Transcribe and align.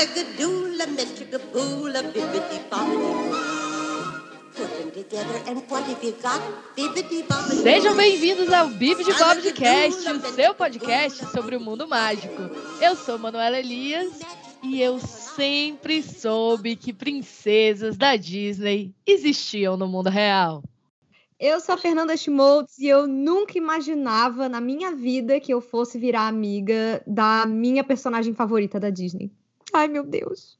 Ablagadoola, 0.00 0.86
metricaboola, 0.86 2.02
bibbidi 2.02 2.58
bobbidi 2.70 3.10
Put 4.56 4.70
them 4.78 4.90
together 4.92 5.42
and 5.46 5.62
what 5.68 5.84
have 5.84 6.02
you 6.02 6.14
got? 6.22 6.40
Bibbidi 6.74 7.22
bobbidi 7.28 7.62
Sejam 7.62 7.94
bem-vindos 7.94 8.50
ao 8.50 8.68
Bibi 8.68 9.04
de 9.04 9.12
Bob 9.12 9.42
de 9.42 9.52
Cast, 9.52 10.08
o 10.08 10.20
seu 10.32 10.54
podcast 10.54 11.26
sobre 11.26 11.54
o 11.54 11.60
mundo 11.60 11.86
mágico. 11.86 12.48
Eu 12.80 12.96
sou 12.96 13.18
Manuela 13.18 13.58
Elias 13.58 14.20
e 14.62 14.80
eu 14.80 14.98
sempre 14.98 16.02
soube 16.02 16.76
que 16.76 16.94
princesas 16.94 17.98
da 17.98 18.16
Disney 18.16 18.94
existiam 19.06 19.76
no 19.76 19.86
mundo 19.86 20.08
real. 20.08 20.62
Eu 21.38 21.60
sou 21.60 21.74
a 21.74 21.78
Fernanda 21.78 22.16
Schmoltz 22.16 22.78
e 22.78 22.86
eu 22.86 23.06
nunca 23.06 23.58
imaginava 23.58 24.48
na 24.48 24.62
minha 24.62 24.96
vida 24.96 25.38
que 25.38 25.52
eu 25.52 25.60
fosse 25.60 25.98
virar 25.98 26.26
amiga 26.26 27.02
da 27.06 27.44
minha 27.44 27.84
personagem 27.84 28.32
favorita 28.32 28.80
da 28.80 28.88
Disney. 28.88 29.30
Ai, 29.72 29.88
meu 29.88 30.04
Deus. 30.04 30.58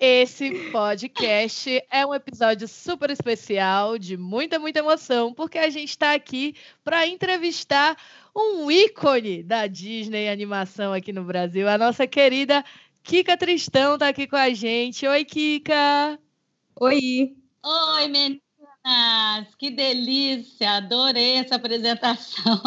Esse 0.00 0.70
podcast 0.70 1.82
é 1.90 2.06
um 2.06 2.14
episódio 2.14 2.68
super 2.68 3.10
especial, 3.10 3.98
de 3.98 4.16
muita, 4.16 4.56
muita 4.56 4.78
emoção, 4.78 5.34
porque 5.34 5.58
a 5.58 5.68
gente 5.70 5.88
está 5.88 6.14
aqui 6.14 6.54
para 6.84 7.04
entrevistar 7.04 7.96
um 8.34 8.70
ícone 8.70 9.42
da 9.42 9.66
Disney 9.66 10.28
animação 10.28 10.92
aqui 10.92 11.12
no 11.12 11.24
Brasil, 11.24 11.68
a 11.68 11.76
nossa 11.76 12.06
querida 12.06 12.64
Kika 13.02 13.36
Tristão 13.36 13.94
está 13.94 14.08
aqui 14.08 14.28
com 14.28 14.36
a 14.36 14.50
gente. 14.50 15.04
Oi, 15.04 15.24
Kika! 15.24 16.16
Oi! 16.76 17.34
Oi, 17.64 18.08
meninas! 18.08 18.47
Que 19.58 19.70
delícia! 19.70 20.76
Adorei 20.76 21.36
essa 21.36 21.56
apresentação. 21.56 22.60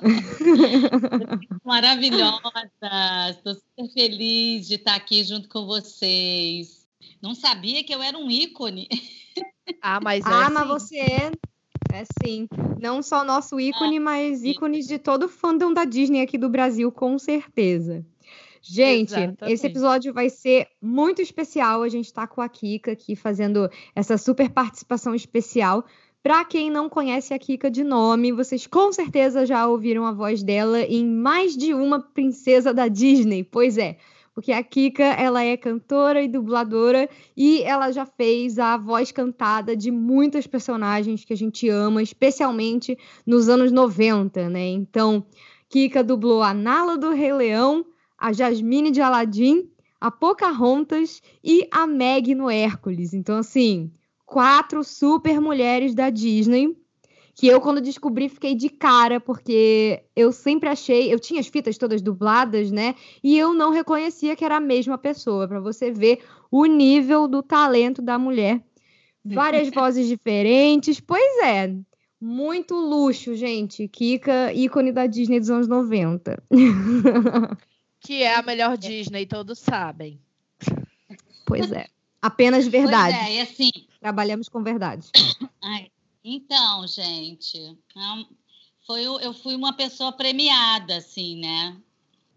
Maravilhosa! 1.64 3.30
Estou 3.30 3.54
super 3.54 3.92
feliz 3.92 4.68
de 4.68 4.76
estar 4.76 4.94
aqui 4.94 5.24
junto 5.24 5.48
com 5.48 5.66
vocês. 5.66 6.86
Não 7.20 7.34
sabia 7.34 7.82
que 7.82 7.94
eu 7.94 8.00
era 8.00 8.16
um 8.16 8.30
ícone. 8.30 8.88
Ah, 9.82 10.00
mas 10.02 10.24
é 10.24 10.28
ah, 10.28 10.46
sim. 10.46 10.52
mas 10.54 10.68
você 10.68 10.98
é. 10.98 11.30
É 11.92 12.04
sim. 12.24 12.48
Não 12.80 13.02
só 13.02 13.24
nosso 13.24 13.58
ícone, 13.58 13.98
mas 13.98 14.44
ícones 14.44 14.86
de 14.86 14.98
todo 14.98 15.24
o 15.24 15.28
fandom 15.28 15.72
da 15.72 15.84
Disney 15.84 16.22
aqui 16.22 16.38
do 16.38 16.48
Brasil, 16.48 16.90
com 16.92 17.18
certeza. 17.18 18.04
Gente, 18.62 19.14
Exatamente. 19.14 19.52
esse 19.52 19.66
episódio 19.66 20.12
vai 20.12 20.28
ser 20.28 20.66
muito 20.80 21.22
especial. 21.22 21.82
A 21.82 21.88
gente 21.88 22.06
está 22.06 22.26
com 22.26 22.40
a 22.40 22.48
Kika 22.48 22.92
aqui 22.92 23.14
fazendo 23.14 23.70
essa 23.94 24.18
super 24.18 24.50
participação 24.50 25.14
especial. 25.14 25.84
Para 26.22 26.44
quem 26.44 26.70
não 26.70 26.88
conhece 26.88 27.32
a 27.32 27.38
Kika 27.38 27.70
de 27.70 27.84
nome, 27.84 28.32
vocês 28.32 28.66
com 28.66 28.92
certeza 28.92 29.46
já 29.46 29.66
ouviram 29.66 30.04
a 30.04 30.12
voz 30.12 30.42
dela 30.42 30.80
em 30.80 31.06
mais 31.06 31.56
de 31.56 31.72
uma 31.72 32.00
princesa 32.00 32.74
da 32.74 32.88
Disney. 32.88 33.44
Pois 33.44 33.78
é, 33.78 33.96
porque 34.38 34.52
a 34.52 34.62
Kika, 34.62 35.02
ela 35.02 35.42
é 35.42 35.56
cantora 35.56 36.22
e 36.22 36.28
dubladora 36.28 37.08
e 37.36 37.60
ela 37.62 37.90
já 37.90 38.06
fez 38.06 38.56
a 38.56 38.76
voz 38.76 39.10
cantada 39.10 39.76
de 39.76 39.90
muitas 39.90 40.46
personagens 40.46 41.24
que 41.24 41.32
a 41.32 41.36
gente 41.36 41.68
ama, 41.68 42.02
especialmente 42.02 42.96
nos 43.26 43.48
anos 43.48 43.72
90, 43.72 44.48
né? 44.48 44.68
Então, 44.68 45.24
Kika 45.68 46.04
dublou 46.04 46.40
a 46.40 46.54
Nala 46.54 46.96
do 46.96 47.10
Rei 47.10 47.32
Leão, 47.32 47.84
a 48.18 48.32
Jasmine 48.32 48.90
de 48.90 49.00
Aladdin, 49.00 49.70
a 50.00 50.10
Pocahontas 50.10 51.22
e 51.42 51.66
a 51.70 51.86
Meg 51.86 52.34
no 52.34 52.50
Hércules. 52.50 53.14
Então, 53.14 53.38
assim, 53.38 53.90
quatro 54.26 54.82
super 54.84 55.40
mulheres 55.40 55.94
da 55.94 56.10
Disney. 56.10 56.76
Que 57.34 57.46
eu, 57.46 57.60
quando 57.60 57.80
descobri, 57.80 58.28
fiquei 58.28 58.56
de 58.56 58.68
cara, 58.68 59.20
porque 59.20 60.02
eu 60.16 60.32
sempre 60.32 60.68
achei. 60.68 61.12
Eu 61.12 61.20
tinha 61.20 61.38
as 61.38 61.46
fitas 61.46 61.78
todas 61.78 62.02
dubladas, 62.02 62.72
né? 62.72 62.96
E 63.22 63.38
eu 63.38 63.54
não 63.54 63.70
reconhecia 63.70 64.34
que 64.34 64.44
era 64.44 64.56
a 64.56 64.60
mesma 64.60 64.98
pessoa, 64.98 65.46
para 65.46 65.60
você 65.60 65.92
ver 65.92 66.18
o 66.50 66.66
nível 66.66 67.28
do 67.28 67.40
talento 67.40 68.02
da 68.02 68.18
mulher. 68.18 68.60
Várias 69.24 69.68
vozes 69.72 70.08
diferentes. 70.08 70.98
Pois 70.98 71.44
é, 71.44 71.72
muito 72.20 72.74
luxo, 72.74 73.36
gente. 73.36 73.86
Kika, 73.86 74.52
ícone 74.52 74.90
da 74.90 75.06
Disney 75.06 75.38
dos 75.38 75.50
anos 75.50 75.68
90. 75.68 76.42
Que 78.00 78.22
é 78.22 78.34
a 78.34 78.42
melhor 78.42 78.76
Disney, 78.76 79.26
todos 79.26 79.58
sabem. 79.58 80.20
Pois 81.46 81.70
é. 81.72 81.86
Apenas 82.20 82.66
verdade. 82.66 83.16
Pois 83.16 83.28
é, 83.28 83.34
e 83.34 83.40
assim. 83.40 83.70
Trabalhamos 84.00 84.48
com 84.48 84.62
verdade. 84.62 85.08
ai, 85.62 85.90
então, 86.22 86.86
gente, 86.86 87.76
foi, 88.86 89.04
eu 89.04 89.32
fui 89.32 89.54
uma 89.54 89.72
pessoa 89.72 90.12
premiada, 90.12 90.96
assim, 90.96 91.40
né? 91.40 91.76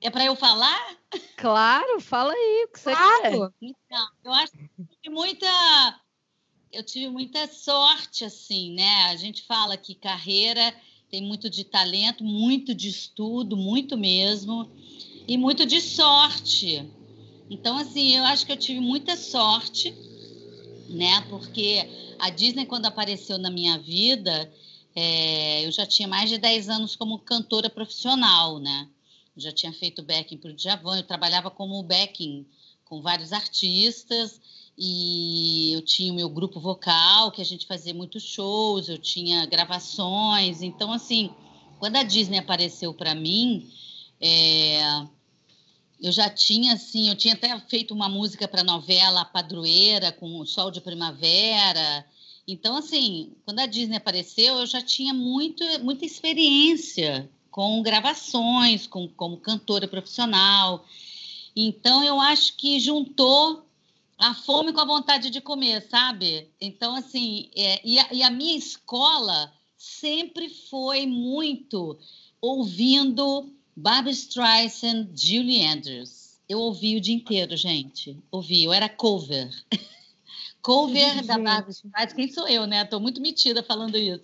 É 0.01 0.09
para 0.09 0.25
eu 0.25 0.35
falar? 0.35 0.97
Claro, 1.38 1.99
fala 1.99 2.33
aí 2.33 2.66
o 2.66 2.72
que 2.72 2.79
você 2.79 2.91
quer. 2.91 3.31
Claro! 3.31 3.53
Então, 3.61 4.07
eu 4.23 4.33
acho 4.33 4.51
que 4.53 4.69
eu 4.79 4.85
tive 5.01 5.16
muita. 5.16 6.01
Eu 6.72 6.83
tive 6.83 7.09
muita 7.09 7.47
sorte, 7.47 8.23
assim, 8.23 8.73
né? 8.73 9.03
A 9.11 9.16
gente 9.16 9.43
fala 9.43 9.78
que 9.78 9.93
carreira 9.93 10.73
tem 11.11 11.22
muito 11.22 11.49
de 11.49 11.66
talento, 11.66 12.23
muito 12.23 12.73
de 12.73 12.88
estudo, 12.88 13.57
muito 13.57 13.97
mesmo, 13.97 14.72
e 15.28 15.38
muito 15.38 15.66
de 15.66 15.82
sorte. 15.82 16.86
Então, 17.50 17.78
assim, 17.78 18.16
eu 18.16 18.24
acho 18.24 18.46
que 18.46 18.52
eu 18.52 18.58
tive 18.58 18.80
muita 18.80 19.16
sorte, 19.16 19.94
né? 20.90 21.22
Porque 21.30 22.16
a 22.20 22.30
Disney, 22.30 22.66
quando 22.66 22.86
apareceu 22.86 23.38
na 23.38 23.50
minha 23.50 23.78
vida, 23.78 24.52
é, 24.96 25.66
eu 25.66 25.72
já 25.72 25.86
tinha 25.86 26.08
mais 26.08 26.30
de 26.30 26.38
10 26.38 26.70
anos 26.70 26.96
como 26.96 27.20
cantora 27.20 27.70
profissional, 27.70 28.59
né? 28.59 28.88
Eu 29.36 29.42
já 29.42 29.52
tinha 29.52 29.72
feito 29.72 30.04
backing 30.04 30.38
para 30.38 30.52
o 30.52 30.54
Djavan, 30.54 30.98
eu 30.98 31.04
trabalhava 31.04 31.50
como 31.50 31.82
backing 31.84 32.46
com 32.86 33.02
vários 33.02 33.32
artistas 33.32 34.42
e 34.78 35.72
eu 35.74 35.82
tinha 35.82 36.12
o 36.12 36.16
meu 36.16 36.30
grupo 36.30 36.59
vocal, 36.59 37.32
que 37.32 37.42
a 37.42 37.46
gente 37.46 37.66
fazia 37.66 37.94
muitos 37.94 38.24
shows, 38.24 38.90
eu 38.90 38.98
tinha 38.98 39.46
gravações. 39.46 40.62
Então, 40.62 40.92
assim, 40.92 41.30
quando 41.80 41.96
a 41.96 42.03
Disney 42.03 42.38
apareceu 42.38 42.94
para 42.94 43.16
mim, 43.16 43.72
é, 44.22 45.08
eu 46.00 46.12
já 46.12 46.30
tinha, 46.30 46.74
assim, 46.74 47.09
eu 47.09 47.16
tinha 47.16 47.34
até 47.34 47.59
feito 47.62 47.94
uma 47.94 48.08
música 48.08 48.48
para 48.48 48.64
novela 48.64 49.26
Padroeira, 49.26 50.12
com 50.12 50.40
o 50.40 50.46
Sol 50.46 50.72
de 50.72 50.82
Primavera. 50.82 52.06
Então, 52.48 52.76
assim, 52.76 53.34
quando 53.46 53.59
a 53.59 53.66
Disney 53.66 53.98
apareceu, 53.98 54.59
eu 54.59 54.66
já 54.66 54.82
tinha 54.82 55.14
muito, 55.14 55.64
muita 55.84 56.06
experiência 56.06 57.30
com 57.50 57.82
gravações, 57.82 58.88
com, 58.88 59.08
como 59.08 59.38
cantora 59.38 59.88
profissional. 59.88 60.86
Então, 61.56 62.03
eu 62.03 62.20
acho 62.20 62.56
que 62.58 62.80
juntou 62.80 63.66
a 64.18 64.34
fome 64.34 64.72
com 64.72 64.80
a 64.80 64.86
vontade 64.86 65.30
de 65.30 65.42
comer, 65.42 65.82
sabe? 65.90 66.48
Então, 66.59 66.96
assim, 66.96 67.50
é, 67.56 67.82
e, 67.84 68.00
a, 68.00 68.08
e 68.14 68.24
a 68.24 68.30
minha 68.30 68.56
escola 68.56 69.52
sempre 69.78 70.48
foi 70.48 71.06
muito 71.06 71.98
ouvindo 72.40 73.52
Barbra 73.76 74.12
Streisand, 74.12 75.09
Julie 75.16 75.66
Andrews. 75.66 76.40
Eu 76.48 76.59
ouvi 76.59 76.98
o 76.98 77.02
dia 77.02 77.16
inteiro, 77.16 77.56
gente. 77.56 78.18
Ouvi, 78.30 78.64
eu 78.64 78.74
era 78.74 78.90
cover. 78.90 79.50
cover 80.62 81.26
da 81.26 81.36
Gente. 81.36 81.44
Barbra 81.44 81.72
Streisand. 81.72 82.16
Quem 82.16 82.32
sou 82.32 82.48
eu, 82.48 82.66
né? 82.68 82.84
Estou 82.84 83.00
muito 83.00 83.22
metida 83.22 83.64
falando 83.64 83.98
isso. 83.98 84.24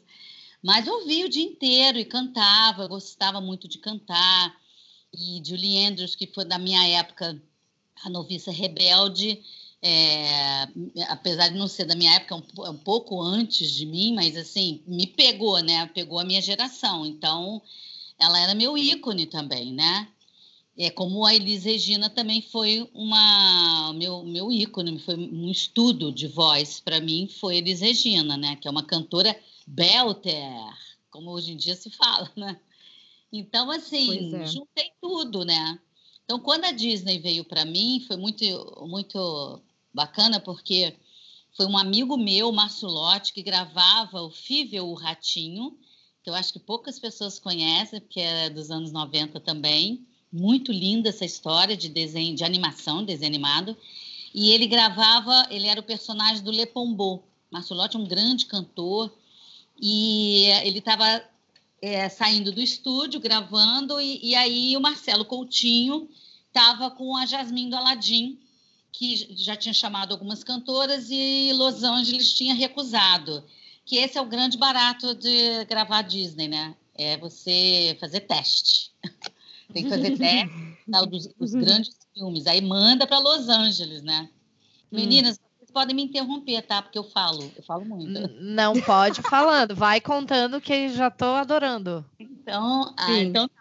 Mas 0.62 0.88
ouvi 0.88 1.24
o 1.24 1.30
dia 1.30 1.44
inteiro 1.44 2.00
e 2.00 2.06
cantava, 2.06 2.84
eu 2.84 2.90
gostava 2.90 3.40
muito 3.40 3.68
de 3.68 3.78
cantar. 3.78 4.56
E 5.14 5.42
Julie 5.46 5.86
Andrews, 5.86 6.16
que 6.16 6.28
foi 6.28 6.44
da 6.44 6.58
minha 6.58 6.86
época, 6.88 7.42
a 8.04 8.10
noviça 8.10 8.52
rebelde, 8.52 9.42
é, 9.82 10.68
apesar 11.08 11.50
de 11.50 11.58
não 11.58 11.68
ser 11.68 11.86
da 11.86 11.96
minha 11.96 12.14
época, 12.14 12.36
é 12.36 12.38
um, 12.38 12.66
é 12.66 12.70
um 12.72 12.78
pouco 12.78 13.22
antes 13.22 13.72
de 13.72 13.86
mim, 13.86 14.14
mas 14.14 14.36
assim, 14.36 14.82
me 14.86 15.08
pegou, 15.08 15.60
né? 15.60 15.86
Pegou 15.88 16.20
a 16.20 16.26
minha 16.26 16.42
geração. 16.42 17.06
Então, 17.06 17.62
ela 18.20 18.40
era 18.40 18.56
meu 18.56 18.78
ícone 18.78 19.26
também, 19.26 19.74
né? 19.74 20.08
É 20.78 20.92
como 20.92 21.26
a 21.26 21.34
Elis 21.34 21.64
Regina 21.64 22.10
também 22.10 22.42
foi 22.42 22.88
uma 22.94 23.94
meu 23.94 24.24
meu 24.24 24.52
ícone, 24.52 25.00
foi 25.00 25.16
um 25.16 25.50
estudo 25.50 26.12
de 26.12 26.28
voz 26.28 26.80
para 26.80 27.00
mim 27.00 27.28
foi 27.28 27.58
Elis 27.58 27.82
Regina, 27.82 28.38
né? 28.38 28.56
Que 28.56 28.68
é 28.68 28.72
uma 28.72 28.84
cantora 28.84 29.36
belter, 29.66 30.74
como 31.10 31.32
hoje 31.32 31.54
em 31.54 31.58
dia 31.58 31.76
se 31.76 31.90
fala, 31.90 32.32
né? 32.36 32.60
Então 33.32 33.72
assim, 33.72 34.36
é. 34.36 34.46
juntei 34.46 34.92
tudo, 35.02 35.44
né? 35.44 35.80
Então 36.24 36.40
quando 36.40 36.66
a 36.66 36.72
Disney 36.72 37.20
veio 37.20 37.44
para 37.44 37.66
mim 37.66 38.04
foi 38.08 38.18
muito 38.18 38.46
muito 38.88 39.62
bacana 39.94 40.40
porque 40.40 40.96
foi 41.58 41.66
um 41.66 41.78
amigo 41.78 42.16
meu, 42.18 42.52
Márcio 42.52 42.88
Lotti, 42.88 43.34
que 43.34 43.42
gravava 43.42 44.22
o 44.22 44.30
Fível 44.30 44.88
o 44.88 44.94
Ratinho, 44.94 45.76
que 46.28 46.30
eu 46.30 46.36
acho 46.36 46.52
que 46.52 46.60
poucas 46.60 47.00
pessoas 47.00 47.40
conhecem, 47.40 48.02
porque 48.02 48.20
é 48.20 48.50
dos 48.50 48.70
anos 48.70 48.92
90 48.92 49.40
também. 49.40 50.06
Muito 50.30 50.74
linda 50.74 51.08
essa 51.08 51.24
história 51.24 51.78
de 51.78 51.88
desenho, 51.88 52.36
de 52.36 52.44
animação, 52.44 53.06
desenho 53.06 53.32
animado. 53.32 53.78
E 54.34 54.52
ele 54.52 54.68
gravava, 54.68 55.48
ele 55.50 55.68
era 55.68 55.80
o 55.80 55.84
personagem 55.84 56.44
do 56.44 56.52
Lepombo. 56.52 57.24
Márcio 57.50 57.74
Lotti 57.74 57.96
é 57.96 58.00
um 58.02 58.06
grande 58.06 58.46
cantor. 58.46 59.10
E 59.82 60.48
ele 60.66 60.80
estava 60.80 61.24
é, 61.82 62.10
saindo 62.10 62.52
do 62.52 62.60
estúdio, 62.60 63.22
gravando, 63.22 64.02
e, 64.02 64.20
e 64.22 64.36
aí 64.36 64.76
o 64.76 64.82
Marcelo 64.82 65.24
Coutinho 65.24 66.10
estava 66.48 66.92
com 66.92 67.16
a 67.16 67.26
Jasmine 67.26 67.70
do 67.70 67.78
Aladim, 67.78 68.38
que 68.92 69.34
já 69.34 69.56
tinha 69.56 69.74
chamado 69.74 70.12
algumas 70.12 70.44
cantoras 70.44 71.08
e 71.10 71.54
Los 71.54 71.84
Angeles 71.84 72.34
tinha 72.34 72.54
recusado. 72.54 73.46
Que 73.88 73.98
esse 73.98 74.18
é 74.18 74.22
o 74.22 74.26
grande 74.26 74.58
barato 74.58 75.16
de 75.16 75.64
gravar 75.66 76.02
Disney, 76.02 76.50
né? 76.50 76.76
É 76.94 77.18
você 77.18 77.98
fazer 78.00 78.20
teste. 78.22 78.92
Tem 79.74 79.84
que 79.84 79.90
fazer 79.90 80.18
teste 80.18 80.78
tá, 80.92 81.02
dos, 81.02 81.28
dos 81.28 81.54
grandes 81.54 81.98
filmes. 82.14 82.48
Aí 82.48 82.62
manda 82.62 83.08
para 83.08 83.18
Los 83.18 83.48
Angeles, 83.48 84.04
né? 84.04 84.30
Hum. 84.92 84.98
Meninas, 84.98 85.40
vocês 85.58 85.72
podem 85.72 85.96
me 85.96 86.04
interromper, 86.04 86.62
tá? 86.64 86.82
Porque 86.82 86.98
eu 86.98 87.04
falo, 87.06 87.50
eu 87.56 87.64
falo 87.64 87.86
muito. 87.86 88.30
Não 88.42 88.74
pode 88.82 89.22
falando, 89.22 89.74
vai 89.74 90.02
contando 90.02 90.60
que 90.60 90.90
já 90.90 91.08
estou 91.08 91.36
adorando. 91.36 92.06
Então, 92.20 92.94
ah, 92.98 93.14
então 93.14 93.48
tá. 93.48 93.56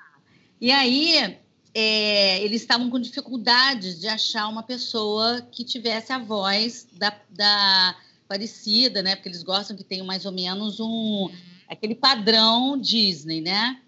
E 0.60 0.72
aí, 0.72 1.38
é, 1.72 2.42
eles 2.42 2.62
estavam 2.62 2.90
com 2.90 2.98
dificuldades 2.98 4.00
de 4.00 4.08
achar 4.08 4.48
uma 4.48 4.62
pessoa 4.62 5.40
que 5.52 5.62
tivesse 5.62 6.12
a 6.12 6.18
voz 6.18 6.88
da, 6.92 7.14
da 7.30 7.96
parecida, 8.26 9.02
né? 9.02 9.16
Porque 9.16 9.28
eles 9.28 9.42
gostam 9.42 9.76
que 9.76 9.84
tenha 9.84 10.04
mais 10.04 10.24
ou 10.24 10.32
menos 10.32 10.80
um 10.80 11.30
aquele 11.68 11.94
padrão 11.94 12.78
Disney, 12.78 13.40
né? 13.40 13.80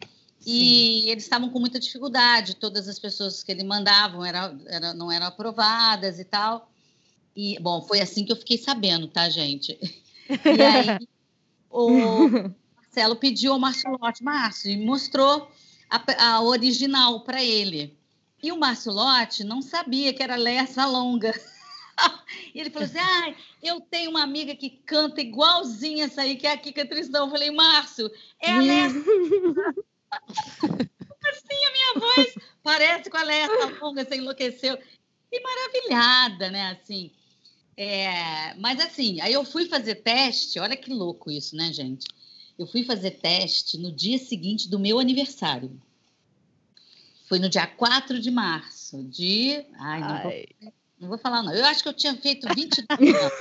E 0.46 1.02
Sim. 1.02 1.10
eles 1.10 1.24
estavam 1.24 1.50
com 1.50 1.60
muita 1.60 1.78
dificuldade. 1.78 2.56
Todas 2.56 2.88
as 2.88 2.98
pessoas 2.98 3.42
que 3.42 3.52
ele 3.52 3.64
mandavam 3.64 4.24
era, 4.24 4.56
era, 4.66 4.94
não 4.94 5.10
eram 5.10 5.26
aprovadas 5.26 6.18
e 6.18 6.24
tal. 6.24 6.70
E 7.36 7.58
bom, 7.60 7.82
foi 7.82 8.00
assim 8.00 8.24
que 8.24 8.32
eu 8.32 8.36
fiquei 8.36 8.58
sabendo, 8.58 9.06
tá, 9.08 9.28
gente? 9.28 9.78
E 10.28 10.62
aí 10.62 10.98
o 11.70 11.88
Marcelo 12.76 13.16
pediu 13.16 13.52
ao 13.52 13.58
Márcio 13.58 13.90
Lotti, 13.90 14.24
Márcio, 14.24 14.70
e 14.70 14.84
mostrou 14.84 15.50
a, 15.88 16.34
a 16.34 16.42
original 16.42 17.20
para 17.20 17.42
ele. 17.42 17.96
E 18.42 18.52
o 18.52 18.58
Márcio 18.58 18.92
Lotti 18.92 19.44
não 19.44 19.60
sabia 19.60 20.12
que 20.12 20.22
era 20.22 20.36
Lessa 20.36 20.86
Longa. 20.86 21.32
e 22.58 22.60
ele 22.60 22.70
falou 22.70 22.86
assim: 22.86 22.98
ah, 22.98 23.34
eu 23.62 23.80
tenho 23.80 24.10
uma 24.10 24.24
amiga 24.24 24.52
que 24.56 24.68
canta 24.68 25.20
igualzinha 25.20 26.06
essa 26.06 26.22
aí, 26.22 26.34
que 26.34 26.44
é 26.44 26.52
a 26.52 26.58
Kika 26.58 26.84
Tristão. 26.84 27.26
Eu 27.26 27.30
falei, 27.30 27.52
Márcio, 27.52 28.10
é 28.42 28.50
a 28.50 28.60
Lessa. 28.60 28.98
assim 31.28 31.64
a 31.66 31.72
minha 31.72 31.94
voz 32.00 32.34
parece 32.60 33.08
com 33.08 33.16
a 33.16 33.22
Lessa 33.22 33.78
Longa, 33.80 34.04
você 34.04 34.16
enlouqueceu. 34.16 34.76
E 35.30 35.40
maravilhada, 35.40 36.50
né? 36.50 36.72
Assim. 36.72 37.12
É, 37.76 38.54
mas 38.54 38.80
assim, 38.80 39.20
aí 39.20 39.32
eu 39.32 39.44
fui 39.44 39.68
fazer 39.68 39.94
teste, 39.96 40.58
olha 40.58 40.76
que 40.76 40.92
louco 40.92 41.30
isso, 41.30 41.54
né, 41.54 41.72
gente? 41.72 42.08
Eu 42.58 42.66
fui 42.66 42.82
fazer 42.82 43.12
teste 43.12 43.78
no 43.78 43.92
dia 43.92 44.18
seguinte 44.18 44.68
do 44.68 44.80
meu 44.80 44.98
aniversário. 44.98 45.80
Foi 47.28 47.38
no 47.38 47.48
dia 47.48 47.68
4 47.68 48.18
de 48.18 48.32
março, 48.32 49.04
de. 49.04 49.64
Ai, 49.78 50.00
não, 50.00 50.08
Ai. 50.08 50.46
Vou, 50.60 50.72
não 51.00 51.08
vou 51.08 51.18
falar, 51.18 51.42
não. 51.42 51.54
Eu 51.54 51.64
acho 51.66 51.82
que 51.82 51.88
eu 51.88 51.94
tinha 51.94 52.16
feito 52.16 52.46
29 52.54 53.08
anos. 53.08 53.32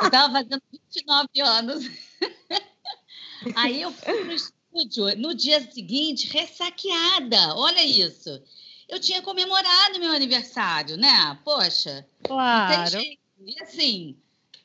Eu 0.00 0.06
estava 0.06 0.32
fazendo 0.32 0.62
29 0.72 1.40
anos. 1.40 1.84
Aí 3.56 3.82
eu 3.82 3.92
fui 3.92 4.24
no 4.24 4.32
estúdio 4.32 5.16
no 5.18 5.34
dia 5.34 5.60
seguinte, 5.70 6.28
ressaqueada. 6.28 7.54
Olha 7.56 7.84
isso. 7.84 8.42
Eu 8.88 9.00
tinha 9.00 9.22
comemorado 9.22 9.98
meu 9.98 10.12
aniversário, 10.12 10.96
né? 10.96 11.38
Poxa. 11.44 12.06
Claro. 12.22 13.00
E 13.00 13.62
assim, 13.62 14.16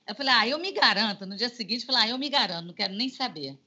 eu 0.08 0.16
falei, 0.16 0.34
ah, 0.34 0.48
eu 0.48 0.60
me 0.60 0.72
garanto. 0.72 1.26
No 1.26 1.36
dia 1.36 1.50
seguinte, 1.50 1.82
eu 1.82 1.94
falei, 1.94 2.10
ah, 2.10 2.14
eu 2.14 2.18
me 2.18 2.30
garanto, 2.30 2.68
não 2.68 2.74
quero 2.74 2.94
nem 2.94 3.10
saber. 3.10 3.58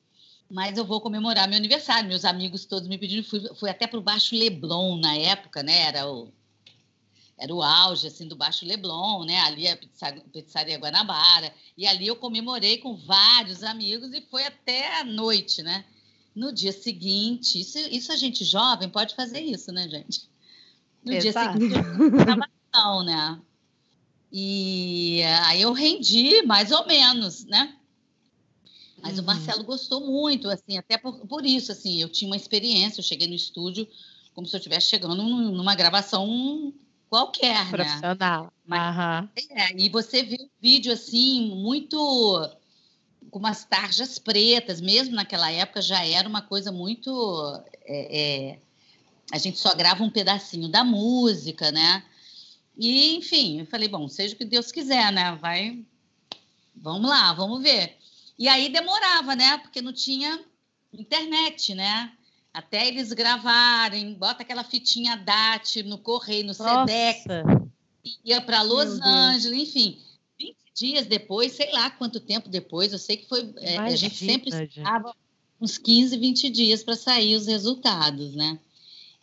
Mas 0.50 0.76
eu 0.76 0.84
vou 0.84 1.00
comemorar 1.00 1.48
meu 1.48 1.56
aniversário. 1.56 2.08
Meus 2.08 2.24
amigos 2.24 2.64
todos 2.64 2.88
me 2.88 2.98
pediram, 2.98 3.24
fui, 3.24 3.40
fui 3.54 3.70
até 3.70 3.86
para 3.86 3.98
o 3.98 4.02
Baixo 4.02 4.36
Leblon 4.36 4.98
na 4.98 5.16
época, 5.16 5.62
né? 5.62 5.82
Era 5.82 6.06
o, 6.10 6.32
era 7.38 7.54
o 7.54 7.62
auge 7.62 8.06
assim 8.06 8.28
do 8.28 8.36
Baixo 8.36 8.64
Leblon, 8.64 9.24
né? 9.24 9.40
Ali 9.40 9.66
a 9.68 9.76
pizzaria 10.32 10.78
Guanabara. 10.78 11.52
E 11.76 11.86
ali 11.86 12.06
eu 12.06 12.16
comemorei 12.16 12.78
com 12.78 12.96
vários 12.96 13.62
amigos 13.62 14.12
e 14.12 14.20
foi 14.30 14.44
até 14.46 15.00
a 15.00 15.04
noite, 15.04 15.62
né? 15.62 15.84
No 16.34 16.52
dia 16.52 16.72
seguinte, 16.72 17.60
isso, 17.60 17.78
isso 17.78 18.12
a 18.12 18.16
gente 18.16 18.44
jovem 18.44 18.88
pode 18.88 19.14
fazer 19.14 19.40
isso, 19.40 19.72
né, 19.72 19.88
gente? 19.88 20.28
No 21.04 21.12
Exato. 21.12 21.58
dia 21.58 21.68
seguinte, 21.68 21.90
gravação, 22.24 23.02
né? 23.04 23.40
E 24.30 25.20
aí 25.44 25.60
eu 25.60 25.72
rendi 25.72 26.42
mais 26.42 26.70
ou 26.70 26.86
menos, 26.86 27.44
né? 27.44 27.76
Mas 29.02 29.18
uhum. 29.18 29.24
o 29.24 29.26
Marcelo 29.26 29.64
gostou 29.64 30.00
muito, 30.06 30.48
assim, 30.48 30.78
até 30.78 30.96
por, 30.96 31.26
por 31.26 31.44
isso, 31.44 31.72
assim, 31.72 32.00
eu 32.00 32.08
tinha 32.08 32.30
uma 32.30 32.36
experiência, 32.36 33.00
eu 33.00 33.04
cheguei 33.04 33.26
no 33.26 33.34
estúdio 33.34 33.86
como 34.34 34.46
se 34.46 34.56
eu 34.56 34.58
estivesse 34.58 34.88
chegando 34.88 35.22
numa 35.22 35.74
gravação 35.74 36.72
qualquer, 37.12 37.66
né? 37.66 37.70
Profissional. 37.70 38.50
né? 38.66 38.78
Uhum. 38.78 39.28
é, 39.50 39.76
e 39.76 39.90
você 39.90 40.22
vê 40.22 40.36
o 40.36 40.50
vídeo, 40.62 40.90
assim, 40.90 41.54
muito 41.54 42.50
com 43.30 43.38
umas 43.38 43.66
tarjas 43.66 44.18
pretas, 44.18 44.80
mesmo 44.80 45.14
naquela 45.14 45.50
época 45.50 45.82
já 45.82 46.02
era 46.06 46.26
uma 46.26 46.40
coisa 46.40 46.72
muito... 46.72 47.62
É, 47.84 48.20
é, 48.20 48.58
a 49.30 49.36
gente 49.36 49.58
só 49.58 49.74
grava 49.74 50.02
um 50.02 50.08
pedacinho 50.08 50.70
da 50.70 50.82
música, 50.82 51.70
né? 51.70 52.02
E, 52.78 53.14
enfim, 53.16 53.60
eu 53.60 53.66
falei, 53.66 53.88
bom, 53.88 54.08
seja 54.08 54.34
o 54.34 54.38
que 54.38 54.44
Deus 54.46 54.72
quiser, 54.72 55.12
né? 55.12 55.36
Vai, 55.38 55.84
vamos 56.74 57.10
lá, 57.10 57.34
vamos 57.34 57.62
ver. 57.62 57.98
E 58.38 58.48
aí 58.48 58.70
demorava, 58.70 59.36
né? 59.36 59.58
Porque 59.58 59.82
não 59.82 59.92
tinha 59.92 60.42
internet, 60.90 61.74
né? 61.74 62.10
Até 62.52 62.86
eles 62.86 63.12
gravarem, 63.12 64.12
bota 64.14 64.42
aquela 64.42 64.62
fitinha 64.62 65.16
DAT 65.16 65.82
no 65.84 65.98
correio, 65.98 66.46
no 66.46 66.52
SEDEC, 66.52 67.24
ia 68.24 68.40
para 68.40 68.62
Los 68.62 69.00
Angeles, 69.00 69.68
enfim. 69.68 69.98
20 70.38 70.56
dias 70.74 71.06
depois, 71.06 71.52
sei 71.52 71.72
lá 71.72 71.90
quanto 71.90 72.20
tempo 72.20 72.48
depois, 72.48 72.92
eu 72.92 72.98
sei 72.98 73.16
que 73.16 73.28
foi. 73.28 73.52
É, 73.58 73.78
a 73.78 73.96
gente 73.96 74.16
sempre 74.16 74.50
esperava 74.50 75.14
uns 75.60 75.78
15, 75.78 76.16
20 76.16 76.50
dias 76.50 76.82
para 76.82 76.96
sair 76.96 77.36
os 77.36 77.46
resultados, 77.46 78.34
né? 78.34 78.58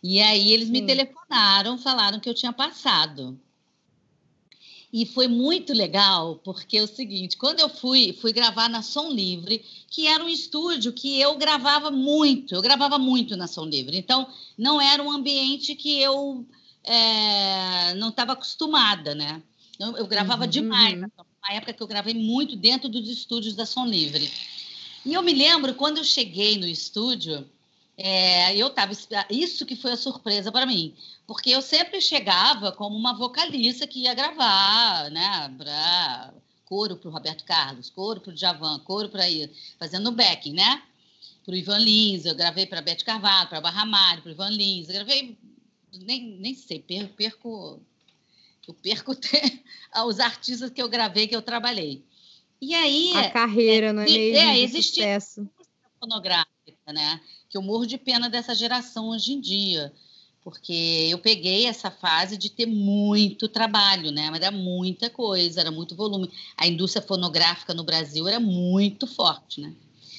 E 0.02 0.20
aí 0.20 0.52
eles 0.52 0.70
me 0.70 0.84
telefonaram, 0.86 1.76
falaram 1.76 2.18
que 2.18 2.28
eu 2.28 2.34
tinha 2.34 2.52
passado. 2.52 3.38
E 4.92 5.06
foi 5.06 5.28
muito 5.28 5.72
legal, 5.72 6.40
porque 6.44 6.78
é 6.78 6.82
o 6.82 6.86
seguinte, 6.86 7.36
quando 7.36 7.60
eu 7.60 7.68
fui, 7.68 8.12
fui 8.20 8.32
gravar 8.32 8.68
na 8.68 8.82
Som 8.82 9.10
Livre, 9.10 9.64
que 9.88 10.08
era 10.08 10.24
um 10.24 10.28
estúdio 10.28 10.92
que 10.92 11.20
eu 11.20 11.36
gravava 11.36 11.92
muito, 11.92 12.54
eu 12.54 12.62
gravava 12.62 12.98
muito 12.98 13.36
na 13.36 13.46
Som 13.46 13.66
Livre. 13.66 13.96
Então, 13.96 14.26
não 14.58 14.80
era 14.80 15.00
um 15.00 15.10
ambiente 15.10 15.76
que 15.76 16.00
eu 16.00 16.44
é, 16.82 17.94
não 17.94 18.08
estava 18.08 18.32
acostumada, 18.32 19.14
né? 19.14 19.40
Eu, 19.78 19.96
eu 19.96 20.06
gravava 20.06 20.44
uhum. 20.44 20.50
demais, 20.50 21.00
uhum. 21.00 21.08
uma 21.42 21.54
época 21.54 21.72
que 21.72 21.82
eu 21.82 21.86
gravei 21.86 22.14
muito 22.14 22.56
dentro 22.56 22.88
dos 22.88 23.08
estúdios 23.08 23.54
da 23.54 23.64
Som 23.64 23.86
Livre. 23.86 24.30
E 25.06 25.14
eu 25.14 25.22
me 25.22 25.32
lembro, 25.32 25.74
quando 25.74 25.98
eu 25.98 26.04
cheguei 26.04 26.58
no 26.58 26.66
estúdio, 26.66 27.46
é, 28.02 28.56
eu 28.56 28.68
estava. 28.68 28.92
Isso 29.28 29.66
que 29.66 29.76
foi 29.76 29.92
a 29.92 29.96
surpresa 29.96 30.50
para 30.50 30.64
mim, 30.64 30.94
porque 31.26 31.50
eu 31.50 31.60
sempre 31.60 32.00
chegava 32.00 32.72
como 32.72 32.96
uma 32.96 33.12
vocalista 33.12 33.86
que 33.86 34.04
ia 34.04 34.14
gravar, 34.14 35.10
né? 35.10 35.54
Pra, 35.58 36.32
coro 36.64 36.96
para 36.96 37.08
o 37.10 37.12
Roberto 37.12 37.44
Carlos, 37.44 37.90
coro 37.90 38.20
para 38.20 38.32
o 38.32 38.36
Javan, 38.36 38.78
coro 38.80 39.10
para 39.10 39.28
ir, 39.28 39.50
fazendo 39.78 40.10
backing, 40.12 40.54
né? 40.54 40.82
Para 41.44 41.52
o 41.52 41.56
Ivan 41.56 41.78
Lins, 41.78 42.24
eu 42.24 42.34
gravei 42.34 42.64
para 42.64 42.80
Bete 42.80 43.04
Carvalho, 43.04 43.50
para 43.50 43.60
Barra 43.60 43.84
Mário, 43.84 44.22
para 44.22 44.30
o 44.30 44.32
Ivan 44.32 44.50
Lins, 44.50 44.88
eu 44.88 44.94
gravei, 44.94 45.36
nem, 45.92 46.38
nem 46.38 46.54
sei, 46.54 46.80
perco, 46.80 47.14
perco 47.14 47.80
eu 48.66 48.74
perco 48.74 49.12
os 50.06 50.20
artistas 50.20 50.70
que 50.70 50.80
eu 50.80 50.88
gravei, 50.88 51.26
que 51.26 51.36
eu 51.36 51.42
trabalhei. 51.42 52.02
E 52.60 52.74
aí. 52.74 53.12
A 53.16 53.30
carreira, 53.30 53.88
é, 53.88 53.92
não 53.92 54.02
é 54.02 54.06
mesmo? 54.06 54.38
É, 54.38 54.58
existia 54.58 55.18
fonográfica, 55.98 56.92
né? 56.92 57.20
Que 57.50 57.58
eu 57.58 57.62
morro 57.62 57.84
de 57.84 57.98
pena 57.98 58.30
dessa 58.30 58.54
geração 58.54 59.08
hoje 59.08 59.32
em 59.32 59.40
dia, 59.40 59.92
porque 60.42 61.08
eu 61.10 61.18
peguei 61.18 61.66
essa 61.66 61.90
fase 61.90 62.36
de 62.36 62.48
ter 62.48 62.64
muito 62.64 63.48
trabalho, 63.48 64.12
né? 64.12 64.30
Mas 64.30 64.40
era 64.40 64.52
muita 64.52 65.10
coisa, 65.10 65.60
era 65.60 65.70
muito 65.70 65.96
volume. 65.96 66.30
A 66.56 66.66
indústria 66.66 67.04
fonográfica 67.04 67.74
no 67.74 67.82
Brasil 67.82 68.26
era 68.28 68.38
muito 68.38 69.06
forte, 69.06 69.60
né? 69.60 69.74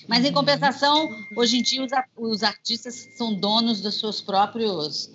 Mas, 0.08 0.26
em 0.26 0.28
uhum. 0.28 0.34
compensação, 0.34 1.10
hoje 1.38 1.58
em 1.58 1.62
dia, 1.62 1.84
os, 1.84 1.92
os 2.18 2.44
artistas 2.44 3.08
são 3.16 3.34
donos 3.34 3.82
dos 3.82 3.96
seus 3.96 4.20
próprios 4.20 5.10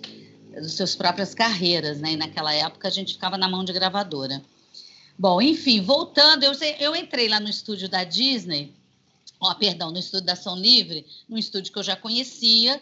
das 0.51 0.73
suas 0.73 0.95
próprias 0.95 1.35
carreiras, 1.35 1.99
né? 1.99 2.13
E 2.13 2.17
naquela 2.17 2.51
época 2.51 2.87
a 2.87 2.91
gente 2.91 3.13
ficava 3.13 3.37
na 3.37 3.47
mão 3.47 3.63
de 3.63 3.71
gravadora. 3.71 4.41
Bom, 5.17 5.39
enfim, 5.39 5.81
voltando, 5.81 6.43
eu, 6.43 6.53
eu 6.79 6.95
entrei 6.95 7.27
lá 7.27 7.39
no 7.39 7.49
estúdio 7.49 7.87
da 7.87 8.03
Disney 8.03 8.73
ó, 9.39 9.53
perdão, 9.55 9.91
no 9.91 9.99
estúdio 9.99 10.25
da 10.25 10.33
Ação 10.33 10.55
Livre, 10.57 11.05
num 11.27 11.37
estúdio 11.37 11.71
que 11.71 11.79
eu 11.79 11.83
já 11.83 11.95
conhecia, 11.95 12.81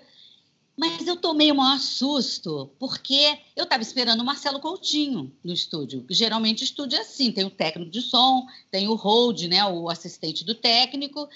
mas 0.78 1.08
eu 1.08 1.16
tomei 1.16 1.52
o 1.52 1.56
maior 1.56 1.80
susto, 1.80 2.70
porque 2.78 3.38
eu 3.56 3.64
estava 3.64 3.82
esperando 3.82 4.20
o 4.20 4.26
Marcelo 4.26 4.60
Coutinho 4.60 5.32
no 5.44 5.54
estúdio. 5.54 6.06
Geralmente 6.10 6.66
estúdio 6.66 6.98
é 6.98 7.02
assim, 7.02 7.32
tem 7.32 7.46
o 7.46 7.50
técnico 7.50 7.90
de 7.90 8.02
som, 8.02 8.46
tem 8.70 8.88
o 8.88 8.96
hold, 8.96 9.44
né, 9.44 9.66
o 9.66 9.90
assistente 9.90 10.44
do 10.44 10.54
técnico. 10.54 11.30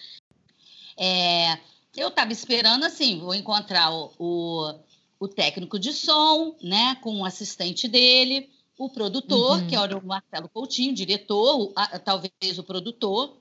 É, 0.98 1.58
eu 1.96 2.10
estava 2.10 2.34
esperando 2.34 2.84
assim, 2.84 3.20
vou 3.20 3.34
encontrar 3.34 3.94
o, 3.94 4.12
o, 4.20 4.74
o 5.22 5.28
técnico 5.28 5.80
de 5.80 5.94
som, 5.94 6.56
né, 6.62 6.96
com 6.96 7.22
o 7.22 7.26
assistente 7.26 7.88
dele, 7.88 8.50
o 8.78 8.90
produtor, 8.90 9.60
uhum. 9.60 9.68
que 9.68 9.76
era 9.76 9.98
o 9.98 10.06
Marcelo 10.06 10.50
Coutinho, 10.50 10.94
diretor, 10.94 11.72
a, 11.76 11.98
talvez 11.98 12.58
o 12.58 12.64
produtor. 12.64 13.39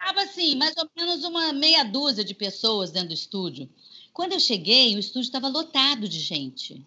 Estava 0.00 0.22
assim, 0.22 0.56
mais 0.56 0.74
ou 0.78 0.88
menos 0.96 1.24
uma 1.24 1.52
meia 1.52 1.84
dúzia 1.84 2.24
de 2.24 2.34
pessoas 2.34 2.90
dentro 2.90 3.08
do 3.08 3.14
estúdio. 3.14 3.68
Quando 4.14 4.32
eu 4.32 4.40
cheguei, 4.40 4.96
o 4.96 4.98
estúdio 4.98 5.26
estava 5.26 5.46
lotado 5.46 6.08
de 6.08 6.18
gente. 6.18 6.84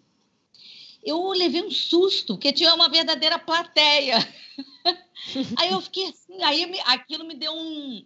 Eu 1.02 1.28
levei 1.30 1.62
um 1.62 1.70
susto, 1.70 2.34
porque 2.34 2.52
tinha 2.52 2.74
uma 2.74 2.88
verdadeira 2.88 3.38
plateia. 3.38 4.18
aí 5.56 5.70
eu 5.70 5.80
fiquei 5.80 6.08
assim, 6.08 6.42
aí 6.42 6.66
me, 6.66 6.80
aquilo 6.80 7.24
me 7.24 7.34
deu 7.34 7.52
um, 7.52 8.04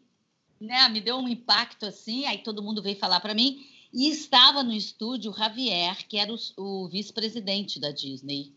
né, 0.61 0.89
me 0.91 1.01
deu 1.01 1.17
um 1.17 1.29
impacto 1.29 1.87
assim, 1.87 2.27
aí 2.27 2.39
todo 2.39 2.63
mundo 2.63 2.83
veio 2.83 2.97
falar 2.97 3.21
para 3.21 3.35
mim. 3.35 3.65
E 3.93 4.11
estava 4.11 4.63
no 4.63 4.75
estúdio 4.75 5.33
o 5.33 5.35
Javier, 5.35 6.07
que 6.07 6.19
era 6.19 6.31
o, 6.33 6.39
o 6.59 6.89
vice-presidente 6.89 7.81
da 7.81 7.91
Disney, 7.91 8.53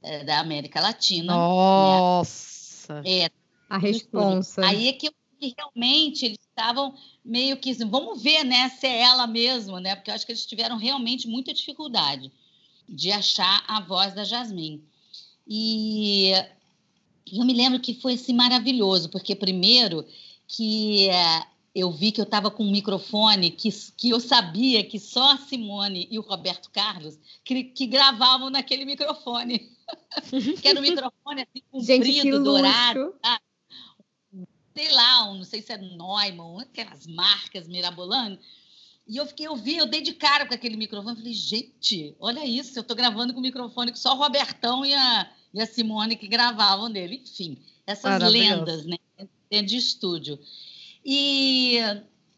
é, 0.00 0.22
da 0.22 0.38
América 0.38 0.80
Latina. 0.80 1.32
Né? 1.32 1.38
Nossa! 1.38 3.02
Né? 3.02 3.24
É, 3.24 3.30
a 3.68 3.78
responsa. 3.78 4.64
Aí 4.64 4.88
é 4.88 4.92
que 4.92 5.08
eu 5.08 5.12
que 5.38 5.54
realmente 5.56 6.24
eles 6.24 6.38
estavam 6.40 6.94
meio 7.24 7.56
que 7.56 7.70
assim, 7.70 7.88
vamos 7.88 8.22
ver, 8.22 8.44
né, 8.44 8.68
se 8.68 8.86
é 8.86 9.02
ela 9.02 9.26
mesmo, 9.26 9.78
né? 9.78 9.94
Porque 9.94 10.10
eu 10.10 10.14
acho 10.14 10.26
que 10.26 10.32
eles 10.32 10.46
tiveram 10.46 10.76
realmente 10.76 11.28
muita 11.28 11.54
dificuldade 11.54 12.32
de 12.88 13.12
achar 13.12 13.62
a 13.66 13.80
voz 13.80 14.14
da 14.14 14.24
Jasmine. 14.24 14.82
E 15.46 16.32
eu 17.32 17.44
me 17.44 17.52
lembro 17.52 17.80
que 17.80 17.94
foi 17.94 18.14
assim 18.14 18.32
maravilhoso, 18.32 19.10
porque 19.10 19.34
primeiro 19.34 20.04
que 20.46 21.08
é, 21.10 21.46
eu 21.74 21.90
vi 21.90 22.10
que 22.10 22.20
eu 22.20 22.24
estava 22.24 22.50
com 22.50 22.64
um 22.64 22.70
microfone 22.70 23.50
que, 23.50 23.68
que 23.96 24.10
eu 24.10 24.20
sabia 24.20 24.82
que 24.84 24.98
só 24.98 25.32
a 25.32 25.38
Simone 25.38 26.08
e 26.10 26.18
o 26.18 26.22
Roberto 26.22 26.70
Carlos 26.70 27.18
que, 27.44 27.64
que 27.64 27.86
gravavam 27.86 28.50
naquele 28.50 28.84
microfone. 28.84 29.70
que 30.60 30.68
era 30.68 30.78
um 30.78 30.82
microfone 30.82 31.42
assim, 31.42 31.62
comprido, 31.70 32.04
Gente, 32.04 32.30
dourado, 32.30 33.14
tá? 33.22 33.40
Sei 34.78 34.92
lá, 34.92 35.28
um, 35.28 35.38
não 35.38 35.44
sei 35.44 35.60
se 35.60 35.72
era 35.72 35.82
Neumann, 35.82 36.60
aquelas 36.60 37.04
marcas 37.08 37.66
mirabolantes. 37.66 38.46
E 39.08 39.16
eu 39.16 39.26
fiquei, 39.26 39.48
eu 39.48 39.56
vi, 39.56 39.76
eu 39.76 39.86
dei 39.86 40.00
de 40.00 40.12
cara 40.12 40.46
com 40.46 40.54
aquele 40.54 40.76
microfone. 40.76 41.16
Falei, 41.16 41.32
gente, 41.32 42.14
olha 42.20 42.46
isso, 42.46 42.78
eu 42.78 42.82
estou 42.82 42.96
gravando 42.96 43.32
com 43.32 43.40
o 43.40 43.42
microfone 43.42 43.90
que 43.90 43.98
só 43.98 44.14
o 44.14 44.18
Robertão 44.18 44.86
e 44.86 44.94
a, 44.94 45.28
e 45.52 45.60
a 45.60 45.66
Simone 45.66 46.14
que 46.14 46.28
gravavam 46.28 46.92
dele. 46.92 47.22
Enfim, 47.24 47.58
essas 47.84 48.22
lendas, 48.30 48.84
né? 48.86 48.98
De 49.50 49.76
estúdio. 49.76 50.38
E, 51.04 51.78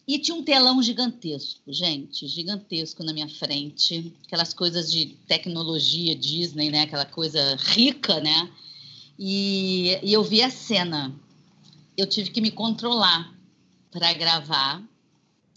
e 0.08 0.18
tinha 0.18 0.34
um 0.34 0.42
telão 0.42 0.82
gigantesco, 0.82 1.60
gente, 1.70 2.26
gigantesco 2.26 3.04
na 3.04 3.12
minha 3.12 3.28
frente. 3.28 4.14
Aquelas 4.24 4.54
coisas 4.54 4.90
de 4.90 5.16
tecnologia 5.26 6.16
Disney, 6.16 6.70
né? 6.70 6.82
Aquela 6.82 7.04
coisa 7.04 7.56
rica, 7.56 8.18
né? 8.20 8.50
E, 9.18 9.98
e 10.02 10.10
eu 10.10 10.22
vi 10.22 10.40
a 10.40 10.50
cena 10.50 11.14
eu 11.96 12.06
tive 12.06 12.30
que 12.30 12.40
me 12.40 12.50
controlar 12.50 13.34
para 13.90 14.12
gravar. 14.12 14.82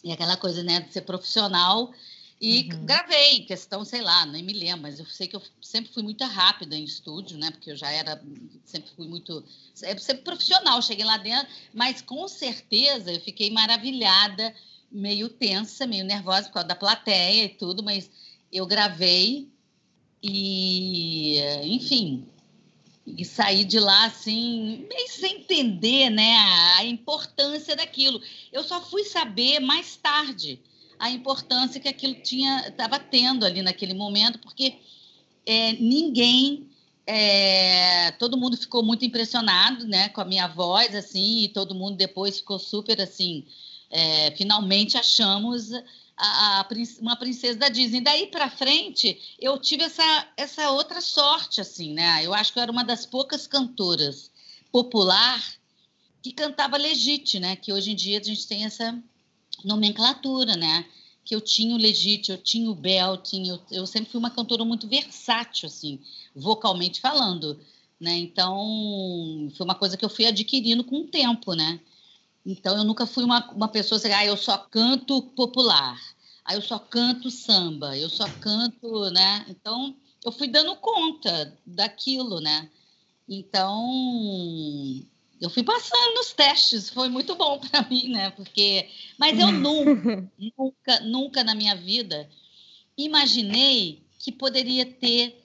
E 0.03 0.11
aquela 0.11 0.35
coisa, 0.35 0.61
né, 0.63 0.81
de 0.81 0.91
ser 0.91 1.01
profissional. 1.01 1.93
E 2.41 2.69
uhum. 2.73 2.85
gravei, 2.85 3.41
questão, 3.45 3.85
sei 3.85 4.01
lá, 4.01 4.25
nem 4.25 4.43
me 4.43 4.51
lembro, 4.51 4.81
mas 4.81 4.99
eu 4.99 5.05
sei 5.05 5.27
que 5.27 5.35
eu 5.35 5.41
sempre 5.61 5.93
fui 5.93 6.03
muito 6.03 6.25
rápida 6.25 6.75
em 6.75 6.83
estúdio, 6.83 7.37
né? 7.37 7.51
Porque 7.51 7.71
eu 7.71 7.77
já 7.77 7.89
era, 7.89 8.21
sempre 8.65 8.91
fui 8.97 9.07
muito, 9.07 9.41
é, 9.81 9.97
sempre 9.97 10.23
profissional, 10.23 10.81
cheguei 10.81 11.05
lá 11.05 11.15
dentro, 11.15 11.47
mas 11.73 12.01
com 12.01 12.27
certeza 12.27 13.13
eu 13.13 13.21
fiquei 13.21 13.49
maravilhada, 13.49 14.53
meio 14.91 15.29
tensa, 15.29 15.87
meio 15.87 16.03
nervosa 16.03 16.47
por 16.47 16.55
causa 16.55 16.67
da 16.67 16.75
plateia 16.75 17.45
e 17.45 17.49
tudo, 17.49 17.81
mas 17.81 18.11
eu 18.51 18.65
gravei 18.65 19.49
e, 20.21 21.37
enfim, 21.63 22.27
e 23.05 23.25
sair 23.25 23.65
de 23.65 23.79
lá 23.79 24.05
assim, 24.05 24.85
meio 24.89 25.09
sem 25.09 25.41
entender 25.41 26.09
né, 26.09 26.35
a 26.77 26.85
importância 26.85 27.75
daquilo. 27.75 28.21
Eu 28.51 28.63
só 28.63 28.81
fui 28.81 29.03
saber 29.03 29.59
mais 29.59 29.95
tarde 29.97 30.59
a 30.97 31.09
importância 31.09 31.81
que 31.81 31.89
aquilo 31.89 32.15
tinha 32.15 32.67
estava 32.67 32.97
tendo 32.97 33.45
ali 33.45 33.61
naquele 33.61 33.93
momento, 33.93 34.39
porque 34.39 34.75
é, 35.45 35.73
ninguém, 35.73 36.69
é, 37.05 38.11
todo 38.11 38.37
mundo 38.37 38.55
ficou 38.55 38.81
muito 38.81 39.03
impressionado 39.03 39.85
né, 39.85 40.07
com 40.09 40.21
a 40.21 40.25
minha 40.25 40.47
voz, 40.47 40.95
assim, 40.95 41.43
e 41.43 41.49
todo 41.49 41.75
mundo 41.75 41.97
depois 41.97 42.37
ficou 42.37 42.57
super 42.57 43.01
assim, 43.01 43.43
é, 43.89 44.31
finalmente 44.31 44.97
achamos 44.97 45.71
a, 46.17 46.61
a, 46.61 46.67
uma 46.99 47.15
princesa 47.15 47.57
da 47.57 47.69
Disney. 47.69 48.01
Daí 48.01 48.27
para 48.27 48.49
frente, 48.49 49.19
eu 49.39 49.57
tive 49.59 49.83
essa, 49.83 50.27
essa 50.37 50.71
outra 50.71 51.01
sorte, 51.01 51.61
assim, 51.61 51.93
né? 51.93 52.25
Eu 52.25 52.33
acho 52.33 52.53
que 52.53 52.59
eu 52.59 52.63
era 52.63 52.71
uma 52.71 52.83
das 52.83 53.05
poucas 53.05 53.47
cantoras 53.47 54.31
popular 54.71 55.41
que 56.21 56.31
cantava 56.31 56.77
legite, 56.77 57.39
né? 57.39 57.55
Que 57.55 57.73
hoje 57.73 57.91
em 57.91 57.95
dia 57.95 58.19
a 58.19 58.23
gente 58.23 58.47
tem 58.47 58.63
essa 58.63 58.97
nomenclatura, 59.63 60.55
né? 60.55 60.85
Que 61.25 61.35
eu 61.35 61.41
tinha 61.41 61.75
o 61.75 61.77
legite, 61.77 62.31
eu 62.31 62.37
tinha 62.37 62.69
o 62.69 62.75
belting, 62.75 63.49
eu, 63.49 63.61
eu 63.71 63.85
sempre 63.85 64.11
fui 64.11 64.19
uma 64.19 64.29
cantora 64.29 64.63
muito 64.63 64.87
versátil, 64.87 65.67
assim, 65.67 65.99
vocalmente 66.35 66.99
falando, 66.99 67.59
né? 67.99 68.15
Então, 68.17 69.51
foi 69.55 69.65
uma 69.65 69.75
coisa 69.75 69.97
que 69.97 70.03
eu 70.03 70.09
fui 70.09 70.25
adquirindo 70.25 70.83
com 70.83 71.01
o 71.01 71.07
tempo, 71.07 71.53
né? 71.53 71.79
Então, 72.45 72.77
eu 72.77 72.83
nunca 72.83 73.05
fui 73.05 73.23
uma, 73.23 73.49
uma 73.51 73.67
pessoa 73.67 73.97
assim, 73.97 74.11
ah, 74.11 74.25
eu 74.25 74.35
só 74.35 74.57
canto 74.57 75.21
popular, 75.21 75.97
aí 76.43 76.57
eu 76.57 76.61
só 76.61 76.77
canto 76.77 77.31
samba, 77.31 77.97
eu 77.97 78.09
só 78.09 78.27
canto, 78.41 79.09
né? 79.11 79.45
Então, 79.47 79.95
eu 80.25 80.31
fui 80.31 80.47
dando 80.47 80.75
conta 80.75 81.57
daquilo, 81.65 82.41
né? 82.41 82.69
Então, 83.27 83.89
eu 85.39 85.49
fui 85.49 85.63
passando 85.63 86.15
nos 86.15 86.33
testes, 86.33 86.89
foi 86.89 87.09
muito 87.09 87.35
bom 87.35 87.59
para 87.69 87.87
mim, 87.89 88.09
né? 88.09 88.29
Porque, 88.31 88.89
mas 89.17 89.39
eu 89.39 89.51
nunca, 89.51 90.31
nunca, 90.57 90.99
nunca 91.01 91.43
na 91.43 91.55
minha 91.55 91.75
vida 91.75 92.29
imaginei 92.97 94.03
que 94.19 94.31
poderia 94.31 94.85
ter 94.85 95.43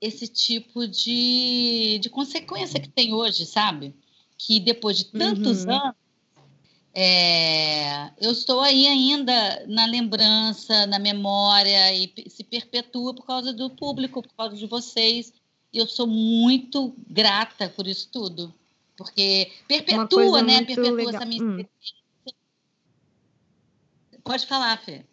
esse 0.00 0.26
tipo 0.26 0.86
de, 0.86 1.98
de 2.00 2.08
consequência 2.08 2.80
que 2.80 2.88
tem 2.88 3.12
hoje, 3.12 3.44
sabe? 3.44 3.94
Que 4.38 4.58
depois 4.58 4.96
de 4.96 5.04
tantos 5.06 5.64
uhum. 5.64 5.72
anos 5.72 5.99
é, 6.92 8.10
eu 8.20 8.32
estou 8.32 8.60
aí 8.60 8.86
ainda 8.86 9.64
na 9.66 9.86
lembrança, 9.86 10.86
na 10.86 10.98
memória 10.98 11.94
e 11.94 12.12
se 12.28 12.42
perpetua 12.42 13.14
por 13.14 13.24
causa 13.26 13.52
do 13.52 13.70
público, 13.70 14.22
por 14.22 14.34
causa 14.34 14.56
de 14.56 14.66
vocês. 14.66 15.32
E 15.72 15.78
eu 15.78 15.86
sou 15.86 16.06
muito 16.06 16.94
grata 17.08 17.68
por 17.68 17.86
isso 17.86 18.08
tudo, 18.12 18.52
porque 18.96 19.52
perpetua, 19.68 20.42
né? 20.42 20.64
Perpetua 20.64 20.90
legal. 20.90 21.14
essa 21.14 21.24
minha 21.24 21.44
hum. 21.44 21.64
Pode 24.24 24.46
falar, 24.46 24.76
Fê. 24.84 25.04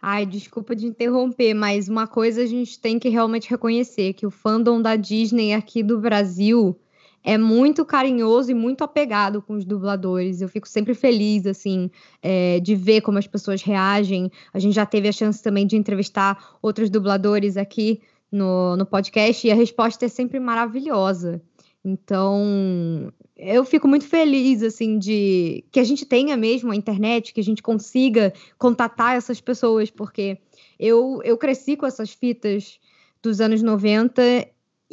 Ai, 0.00 0.26
desculpa 0.26 0.74
de 0.74 0.86
interromper, 0.86 1.54
mas 1.54 1.88
uma 1.88 2.08
coisa 2.08 2.42
a 2.42 2.46
gente 2.46 2.78
tem 2.78 2.98
que 2.98 3.08
realmente 3.08 3.48
reconhecer 3.48 4.14
que 4.14 4.26
o 4.26 4.30
fandom 4.30 4.82
da 4.82 4.96
Disney 4.96 5.52
aqui 5.52 5.82
do 5.82 6.00
Brasil 6.00 6.76
é 7.24 7.38
muito 7.38 7.84
carinhoso 7.84 8.50
e 8.50 8.54
muito 8.54 8.82
apegado 8.82 9.40
com 9.40 9.54
os 9.54 9.64
dubladores. 9.64 10.40
Eu 10.40 10.48
fico 10.48 10.68
sempre 10.68 10.94
feliz, 10.94 11.46
assim, 11.46 11.90
é, 12.20 12.58
de 12.60 12.74
ver 12.74 13.00
como 13.00 13.18
as 13.18 13.26
pessoas 13.26 13.62
reagem. 13.62 14.30
A 14.52 14.58
gente 14.58 14.74
já 14.74 14.84
teve 14.84 15.08
a 15.08 15.12
chance 15.12 15.42
também 15.42 15.66
de 15.66 15.76
entrevistar 15.76 16.56
outros 16.60 16.90
dubladores 16.90 17.56
aqui 17.56 18.00
no, 18.30 18.76
no 18.76 18.86
podcast 18.86 19.46
e 19.46 19.50
a 19.50 19.54
resposta 19.54 20.04
é 20.06 20.08
sempre 20.08 20.40
maravilhosa. 20.40 21.40
Então, 21.84 23.12
eu 23.36 23.64
fico 23.64 23.88
muito 23.88 24.06
feliz, 24.06 24.62
assim, 24.62 24.98
de 24.98 25.64
que 25.70 25.80
a 25.80 25.84
gente 25.84 26.06
tenha 26.06 26.36
mesmo 26.36 26.70
a 26.70 26.76
internet, 26.76 27.34
que 27.34 27.40
a 27.40 27.44
gente 27.44 27.62
consiga 27.62 28.32
contatar 28.56 29.16
essas 29.16 29.40
pessoas, 29.40 29.90
porque 29.90 30.38
eu, 30.78 31.20
eu 31.24 31.36
cresci 31.36 31.76
com 31.76 31.84
essas 31.84 32.12
fitas 32.12 32.78
dos 33.20 33.40
anos 33.40 33.62
90 33.62 34.22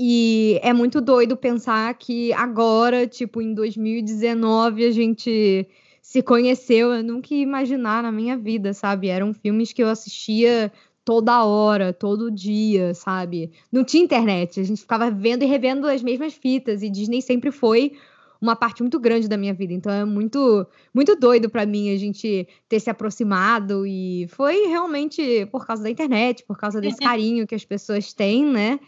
e 0.02 0.58
é 0.64 0.72
muito 0.72 1.02
doido 1.02 1.36
pensar 1.36 1.94
que 1.96 2.32
agora, 2.32 3.06
tipo, 3.06 3.42
em 3.42 3.54
2019, 3.54 4.86
a 4.86 4.92
gente 4.92 5.68
se 6.02 6.22
conheceu. 6.24 6.94
Eu 6.94 7.04
nunca 7.04 7.34
ia 7.34 7.44
imaginar 7.44 8.02
na 8.02 8.10
minha 8.10 8.38
vida, 8.38 8.74
sabe? 8.74 9.10
Eram 9.10 9.34
filmes 9.34 9.74
que 9.74 9.84
eu 9.84 9.90
assistia 9.90 10.72
toda 11.04 11.44
hora, 11.44 11.92
todo 11.92 12.32
dia, 12.32 12.94
sabe? 12.94 13.52
Não 13.70 13.84
tinha 13.84 14.02
internet, 14.02 14.62
a 14.62 14.64
gente 14.64 14.80
ficava 14.80 15.12
vendo 15.12 15.44
e 15.44 15.48
revendo 15.48 15.86
as 15.86 16.02
mesmas 16.02 16.34
fitas, 16.34 16.82
e 16.82 16.90
Disney 16.90 17.22
sempre 17.22 17.52
foi 17.52 17.92
uma 18.40 18.56
parte 18.56 18.82
muito 18.82 18.98
grande 19.02 19.28
da 19.28 19.36
minha 19.36 19.54
vida. 19.54 19.74
Então 19.74 19.92
é 19.92 20.06
muito 20.06 20.66
muito 20.94 21.14
doido 21.18 21.50
para 21.50 21.66
mim 21.66 21.94
a 21.94 21.98
gente 21.98 22.48
ter 22.70 22.80
se 22.80 22.90
aproximado 22.90 23.86
e 23.86 24.28
foi 24.30 24.68
realmente 24.68 25.46
por 25.48 25.68
causa 25.68 25.84
da 25.84 25.90
internet, 25.90 26.46
por 26.46 26.58
causa 26.58 26.80
desse 26.80 27.00
carinho 27.04 27.46
que 27.46 27.56
as 27.56 27.66
pessoas 27.66 28.14
têm, 28.14 28.46
né? 28.46 28.80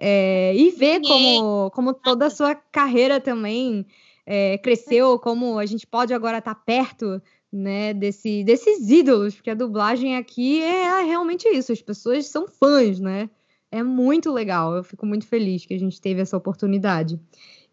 É, 0.00 0.54
e 0.54 0.70
ver 0.70 1.00
como, 1.00 1.70
como 1.72 1.92
toda 1.92 2.26
a 2.26 2.30
sua 2.30 2.54
carreira 2.54 3.20
também 3.20 3.84
é, 4.24 4.56
cresceu, 4.58 5.18
como 5.18 5.58
a 5.58 5.66
gente 5.66 5.86
pode 5.86 6.14
agora 6.14 6.38
estar 6.38 6.54
tá 6.54 6.60
perto 6.64 7.20
né, 7.52 7.92
desse, 7.94 8.44
desses 8.44 8.88
ídolos, 8.90 9.34
porque 9.34 9.50
a 9.50 9.54
dublagem 9.54 10.16
aqui 10.16 10.62
é 10.62 11.02
realmente 11.02 11.48
isso, 11.48 11.72
as 11.72 11.82
pessoas 11.82 12.26
são 12.26 12.46
fãs, 12.46 13.00
né? 13.00 13.28
É 13.70 13.82
muito 13.82 14.30
legal, 14.30 14.76
eu 14.76 14.84
fico 14.84 15.04
muito 15.04 15.26
feliz 15.26 15.66
que 15.66 15.74
a 15.74 15.78
gente 15.78 16.00
teve 16.00 16.20
essa 16.20 16.36
oportunidade. 16.36 17.18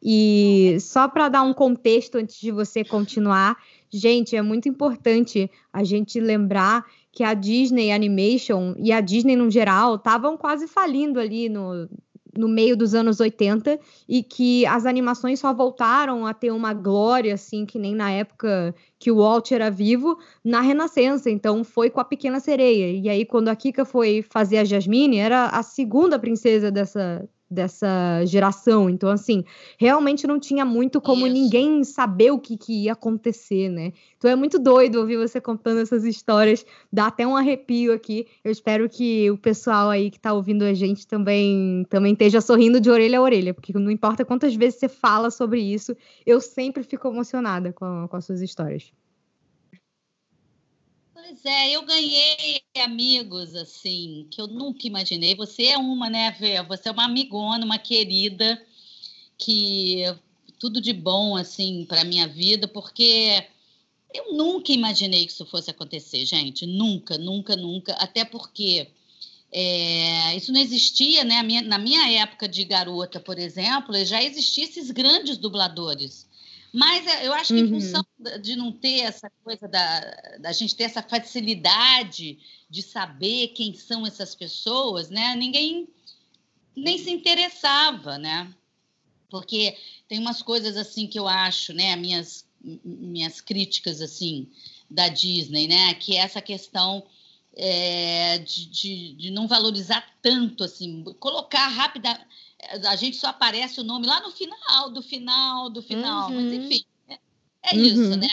E 0.02 0.78
só 0.80 1.08
para 1.08 1.30
dar 1.30 1.44
um 1.44 1.54
contexto 1.54 2.18
antes 2.18 2.40
de 2.40 2.52
você 2.52 2.84
continuar, 2.84 3.58
gente, 3.90 4.36
é 4.36 4.42
muito 4.42 4.68
importante 4.68 5.50
a 5.72 5.84
gente 5.84 6.20
lembrar 6.20 6.86
que 7.12 7.24
a 7.24 7.34
Disney 7.34 7.92
Animation 7.92 8.76
e 8.78 8.92
a 8.92 9.00
Disney 9.00 9.36
no 9.36 9.50
geral 9.50 9.96
estavam 9.96 10.38
quase 10.38 10.68
falindo 10.68 11.20
ali 11.20 11.48
no, 11.48 11.90
no 12.38 12.48
meio 12.48 12.76
dos 12.76 12.94
anos 12.94 13.20
80 13.20 13.80
e 14.08 14.22
que 14.24 14.66
as 14.66 14.86
animações 14.86 15.40
só 15.40 15.54
voltaram 15.54 16.26
a 16.26 16.34
ter 16.34 16.52
uma 16.52 16.74
glória, 16.74 17.34
assim, 17.34 17.66
que 17.66 17.80
nem 17.80 17.96
na 17.96 18.12
época 18.12 18.74
que 19.00 19.12
o 19.12 19.18
Walt 19.18 19.52
era 19.52 19.70
vivo, 19.70 20.18
na 20.44 20.62
Renascença. 20.62 21.30
Então 21.30 21.64
foi 21.64 21.90
com 21.90 22.00
a 22.00 22.06
Pequena 22.06 22.40
Sereia. 22.40 22.92
E 22.92 23.10
aí, 23.10 23.26
quando 23.26 23.50
a 23.50 23.56
Kika 23.56 23.86
foi 23.86 24.22
fazer 24.22 24.58
a 24.58 24.66
Jasmine, 24.66 25.18
era 25.18 25.48
a 25.48 25.64
segunda 25.64 26.20
princesa 26.20 26.72
dessa, 26.72 27.28
dessa 27.50 28.26
geração. 28.26 28.90
Então, 28.90 29.10
assim, 29.10 29.44
realmente 29.78 30.26
não 30.26 30.40
tinha 30.40 30.66
muito 30.66 31.00
como 31.00 31.28
Isso. 31.28 31.34
ninguém 31.34 31.84
saber 31.84 32.32
o 32.32 32.40
que, 32.40 32.58
que, 32.58 32.84
ia 32.84 32.94
acontecer, 32.94 33.70
né? 33.70 33.94
Então 34.18 34.30
é 34.30 34.36
muito 34.36 34.58
doido 34.58 35.00
ouvir 35.00 35.18
você 35.18 35.40
contando 35.40 35.80
essas 35.80 36.04
histórias, 36.04 36.66
dá 36.92 37.08
até 37.08 37.26
um 37.26 37.36
arrepio 37.36 37.94
aqui. 37.94 38.28
Eu 38.44 38.52
espero 38.52 38.90
que 38.90 39.30
o 39.30 39.38
pessoal 39.38 39.90
aí 39.90 40.10
que 40.10 40.20
tá 40.20 40.34
ouvindo 40.34 40.64
a 40.64 40.74
gente 40.74 41.08
também, 41.08 41.86
também 41.90 42.14
esteja 42.14 42.42
sorrindo 42.42 42.82
de 42.82 42.90
orelha 42.90 43.20
a 43.20 43.22
orelha, 43.22 43.54
porque 43.54 43.74
não 43.74 43.92
importa 43.92 44.26
quantas 44.26 44.56
vezes 44.56 44.80
você 44.80 44.90
fala 44.90 45.30
sobre 45.30 45.62
isso, 45.62 45.96
eu 46.26 46.42
sempre 46.42 46.84
fico 46.84 47.08
emocionada 47.08 47.72
com, 47.72 48.08
com 48.10 48.18
as 48.18 48.26
suas 48.26 48.42
histórias. 48.42 48.92
Pois 51.16 51.46
é, 51.46 51.72
eu 51.72 51.82
ganhei 51.86 52.62
amigos 52.84 53.56
assim 53.56 54.28
que 54.30 54.42
eu 54.42 54.48
nunca 54.48 54.86
imaginei. 54.86 55.34
Você 55.34 55.68
é 55.68 55.78
uma, 55.78 56.10
né, 56.10 56.30
Vé? 56.32 56.62
Você 56.64 56.90
é 56.90 56.92
uma 56.92 57.06
amigona, 57.06 57.64
uma 57.64 57.78
querida 57.78 58.62
que 59.38 60.04
tudo 60.60 60.82
de 60.82 60.92
bom 60.92 61.38
assim 61.38 61.86
para 61.86 62.04
minha 62.04 62.28
vida, 62.28 62.68
porque 62.68 63.48
eu 64.14 64.34
nunca 64.34 64.74
imaginei 64.74 65.26
que 65.26 65.32
isso 65.32 65.46
fosse 65.46 65.72
acontecer, 65.72 66.26
gente. 66.26 66.66
Nunca, 66.66 67.18
nunca, 67.18 67.56
nunca. 67.56 67.94
Até 67.94 68.26
porque 68.26 68.90
é, 69.54 70.36
isso 70.36 70.52
não 70.52 70.60
existia, 70.60 71.24
né? 71.24 71.42
Na 71.62 71.78
minha 71.78 72.12
época 72.12 72.46
de 72.46 72.66
garota, 72.66 73.22
por 73.22 73.40
exemplo, 73.40 73.96
já 74.04 74.22
existiam 74.22 74.68
esses 74.68 74.92
grandes 74.92 75.38
dubladores. 75.38 76.28
Mas 76.76 77.08
é, 77.08 77.26
eu 77.26 77.32
acho 77.32 77.54
que 77.54 77.60
em 77.62 77.64
uhum. 77.64 77.80
função 77.80 78.06
de 78.42 78.58
não 78.58 78.70
ter 78.70 79.00
essa 79.00 79.32
coisa 79.42 79.66
da, 79.66 80.02
da 80.42 80.52
gente 80.52 80.76
ter 80.76 80.84
essa 80.84 81.02
facilidade 81.02 82.38
de 82.70 82.82
saber 82.82 83.54
quem 83.56 83.74
são 83.74 84.06
essas 84.06 84.36
pessoas, 84.36 85.10
né? 85.10 85.38
Ninguém 85.38 85.88
nem 86.76 86.98
se 86.98 87.10
interessava, 87.10 88.18
né? 88.18 88.54
Porque 89.30 89.78
tem 90.10 90.20
umas 90.20 90.42
coisas 90.42 90.76
assim 90.76 91.08
que 91.08 91.18
eu 91.18 91.30
acho, 91.30 91.72
né? 91.72 91.96
Minhas 91.96 92.46
minhas 92.84 93.40
críticas 93.40 94.02
assim 94.02 94.50
da 94.90 95.08
Disney, 95.08 95.70
né? 95.70 95.94
Que 95.94 96.18
é 96.18 96.20
essa 96.20 96.42
questão 96.42 97.06
é, 97.56 98.38
de, 98.40 98.66
de, 98.66 99.14
de, 99.14 99.32
não 99.32 99.48
valorizar 99.48 100.06
tanto, 100.22 100.62
assim, 100.62 101.06
colocar 101.20 101.68
rápida, 101.68 102.20
a 102.88 102.96
gente 102.96 103.18
só 103.18 103.28
aparece 103.28 103.80
o 103.80 103.84
nome 103.84 104.08
lá 104.08 104.22
no 104.22 104.32
final, 104.32 104.90
do 104.90 105.02
final, 105.02 105.70
do 105.70 105.82
final, 105.82 106.30
uhum. 106.30 106.36
mas 106.36 106.54
enfim, 106.54 106.84
é, 107.08 107.20
é 107.64 107.76
uhum. 107.76 107.84
isso, 107.84 108.16
né? 108.18 108.30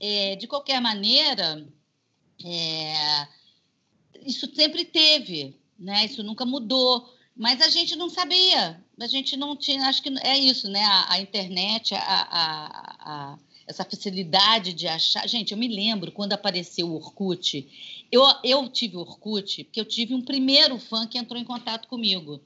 É, 0.00 0.36
de 0.36 0.46
qualquer 0.46 0.80
maneira, 0.80 1.66
é, 2.44 3.28
isso 4.24 4.52
sempre 4.54 4.84
teve, 4.84 5.58
né? 5.78 6.04
Isso 6.04 6.22
nunca 6.22 6.44
mudou, 6.44 7.12
mas 7.36 7.60
a 7.60 7.68
gente 7.68 7.96
não 7.96 8.08
sabia, 8.08 8.82
a 9.00 9.06
gente 9.06 9.36
não 9.36 9.56
tinha, 9.56 9.86
acho 9.86 10.02
que 10.02 10.10
é 10.20 10.38
isso, 10.38 10.68
né? 10.68 10.84
A, 10.84 11.14
a 11.14 11.20
internet, 11.20 11.94
a, 11.94 11.98
a, 12.00 12.96
a, 13.00 13.38
essa 13.66 13.84
facilidade 13.84 14.72
de 14.72 14.86
achar. 14.86 15.28
Gente, 15.28 15.52
eu 15.52 15.58
me 15.58 15.68
lembro 15.68 16.12
quando 16.12 16.32
apareceu 16.32 16.88
o 16.88 16.94
Orkut, 16.94 17.68
eu, 18.10 18.22
eu 18.44 18.68
tive 18.68 18.96
o 18.96 19.00
Orkut, 19.00 19.64
porque 19.64 19.80
eu 19.80 19.84
tive 19.84 20.14
um 20.14 20.22
primeiro 20.22 20.78
fã 20.78 21.06
que 21.06 21.18
entrou 21.18 21.40
em 21.40 21.44
contato 21.44 21.88
comigo 21.88 22.40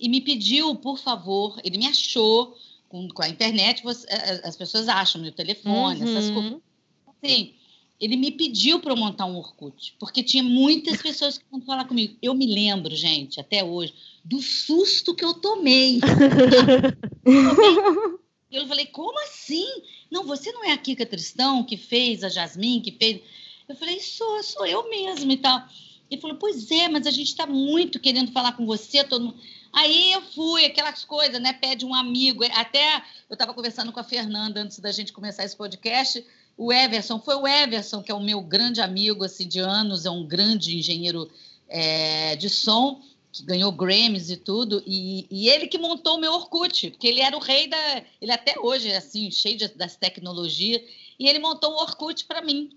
e 0.00 0.08
me 0.08 0.20
pediu, 0.20 0.74
por 0.76 0.98
favor, 0.98 1.60
ele 1.64 1.78
me 1.78 1.86
achou 1.86 2.56
com, 2.88 3.08
com 3.08 3.22
a 3.22 3.28
internet, 3.28 3.82
você, 3.82 4.06
as 4.44 4.56
pessoas 4.56 4.88
acham 4.88 5.20
meu 5.20 5.32
telefone, 5.32 6.00
uhum. 6.00 6.08
essas 6.08 6.30
coisas. 6.30 6.60
Assim, 7.06 7.54
ele 8.00 8.16
me 8.16 8.30
pediu 8.30 8.80
para 8.80 8.92
eu 8.92 8.96
montar 8.96 9.26
um 9.26 9.36
Orkut, 9.36 9.94
porque 9.98 10.22
tinha 10.22 10.42
muitas 10.42 11.02
pessoas 11.02 11.36
que 11.36 11.44
iam 11.52 11.60
falar 11.62 11.84
comigo. 11.84 12.16
Eu 12.22 12.32
me 12.32 12.46
lembro, 12.46 12.94
gente, 12.94 13.40
até 13.40 13.64
hoje, 13.64 13.92
do 14.24 14.40
susto 14.40 15.14
que 15.14 15.24
eu 15.24 15.34
tomei. 15.34 15.98
eu 18.50 18.66
falei, 18.68 18.86
como 18.86 19.18
assim? 19.24 19.66
Não, 20.10 20.24
você 20.24 20.52
não 20.52 20.64
é 20.64 20.72
a 20.72 20.78
Kika 20.78 21.04
Tristão 21.04 21.64
que 21.64 21.76
fez, 21.76 22.22
a 22.22 22.28
Jasmine 22.28 22.80
que 22.80 22.92
fez. 22.92 23.20
Eu 23.68 23.74
falei, 23.74 23.98
sou, 24.00 24.42
sou 24.44 24.64
eu 24.64 24.88
mesmo 24.88 25.32
e 25.32 25.36
tal. 25.36 25.66
Ele 26.10 26.20
falou, 26.20 26.36
pois 26.36 26.70
é, 26.70 26.88
mas 26.88 27.06
a 27.06 27.10
gente 27.10 27.28
está 27.28 27.46
muito 27.46 28.00
querendo 28.00 28.32
falar 28.32 28.52
com 28.52 28.64
você, 28.64 29.04
todo 29.04 29.26
mundo. 29.26 29.38
Aí 29.72 30.12
eu 30.12 30.22
fui, 30.22 30.64
aquelas 30.64 31.04
coisas, 31.04 31.40
né? 31.40 31.52
Pede 31.52 31.84
um 31.84 31.94
amigo. 31.94 32.44
Até 32.54 33.02
eu 33.28 33.34
estava 33.34 33.54
conversando 33.54 33.92
com 33.92 34.00
a 34.00 34.04
Fernanda 34.04 34.60
antes 34.60 34.78
da 34.78 34.90
gente 34.90 35.12
começar 35.12 35.44
esse 35.44 35.56
podcast. 35.56 36.24
O 36.56 36.72
Everson, 36.72 37.20
foi 37.20 37.36
o 37.36 37.46
Everson, 37.46 38.02
que 38.02 38.10
é 38.10 38.14
o 38.14 38.20
meu 38.20 38.40
grande 38.40 38.80
amigo 38.80 39.24
assim, 39.24 39.46
de 39.46 39.60
anos, 39.60 40.04
é 40.04 40.10
um 40.10 40.26
grande 40.26 40.76
engenheiro 40.76 41.30
é, 41.68 42.34
de 42.34 42.50
som, 42.50 43.00
que 43.30 43.44
ganhou 43.44 43.70
Grammys 43.70 44.30
e 44.30 44.36
tudo, 44.36 44.82
e, 44.86 45.26
e, 45.30 45.48
ele 45.48 45.66
que 45.68 45.78
montou 45.78 46.16
o 46.16 46.20
meu 46.20 46.32
Orkut, 46.32 46.90
porque 46.90 47.06
ele 47.06 47.20
era 47.20 47.36
o 47.36 47.40
rei 47.40 47.68
da. 47.68 48.02
Ele 48.20 48.32
até 48.32 48.58
hoje 48.58 48.88
é 48.88 48.96
assim, 48.96 49.30
cheio 49.30 49.56
de, 49.56 49.68
das 49.68 49.96
tecnologias, 49.96 50.82
e 51.18 51.28
ele 51.28 51.38
montou 51.38 51.72
o 51.72 51.82
Orkut 51.82 52.24
para 52.24 52.40
mim. 52.40 52.70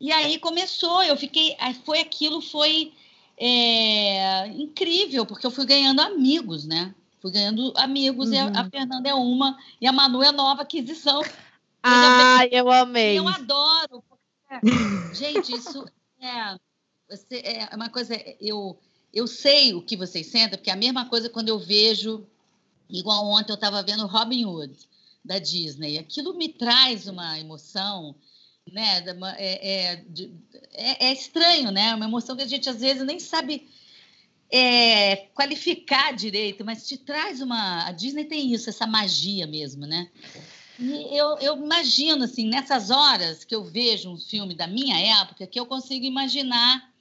E 0.00 0.12
aí 0.12 0.38
começou, 0.38 1.02
eu 1.02 1.16
fiquei. 1.16 1.56
Foi 1.84 1.98
aquilo, 1.98 2.40
foi 2.40 2.92
é, 3.38 4.46
incrível, 4.48 5.26
porque 5.26 5.46
eu 5.46 5.50
fui 5.50 5.66
ganhando 5.66 6.00
amigos, 6.00 6.66
né? 6.66 6.94
Fui 7.20 7.30
ganhando 7.30 7.72
amigos, 7.76 8.28
uhum. 8.28 8.34
e 8.34 8.38
a, 8.38 8.44
a, 8.44 8.62
uhum. 8.62 8.70
Fernanda 8.70 9.08
é 9.08 9.14
uma, 9.14 9.58
e 9.80 9.86
a 9.86 9.92
Manu 9.92 10.22
é 10.22 10.32
nova 10.32 10.62
aquisição. 10.62 11.22
Ah, 11.82 12.46
eu, 12.50 12.70
amei. 12.70 13.18
Eu 13.18 13.28
adoro. 13.28 14.02
Porque, 14.02 14.26
gente, 15.14 15.54
isso 15.54 15.84
é, 16.20 16.56
é 17.70 17.76
uma 17.76 17.88
coisa. 17.88 18.14
Eu, 18.40 18.78
eu 19.12 19.26
sei 19.26 19.74
o 19.74 19.82
que 19.82 19.96
vocês 19.96 20.26
sentem, 20.26 20.58
porque 20.58 20.70
é 20.70 20.72
a 20.72 20.76
mesma 20.76 21.06
coisa 21.06 21.28
quando 21.28 21.48
eu 21.48 21.58
vejo, 21.58 22.26
igual 22.88 23.26
ontem 23.26 23.52
eu 23.52 23.56
estava 23.56 23.82
vendo 23.82 24.06
Robin 24.06 24.44
Hood 24.44 24.76
da 25.24 25.38
Disney. 25.38 25.98
Aquilo 25.98 26.34
me 26.34 26.48
traz 26.48 27.06
uma 27.06 27.38
emoção 27.38 28.14
né? 28.72 29.04
É, 29.38 29.92
é, 29.92 30.04
é, 30.72 31.06
é, 31.08 31.12
estranho, 31.12 31.70
né? 31.70 31.94
Uma 31.94 32.06
emoção 32.06 32.36
que 32.36 32.42
a 32.42 32.48
gente 32.48 32.68
às 32.68 32.80
vezes 32.80 33.04
nem 33.04 33.18
sabe 33.18 33.68
é, 34.50 35.16
qualificar 35.34 36.14
direito, 36.14 36.64
mas 36.64 36.86
te 36.86 36.96
traz 36.96 37.40
uma. 37.40 37.86
A 37.86 37.92
Disney 37.92 38.24
tem 38.24 38.52
isso, 38.52 38.68
essa 38.68 38.86
magia 38.86 39.46
mesmo, 39.46 39.86
né? 39.86 40.08
E 40.78 41.16
eu, 41.16 41.38
eu 41.38 41.56
imagino, 41.56 42.24
assim, 42.24 42.48
nessas 42.48 42.90
horas 42.90 43.44
que 43.44 43.54
eu 43.54 43.64
vejo 43.64 44.10
um 44.10 44.18
filme 44.18 44.54
da 44.54 44.66
minha 44.66 44.98
época, 45.22 45.46
que 45.46 45.58
eu 45.58 45.64
consigo 45.64 46.04
imaginar 46.04 46.92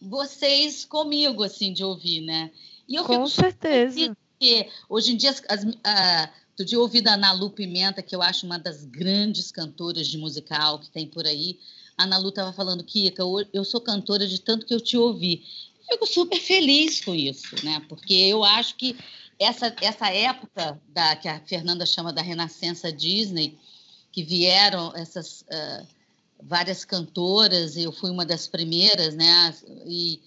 vocês 0.00 0.84
comigo, 0.84 1.42
assim, 1.42 1.72
de 1.72 1.82
ouvir, 1.82 2.20
né? 2.20 2.50
E 2.86 2.94
eu 2.96 3.04
Com 3.04 3.26
certeza. 3.26 4.14
Porque 4.38 4.68
hoje 4.88 5.12
em 5.12 5.16
dia 5.16 5.30
as, 5.30 5.42
as, 5.48 5.64
Outro 6.52 6.66
dia 6.66 6.76
eu 6.76 6.82
ouvi 6.82 7.00
da 7.00 7.18
Pimenta, 7.54 8.02
que 8.02 8.14
eu 8.14 8.20
acho 8.20 8.44
uma 8.44 8.58
das 8.58 8.84
grandes 8.84 9.50
cantoras 9.50 10.06
de 10.06 10.18
musical 10.18 10.78
que 10.78 10.90
tem 10.90 11.06
por 11.06 11.26
aí. 11.26 11.58
A 11.96 12.04
Ana 12.04 12.18
Lu 12.18 12.28
estava 12.28 12.52
falando, 12.52 12.84
Kika, 12.84 13.22
eu 13.52 13.64
sou 13.64 13.80
cantora 13.80 14.26
de 14.26 14.38
tanto 14.38 14.66
que 14.66 14.74
eu 14.74 14.80
te 14.80 14.96
ouvi. 14.96 15.44
Fico 15.88 16.06
super 16.06 16.38
feliz 16.38 17.02
com 17.02 17.14
isso, 17.14 17.56
né? 17.64 17.82
Porque 17.88 18.14
eu 18.14 18.44
acho 18.44 18.76
que 18.76 18.96
essa, 19.38 19.74
essa 19.80 20.08
época 20.10 20.80
da, 20.88 21.16
que 21.16 21.26
a 21.26 21.40
Fernanda 21.40 21.86
chama 21.86 22.12
da 22.12 22.22
Renascença 22.22 22.92
Disney, 22.92 23.58
que 24.12 24.22
vieram 24.22 24.94
essas 24.94 25.42
uh, 25.42 25.86
várias 26.42 26.84
cantoras, 26.84 27.76
eu 27.76 27.92
fui 27.92 28.10
uma 28.10 28.26
das 28.26 28.46
primeiras, 28.46 29.14
né? 29.14 29.54
E, 29.86 30.20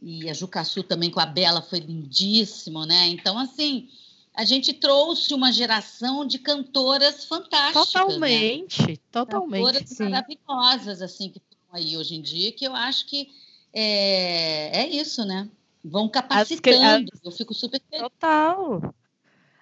e 0.00 0.30
a 0.30 0.32
Jucaçu 0.32 0.82
também 0.82 1.10
com 1.10 1.20
a 1.20 1.26
Bela 1.26 1.60
foi 1.62 1.80
lindíssimo, 1.80 2.84
né? 2.86 3.08
Então, 3.08 3.38
assim, 3.38 3.88
a 4.34 4.44
gente 4.44 4.72
trouxe 4.72 5.32
uma 5.32 5.52
geração 5.52 6.26
de 6.26 6.40
cantoras 6.40 7.24
fantásticas. 7.24 7.94
Né? 7.94 8.00
Totalmente, 8.00 8.88
né? 8.88 8.96
totalmente. 9.12 9.64
Cantoras 9.64 9.88
sim. 9.88 10.02
maravilhosas, 10.02 11.00
assim, 11.00 11.30
que 11.30 11.38
estão 11.38 11.58
aí 11.72 11.96
hoje 11.96 12.16
em 12.16 12.20
dia, 12.20 12.50
que 12.50 12.64
eu 12.64 12.74
acho 12.74 13.06
que 13.06 13.30
é, 13.72 14.82
é 14.82 14.88
isso, 14.88 15.24
né? 15.24 15.48
Vão 15.84 16.08
capacitando. 16.08 17.10
As, 17.12 17.20
Eu 17.24 17.30
fico 17.30 17.54
super 17.54 17.80
feliz. 17.88 18.02
Total. 18.02 18.94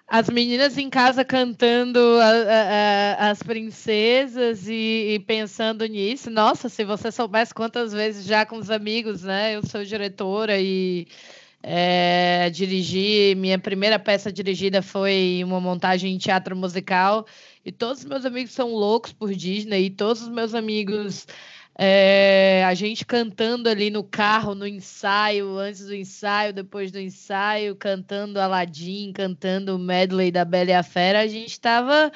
as 0.07 0.29
meninas 0.29 0.77
em 0.77 0.89
casa 0.89 1.23
cantando 1.23 1.99
a, 1.99 3.25
a, 3.27 3.29
as 3.31 3.43
princesas 3.43 4.67
e, 4.67 5.13
e, 5.15 5.19
pensando 5.19 5.85
nisso. 5.85 6.31
Nossa, 6.31 6.67
se 6.67 6.83
você 6.83 7.11
soubesse 7.11 7.53
quantas 7.53 7.93
vezes 7.93 8.25
já 8.25 8.43
com 8.43 8.57
os 8.57 8.71
amigos, 8.71 9.21
né? 9.21 9.55
Eu 9.55 9.63
sou 9.63 9.83
diretora 9.83 10.59
e 10.59 11.07
é, 11.63 12.49
dirigi. 12.51 13.33
Minha 13.35 13.57
primeira 13.57 13.97
peça 13.97 14.31
dirigida 14.31 14.81
foi 14.81 15.41
uma 15.45 15.61
montagem 15.61 16.13
em 16.13 16.17
teatro 16.17 16.55
musical. 16.55 17.25
E 17.65 17.71
todos 17.71 17.99
os 17.99 18.05
meus 18.05 18.25
amigos 18.25 18.51
são 18.51 18.73
loucos 18.73 19.13
por 19.13 19.33
Disney, 19.33 19.85
e 19.85 19.89
todos 19.89 20.21
os 20.21 20.27
meus 20.27 20.53
amigos 20.53 21.25
é, 21.77 22.63
a 22.67 22.73
gente 22.73 23.05
cantando 23.05 23.67
ali 23.67 23.89
no 23.89 24.03
carro, 24.03 24.53
no 24.53 24.67
ensaio, 24.67 25.57
antes 25.57 25.85
do 25.85 25.95
ensaio, 25.95 26.53
depois 26.53 26.91
do 26.91 26.99
ensaio, 26.99 27.75
cantando 27.75 28.39
Aladdin, 28.39 29.11
cantando 29.13 29.75
o 29.75 29.79
medley 29.79 30.31
da 30.31 30.45
Bela 30.45 30.69
e 30.69 30.73
a 30.73 30.83
Fera, 30.83 31.21
a 31.21 31.27
gente 31.27 31.51
estava. 31.51 32.11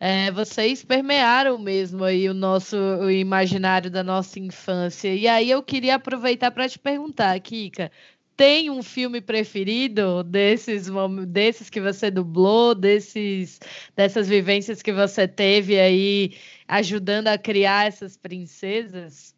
É, 0.00 0.30
vocês 0.32 0.84
permearam 0.84 1.56
mesmo 1.56 2.04
aí 2.04 2.28
o 2.28 2.34
nosso 2.34 2.76
o 2.76 3.10
imaginário 3.10 3.90
da 3.90 4.02
nossa 4.02 4.38
infância. 4.38 5.14
E 5.14 5.26
aí 5.28 5.50
eu 5.50 5.62
queria 5.62 5.94
aproveitar 5.96 6.50
para 6.50 6.68
te 6.68 6.78
perguntar, 6.78 7.38
Kika, 7.40 7.90
tem 8.36 8.70
um 8.70 8.82
filme 8.82 9.20
preferido 9.20 10.22
desses 10.24 10.88
desses 11.28 11.70
que 11.70 11.80
você 11.80 12.10
dublou, 12.10 12.74
desses 12.74 13.60
dessas 13.94 14.28
vivências 14.28 14.82
que 14.82 14.92
você 14.92 15.28
teve 15.28 15.78
aí 15.78 16.36
ajudando 16.66 17.28
a 17.28 17.38
criar 17.38 17.86
essas 17.86 18.16
princesas? 18.16 19.34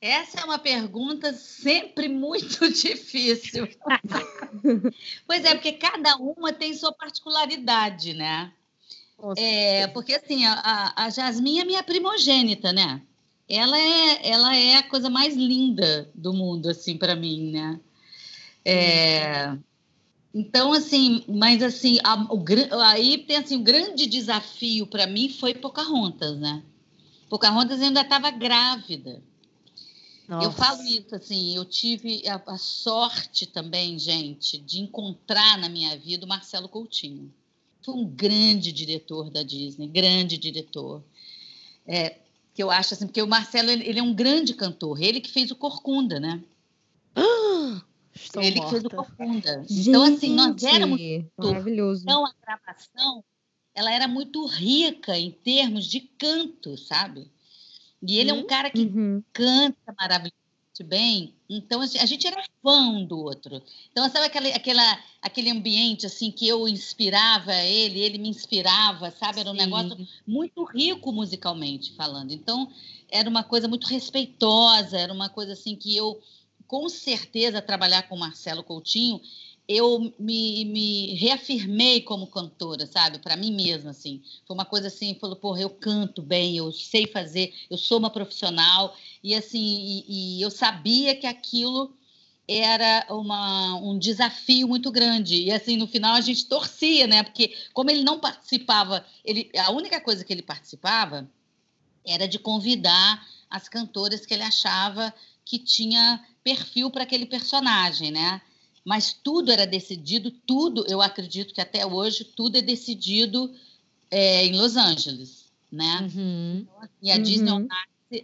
Essa 0.00 0.40
é 0.40 0.44
uma 0.44 0.58
pergunta 0.58 1.32
sempre 1.32 2.08
muito 2.08 2.68
difícil. 2.70 3.68
pois 5.26 5.44
é, 5.44 5.54
porque 5.54 5.72
cada 5.72 6.16
uma 6.16 6.52
tem 6.52 6.74
sua 6.74 6.92
particularidade, 6.92 8.14
né? 8.14 8.52
É, 9.38 9.86
porque 9.88 10.14
assim, 10.14 10.44
a, 10.44 10.92
a 10.94 11.10
Jasmine 11.10 11.60
é 11.60 11.64
minha 11.64 11.82
primogênita, 11.82 12.72
né? 12.72 13.00
Ela 13.48 13.78
é, 13.78 14.28
ela 14.28 14.56
é 14.56 14.76
a 14.76 14.82
coisa 14.82 15.08
mais 15.08 15.36
linda 15.36 16.10
do 16.14 16.32
mundo, 16.32 16.68
assim, 16.68 16.96
para 16.96 17.14
mim, 17.14 17.50
né? 17.52 17.80
É, 18.64 19.56
então, 20.34 20.72
assim, 20.72 21.24
mas 21.28 21.62
assim, 21.62 21.98
a, 22.04 22.14
o, 22.30 22.44
aí 22.80 23.18
tem 23.18 23.36
assim, 23.36 23.56
o 23.56 23.62
grande 23.62 24.06
desafio 24.06 24.86
para 24.86 25.06
mim 25.06 25.30
foi 25.30 25.54
Pocahontas, 25.54 26.36
né? 26.38 26.62
Pocahontas 27.30 27.80
ainda 27.80 28.02
estava 28.02 28.30
grávida. 28.30 29.22
Nossa. 30.28 30.46
Eu 30.46 30.52
falo 30.52 30.82
isso 30.82 31.14
assim, 31.14 31.56
eu 31.56 31.64
tive 31.64 32.28
a, 32.28 32.42
a, 32.48 32.58
sorte 32.58 33.46
também, 33.46 33.98
gente, 33.98 34.58
de 34.58 34.80
encontrar 34.80 35.56
na 35.56 35.68
minha 35.68 35.96
vida 35.96 36.26
o 36.26 36.28
Marcelo 36.28 36.68
Coutinho. 36.68 37.32
Foi 37.82 37.94
um 37.94 38.04
grande 38.04 38.72
diretor 38.72 39.30
da 39.30 39.42
Disney, 39.42 39.86
grande 39.86 40.36
diretor. 40.36 41.02
É, 41.86 42.18
que 42.56 42.62
eu 42.62 42.70
acho 42.70 42.94
assim, 42.94 43.06
porque 43.06 43.20
o 43.20 43.26
Marcelo 43.26 43.70
ele 43.70 43.98
é 43.98 44.02
um 44.02 44.14
grande 44.14 44.54
cantor, 44.54 44.98
ele 45.02 45.20
que 45.20 45.30
fez 45.30 45.50
o 45.50 45.56
Corcunda, 45.56 46.18
né? 46.18 46.42
Estou 48.14 48.42
ele 48.42 48.56
morta. 48.56 48.64
que 48.64 48.70
fez 48.70 48.84
o 48.84 48.96
Corcunda. 48.96 49.64
Gente, 49.68 49.88
então 49.90 50.02
assim, 50.02 50.34
nós 50.34 50.62
éramos 50.62 50.98
maravilhoso. 51.36 52.02
Então 52.02 52.24
a 52.24 52.32
gravação, 52.42 53.22
ela 53.74 53.92
era 53.92 54.08
muito 54.08 54.46
rica 54.46 55.18
em 55.18 55.30
termos 55.30 55.84
de 55.84 56.00
canto, 56.00 56.78
sabe? 56.78 57.30
E 58.02 58.18
ele 58.18 58.32
uhum. 58.32 58.38
é 58.38 58.38
um 58.38 58.42
uhum. 58.42 58.48
cara 58.48 58.70
que 58.70 58.86
uhum. 58.86 59.22
canta 59.34 59.94
maravilhosamente 60.76 60.84
bem, 60.84 61.34
então 61.48 61.80
assim, 61.80 61.98
a 61.98 62.06
gente 62.06 62.26
era 62.26 62.42
fã 62.62 62.88
um 62.88 63.04
do 63.04 63.18
outro. 63.18 63.62
Então, 63.90 64.08
sabe 64.10 64.26
aquele, 64.26 64.52
aquela, 64.52 64.98
aquele 65.22 65.50
ambiente 65.50 66.06
assim 66.06 66.30
que 66.30 66.46
eu 66.46 66.68
inspirava 66.68 67.54
ele, 67.54 68.00
ele 68.00 68.18
me 68.18 68.28
inspirava, 68.28 69.10
sabe? 69.10 69.40
Era 69.40 69.50
um 69.50 69.54
Sim. 69.54 69.58
negócio 69.58 70.08
muito 70.26 70.64
rico 70.64 71.12
musicalmente 71.12 71.92
falando. 71.92 72.32
Então, 72.32 72.70
era 73.10 73.28
uma 73.28 73.42
coisa 73.42 73.68
muito 73.68 73.86
respeitosa, 73.86 74.98
era 74.98 75.12
uma 75.12 75.28
coisa 75.28 75.52
assim 75.52 75.76
que 75.76 75.96
eu, 75.96 76.20
com 76.66 76.88
certeza, 76.88 77.62
trabalhar 77.62 78.02
com 78.08 78.16
Marcelo 78.16 78.62
Coutinho, 78.62 79.20
eu 79.68 80.14
me, 80.18 80.64
me 80.64 81.14
reafirmei 81.14 82.00
como 82.00 82.28
cantora, 82.28 82.86
sabe? 82.86 83.18
Para 83.18 83.36
mim 83.36 83.52
mesma, 83.52 83.90
assim. 83.90 84.22
Foi 84.46 84.54
uma 84.54 84.64
coisa 84.64 84.86
assim, 84.86 85.18
falou, 85.20 85.36
porra, 85.36 85.60
eu 85.60 85.70
canto 85.70 86.22
bem, 86.22 86.56
eu 86.56 86.72
sei 86.72 87.06
fazer, 87.06 87.52
eu 87.68 87.76
sou 87.76 87.98
uma 87.98 88.10
profissional. 88.10 88.96
E 89.22 89.34
assim, 89.34 90.04
e, 90.08 90.38
e 90.38 90.42
eu 90.42 90.50
sabia 90.50 91.16
que 91.16 91.26
aquilo 91.26 91.96
era 92.48 93.06
uma, 93.10 93.74
um 93.76 93.98
desafio 93.98 94.68
muito 94.68 94.92
grande. 94.92 95.34
E 95.34 95.50
assim, 95.50 95.76
no 95.76 95.88
final 95.88 96.14
a 96.14 96.20
gente 96.20 96.46
torcia, 96.46 97.06
né? 97.08 97.24
Porque 97.24 97.56
como 97.72 97.90
ele 97.90 98.04
não 98.04 98.20
participava, 98.20 99.04
ele, 99.24 99.50
a 99.58 99.72
única 99.72 100.00
coisa 100.00 100.24
que 100.24 100.32
ele 100.32 100.42
participava 100.42 101.28
era 102.06 102.28
de 102.28 102.38
convidar 102.38 103.26
as 103.50 103.68
cantoras 103.68 104.24
que 104.24 104.32
ele 104.32 104.44
achava 104.44 105.12
que 105.44 105.58
tinha 105.58 106.24
perfil 106.44 106.88
para 106.90 107.02
aquele 107.02 107.26
personagem, 107.26 108.12
né? 108.12 108.40
Mas 108.86 109.12
tudo 109.12 109.50
era 109.50 109.66
decidido, 109.66 110.30
tudo, 110.30 110.86
eu 110.88 111.02
acredito 111.02 111.52
que 111.52 111.60
até 111.60 111.84
hoje, 111.84 112.22
tudo 112.22 112.56
é 112.56 112.62
decidido 112.62 113.52
é, 114.08 114.46
em 114.46 114.56
Los 114.56 114.76
Angeles, 114.76 115.46
né? 115.72 116.08
Uhum. 116.14 116.66
E 117.02 117.10
a 117.10 117.16
uhum. 117.16 117.22
Disney 117.22 117.68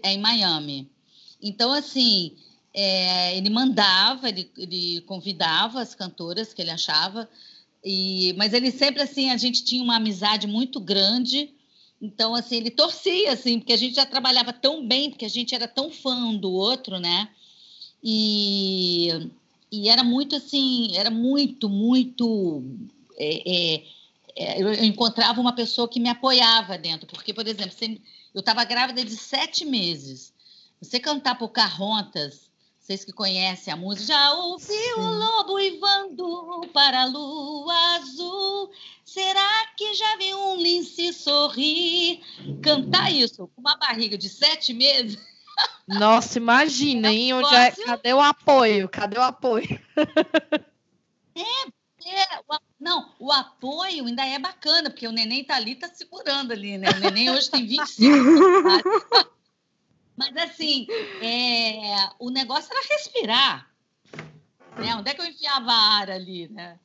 é 0.04 0.12
em 0.12 0.20
Miami. 0.20 0.88
Então, 1.42 1.72
assim, 1.72 2.36
é, 2.72 3.36
ele 3.36 3.50
mandava, 3.50 4.28
ele, 4.28 4.48
ele 4.56 5.00
convidava 5.00 5.80
as 5.82 5.96
cantoras 5.96 6.54
que 6.54 6.62
ele 6.62 6.70
achava, 6.70 7.28
e, 7.84 8.32
mas 8.38 8.52
ele 8.52 8.70
sempre, 8.70 9.02
assim, 9.02 9.30
a 9.30 9.36
gente 9.36 9.64
tinha 9.64 9.82
uma 9.82 9.96
amizade 9.96 10.46
muito 10.46 10.78
grande, 10.78 11.52
então, 12.00 12.36
assim, 12.36 12.58
ele 12.58 12.70
torcia, 12.70 13.32
assim, 13.32 13.58
porque 13.58 13.72
a 13.72 13.76
gente 13.76 13.96
já 13.96 14.06
trabalhava 14.06 14.52
tão 14.52 14.86
bem, 14.86 15.10
porque 15.10 15.24
a 15.24 15.28
gente 15.28 15.56
era 15.56 15.66
tão 15.66 15.90
fã 15.90 16.14
um 16.26 16.38
do 16.38 16.52
outro, 16.52 17.00
né? 17.00 17.28
E 18.00 19.28
e 19.72 19.88
era 19.88 20.04
muito 20.04 20.36
assim, 20.36 20.94
era 20.94 21.10
muito, 21.10 21.66
muito. 21.66 22.62
É, 23.16 23.50
é, 23.50 23.84
é, 24.36 24.62
eu 24.62 24.84
encontrava 24.84 25.40
uma 25.40 25.54
pessoa 25.54 25.88
que 25.88 25.98
me 25.98 26.10
apoiava 26.10 26.76
dentro, 26.76 27.06
porque, 27.06 27.32
por 27.32 27.46
exemplo, 27.48 27.74
eu 28.34 28.40
estava 28.40 28.64
grávida 28.64 29.02
de 29.02 29.16
sete 29.16 29.64
meses. 29.64 30.30
Você 30.78 31.00
cantar 31.00 31.38
Pocahontas, 31.38 32.50
vocês 32.78 33.02
que 33.02 33.12
conhecem 33.12 33.72
a 33.72 33.76
música, 33.76 34.08
já 34.08 34.34
ouviu 34.34 34.98
o 34.98 35.12
lobo 35.12 35.54
uivando 35.54 36.68
para 36.74 37.02
a 37.02 37.06
lua 37.06 37.94
azul? 37.94 38.70
Será 39.06 39.66
que 39.76 39.94
já 39.94 40.16
viu 40.18 40.38
um 40.38 40.56
lince 40.56 41.14
sorrir? 41.14 42.20
Cantar 42.60 43.10
isso 43.10 43.48
com 43.54 43.60
uma 43.60 43.76
barriga 43.76 44.18
de 44.18 44.28
sete 44.28 44.74
meses 44.74 45.31
nossa, 45.86 46.38
imagina, 46.38 47.12
hein? 47.12 47.34
Onde 47.34 47.54
é, 47.54 47.70
cadê 47.70 48.12
o 48.12 48.20
apoio? 48.20 48.88
Cadê 48.88 49.18
o 49.18 49.22
apoio? 49.22 49.80
É, 51.34 51.40
é, 52.10 52.40
o, 52.46 52.58
não, 52.78 53.14
o 53.18 53.32
apoio 53.32 54.04
ainda 54.04 54.22
é 54.22 54.38
bacana, 54.38 54.90
porque 54.90 55.08
o 55.08 55.12
neném 55.12 55.42
tá 55.42 55.56
ali, 55.56 55.74
tá 55.74 55.88
segurando 55.88 56.52
ali, 56.52 56.76
né? 56.76 56.90
O 56.90 57.00
neném 57.00 57.30
hoje 57.30 57.50
tem 57.50 57.66
25 57.66 58.12
Mas 60.14 60.36
assim, 60.36 60.86
é, 61.22 62.10
o 62.18 62.28
negócio 62.28 62.70
era 62.70 62.86
respirar. 62.86 63.70
Né? 64.76 64.94
Onde 64.94 65.10
é 65.10 65.14
que 65.14 65.22
eu 65.22 65.26
enfiava 65.26 65.72
a 65.72 65.98
ar 66.00 66.10
ali, 66.10 66.48
né? 66.48 66.78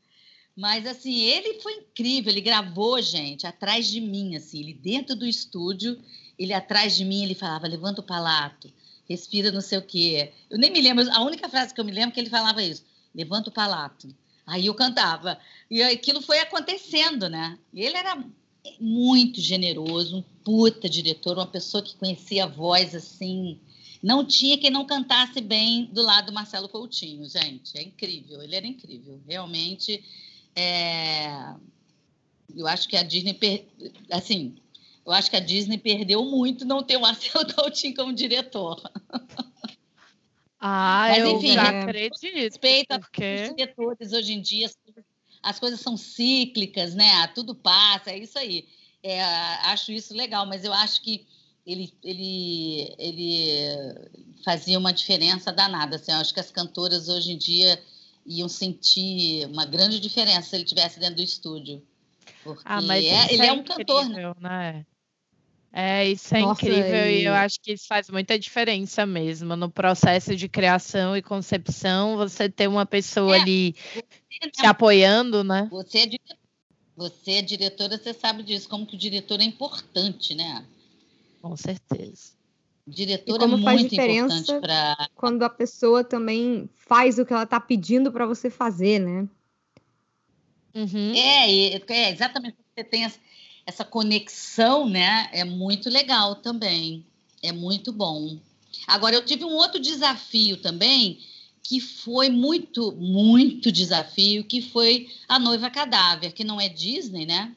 Mas 0.55 0.87
assim, 0.87 1.21
ele 1.21 1.61
foi 1.61 1.73
incrível, 1.73 2.31
ele 2.31 2.41
gravou, 2.41 3.01
gente, 3.01 3.45
atrás 3.45 3.87
de 3.87 4.01
mim, 4.01 4.35
assim, 4.35 4.59
ele 4.59 4.73
dentro 4.73 5.15
do 5.15 5.25
estúdio, 5.25 6.01
ele 6.37 6.53
atrás 6.53 6.95
de 6.95 7.03
mim, 7.03 7.23
ele 7.23 7.35
falava, 7.35 7.67
levanta 7.67 8.01
o 8.01 8.03
palato, 8.03 8.71
respira 9.07 9.51
não 9.51 9.61
sei 9.61 9.77
o 9.77 9.81
quê. 9.81 10.31
Eu 10.49 10.57
nem 10.57 10.71
me 10.71 10.81
lembro, 10.81 11.09
a 11.11 11.21
única 11.23 11.49
frase 11.49 11.73
que 11.73 11.79
eu 11.79 11.85
me 11.85 11.91
lembro 11.91 12.09
é 12.09 12.11
que 12.13 12.19
ele 12.19 12.29
falava 12.29 12.61
isso, 12.61 12.85
levanta 13.13 13.49
o 13.49 13.53
palato. 13.53 14.07
Aí 14.45 14.67
eu 14.67 14.73
cantava. 14.73 15.37
E 15.69 15.81
aquilo 15.81 16.21
foi 16.21 16.39
acontecendo, 16.39 17.27
né? 17.27 17.59
Ele 17.73 17.97
era 17.97 18.23
muito 18.79 19.41
generoso, 19.41 20.17
um 20.17 20.21
puta 20.43 20.89
diretor, 20.89 21.37
uma 21.37 21.47
pessoa 21.47 21.83
que 21.83 21.95
conhecia 21.95 22.45
a 22.45 22.47
voz 22.47 22.95
assim. 22.95 23.59
Não 24.01 24.25
tinha 24.25 24.57
quem 24.57 24.69
não 24.69 24.85
cantasse 24.85 25.41
bem 25.41 25.85
do 25.85 26.01
lado 26.01 26.27
do 26.27 26.33
Marcelo 26.33 26.69
Coutinho, 26.69 27.27
gente. 27.27 27.77
É 27.77 27.81
incrível, 27.81 28.41
ele 28.41 28.55
era 28.55 28.65
incrível. 28.65 29.19
Realmente, 29.27 30.03
é... 30.55 31.53
eu 32.55 32.67
acho 32.67 32.87
que 32.87 32.95
a 32.95 33.03
Disney, 33.03 33.37
assim, 34.11 34.55
eu 35.07 35.13
acho 35.13 35.29
que 35.29 35.37
a 35.37 35.39
Disney 35.39 35.77
perdeu 35.77 36.21
muito 36.25 36.65
não 36.65 36.83
ter 36.83 36.97
o 36.97 37.01
Marcelo 37.01 37.47
Coutinho 37.53 37.95
como 37.95 38.13
diretor. 38.13 38.81
Ah, 40.59 41.07
Mas, 41.09 41.25
enfim, 41.25 41.47
eu 41.47 41.53
já 41.53 41.81
acredito. 41.83 42.35
Respeito 42.35 42.99
porque... 42.99 43.35
os 43.35 43.55
diretores 43.55 44.11
hoje 44.11 44.33
em 44.33 44.41
dia, 44.41 44.69
as 45.41 45.57
coisas 45.61 45.79
são 45.79 45.95
cíclicas, 45.95 46.93
né? 46.93 47.25
Tudo 47.27 47.55
passa, 47.55 48.11
é 48.11 48.17
isso 48.17 48.37
aí. 48.37 48.67
É, 49.01 49.23
acho 49.23 49.93
isso 49.93 50.13
legal, 50.13 50.45
mas 50.45 50.65
eu 50.65 50.73
acho 50.73 51.01
que 51.01 51.25
ele, 51.65 51.93
ele, 52.03 52.93
ele 52.97 54.09
fazia 54.43 54.77
uma 54.77 54.91
diferença 54.91 55.53
danada. 55.53 55.95
Assim, 55.95 56.11
eu 56.11 56.17
acho 56.17 56.33
que 56.33 56.41
as 56.41 56.51
cantoras 56.51 57.07
hoje 57.07 57.31
em 57.31 57.37
dia 57.37 57.81
iam 58.25 58.49
sentir 58.49 59.45
uma 59.45 59.65
grande 59.65 60.01
diferença 60.01 60.49
se 60.49 60.55
ele 60.57 60.63
estivesse 60.63 60.99
dentro 60.99 61.15
do 61.15 61.21
estúdio. 61.21 61.81
Porque 62.43 62.63
Ah, 62.65 62.81
mas 62.81 63.05
é- 63.05 63.33
ele 63.33 63.45
é, 63.45 63.53
um 63.53 63.63
cantor, 63.63 64.03
né? 64.03 64.09
incrível, 64.09 64.35
né? 64.41 64.85
É, 65.71 66.07
isso 66.09 66.35
é 66.35 66.41
Nossa, 66.41 66.65
incrível 66.65 67.09
e 67.09 67.25
eu 67.25 67.33
acho 67.33 67.59
que 67.61 67.73
isso 67.73 67.85
faz 67.87 68.09
muita 68.09 68.39
diferença 68.39 69.05
mesmo 69.05 69.55
no 69.55 69.69
processo 69.69 70.35
de 70.35 70.47
criação 70.47 71.15
e 71.15 71.21
concepção, 71.21 72.15
você 72.17 72.49
ter 72.49 72.67
uma 72.67 72.85
pessoa 72.85 73.37
É. 73.37 73.41
ali 73.41 73.73
te 74.53 74.65
apoiando, 74.65 75.43
né? 75.43 75.67
Você 75.69 75.99
é, 75.99 76.05
dire- 76.05 76.21
você 76.95 77.31
é 77.33 77.41
diretora, 77.41 77.97
você 77.97 78.13
sabe 78.13 78.43
disso, 78.43 78.67
como 78.69 78.85
que 78.85 78.95
o 78.95 78.99
diretor 78.99 79.39
é 79.39 79.43
importante, 79.43 80.33
né? 80.33 80.65
Com 81.41 81.55
certeza. 81.55 82.31
Diretor 82.87 83.35
E 83.35 83.39
como 83.39 83.57
é 83.57 83.61
faz 83.61 83.81
muito 83.81 83.89
diferença 83.89 84.33
importante 84.33 84.61
para. 84.61 85.09
Quando 85.13 85.43
a 85.43 85.49
pessoa 85.49 86.03
também 86.03 86.69
faz 86.73 87.19
o 87.19 87.25
que 87.25 87.33
ela 87.33 87.45
tá 87.45 87.59
pedindo 87.59 88.11
para 88.11 88.25
você 88.25 88.49
fazer, 88.49 88.99
né? 88.99 89.27
Uhum. 90.73 91.13
É, 91.13 91.75
é, 91.75 92.11
exatamente. 92.11 92.55
Você 92.73 92.83
tem 92.83 93.03
essa, 93.03 93.19
essa 93.67 93.83
conexão, 93.83 94.89
né? 94.89 95.29
É 95.33 95.43
muito 95.43 95.89
legal 95.89 96.35
também. 96.37 97.05
É 97.43 97.51
muito 97.51 97.91
bom. 97.91 98.39
Agora, 98.87 99.13
eu 99.15 99.25
tive 99.25 99.43
um 99.43 99.51
outro 99.53 99.79
desafio 99.79 100.55
também, 100.57 101.19
que 101.61 101.81
foi 101.81 102.29
muito, 102.29 102.93
muito 102.93 103.69
desafio, 103.71 104.45
que 104.45 104.61
foi 104.61 105.09
a 105.27 105.37
Noiva 105.37 105.69
Cadáver, 105.69 106.31
que 106.33 106.45
não 106.45 106.61
é 106.61 106.69
Disney, 106.69 107.25
né? 107.25 107.53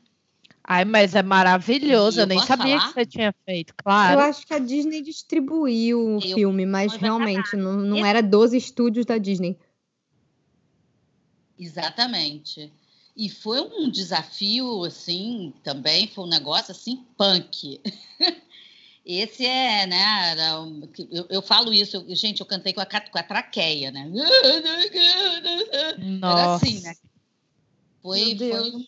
Ai, 0.65 0.85
mas 0.85 1.15
é 1.15 1.23
maravilhoso, 1.23 2.19
eu 2.19 2.25
eu 2.25 2.27
nem 2.27 2.41
sabia 2.43 2.79
falar? 2.79 2.89
que 2.89 2.95
você 2.95 3.07
tinha 3.07 3.35
feito, 3.45 3.71
Eu 3.71 3.83
claro. 3.85 4.21
acho 4.21 4.47
que 4.47 4.53
a 4.55 4.59
Disney 4.59 5.01
distribuiu 5.03 5.99
o 6.01 6.15
Eu- 6.17 6.35
filme, 6.35 6.67
mas 6.67 6.95
realmente 6.95 7.57
não, 7.57 7.75
não 7.77 8.05
era 8.05 8.21
dos 8.21 8.53
estúdios 8.53 9.07
da 9.07 9.17
Disney. 9.17 9.57
Exatamente. 11.59 12.73
E 13.21 13.29
foi 13.29 13.61
um 13.61 13.91
desafio, 13.91 14.83
assim, 14.83 15.53
também 15.63 16.07
foi 16.09 16.25
um 16.25 16.27
negócio, 16.27 16.73
assim, 16.73 17.05
punk. 17.19 17.79
Esse 19.05 19.45
é, 19.45 19.87
né, 19.87 20.31
era 20.31 20.55
eu, 21.11 21.27
eu 21.29 21.43
falo 21.43 21.71
isso, 21.71 21.99
eu- 21.99 22.17
gente, 22.17 22.41
eu 22.41 22.47
cantei 22.47 22.73
com 22.73 22.81
a, 22.81 22.87
com 22.87 23.19
a 23.19 23.23
traqueia, 23.23 23.91
né? 23.91 24.11
Era 26.23 26.47
Nossa. 26.47 26.65
assim, 26.65 26.81
né? 26.81 26.95
Foi, 28.01 28.39
foi 28.39 28.71
um, 28.71 28.87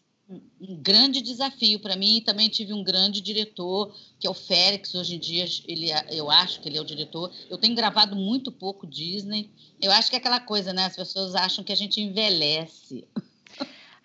um 0.63 0.77
grande 0.77 1.21
desafio 1.21 1.79
para 1.79 1.95
mim 1.95 2.17
e 2.17 2.21
também 2.23 2.49
tive 2.49 2.73
um 2.73 2.83
grande 2.83 3.21
diretor, 3.21 3.95
que 4.19 4.27
é 4.27 4.31
o 4.31 4.35
Félix, 4.35 4.95
hoje 4.95 5.17
em 5.17 5.19
dia, 5.19 5.45
ele, 5.69 5.91
é- 5.91 6.07
eu 6.09 6.31
acho 6.31 6.63
que 6.63 6.71
ele 6.71 6.79
é 6.79 6.81
o 6.81 6.87
diretor. 6.87 7.31
Eu 7.51 7.59
tenho 7.59 7.75
gravado 7.75 8.17
muito 8.17 8.51
pouco 8.51 8.87
Disney. 8.87 9.51
Eu 9.79 9.93
acho 9.93 10.09
que 10.09 10.17
é 10.17 10.19
aquela 10.19 10.41
coisa, 10.41 10.73
né? 10.73 10.87
As 10.87 10.97
pessoas 10.97 11.35
acham 11.35 11.63
que 11.63 11.73
a 11.73 11.77
gente 11.77 12.01
envelhece. 12.01 13.07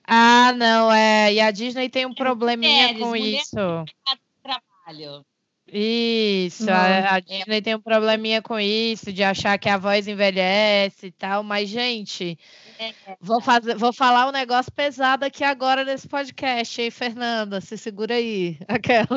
Ah, 0.08 0.54
não, 0.54 0.92
é. 0.92 1.34
E 1.34 1.40
a 1.42 1.52
Disney 1.52 1.90
tem 1.90 2.06
um 2.06 2.14
probleminha 2.14 2.94
mulheres, 2.94 3.02
com 3.02 3.16
isso. 3.16 3.86
Trabalho. 4.42 5.26
Isso, 5.70 6.66
Não. 6.66 6.74
a, 6.74 7.16
a 7.16 7.20
Disney 7.20 7.62
tem 7.62 7.76
um 7.76 7.82
probleminha 7.82 8.42
com 8.42 8.58
isso, 8.58 9.12
de 9.12 9.22
achar 9.22 9.58
que 9.58 9.68
a 9.68 9.78
voz 9.78 10.08
envelhece 10.08 11.08
e 11.08 11.12
tal, 11.12 11.44
mas, 11.44 11.68
gente, 11.68 12.40
É, 12.80 12.94
vou, 13.20 13.42
fazer, 13.42 13.76
vou 13.76 13.92
falar 13.92 14.30
um 14.30 14.32
negócio 14.32 14.72
pesado 14.72 15.26
aqui 15.26 15.44
agora 15.44 15.84
nesse 15.84 16.08
podcast, 16.08 16.82
hein, 16.82 16.90
Fernanda? 16.90 17.60
Se 17.60 17.78
segura 17.78 18.16
aí. 18.16 18.58
Aquela. 18.68 19.08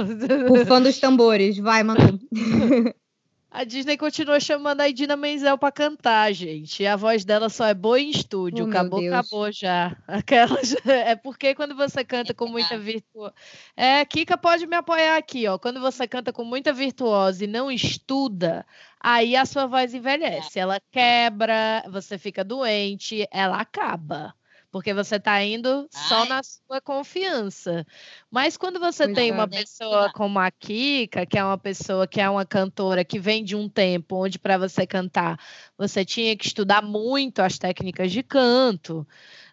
O 0.51 0.67
fã 0.67 0.83
dos 0.83 0.99
tambores, 0.99 1.57
vai, 1.59 1.85
Manu. 1.85 2.19
A 3.53 3.65
Disney 3.65 3.97
continua 3.97 4.39
chamando 4.39 4.81
a 4.81 4.89
Idina 4.89 5.17
Menzel 5.17 5.59
pra 5.59 5.73
cantar, 5.73 6.33
gente. 6.33 6.85
E 6.85 6.87
a 6.87 6.95
voz 6.95 7.25
dela 7.25 7.49
só 7.49 7.67
é 7.67 7.75
boa 7.75 7.99
em 7.99 8.09
estúdio. 8.09 8.65
Oh, 8.65 8.69
acabou, 8.69 9.05
acabou 9.09 9.51
já. 9.51 9.97
Aquelas... 10.07 10.77
É 10.87 11.17
porque 11.17 11.53
quando 11.53 11.75
você 11.75 12.05
canta 12.05 12.33
com 12.33 12.47
muita 12.47 12.79
virtuosa. 12.79 13.35
É, 13.77 14.05
Kika 14.05 14.39
pode 14.39 14.69
me 14.69 14.77
apoiar 14.77 15.17
aqui, 15.17 15.49
ó. 15.49 15.59
Quando 15.59 15.81
você 15.81 16.07
canta 16.07 16.33
com 16.33 16.45
muita 16.45 16.73
virtuosa 16.73 17.43
e 17.43 17.49
não 17.49 17.73
estuda, 17.73 18.65
aí 19.01 19.35
a 19.35 19.45
sua 19.45 19.67
voz 19.67 19.93
envelhece. 19.95 20.61
Ela 20.61 20.79
quebra, 20.93 21.83
você 21.91 22.17
fica 22.19 22.45
doente, 22.45 23.27
ela 23.33 23.61
acaba. 23.61 24.33
Porque 24.71 24.95
você 24.95 25.19
tá 25.19 25.43
indo 25.43 25.89
só 25.91 26.23
Ai. 26.23 26.29
na 26.29 26.41
sua 26.43 26.81
confiança. 26.81 27.85
Mas 28.31 28.57
quando 28.57 28.79
você 28.79 29.05
Pois 29.05 29.15
tem 29.17 29.31
é. 29.31 29.33
uma 29.33 29.49
pessoa 29.49 30.07
estudar. 30.07 30.13
como 30.13 30.39
a 30.39 30.51
Kika, 30.51 31.27
que 31.27 31.37
é 31.37 31.45
uma 31.45 31.59
pessoa 31.59 32.07
que 32.07 32.21
é 32.21 32.31
uma 32.31 32.47
cantora 32.47 33.05
que 33.05 33.19
vem 33.19 33.43
de 33.45 33.57
um 33.57 33.69
tempo 33.69 34.17
onde 34.25 34.39
para 34.39 34.57
você 34.59 34.87
cantar 34.87 35.39
você 35.77 36.05
tinha 36.05 36.37
que 36.37 36.47
estudar 36.47 36.83
muito 36.83 37.41
as 37.41 37.59
técnicas 37.59 38.13
de 38.13 38.23
canto, 38.23 39.07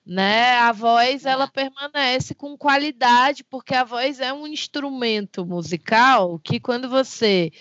né? 0.06 0.52
A 0.58 0.72
voz 0.72 1.26
ela 1.26 1.46
É. 1.46 1.48
permanece 1.48 2.36
com 2.36 2.56
qualidade, 2.58 3.44
porque 3.44 3.74
a 3.74 3.84
voz 3.84 4.20
é 4.20 4.32
um 4.32 4.46
instrumento 4.46 5.46
musical 5.46 6.38
que 6.40 6.60
quando 6.60 6.88
você 6.90 7.52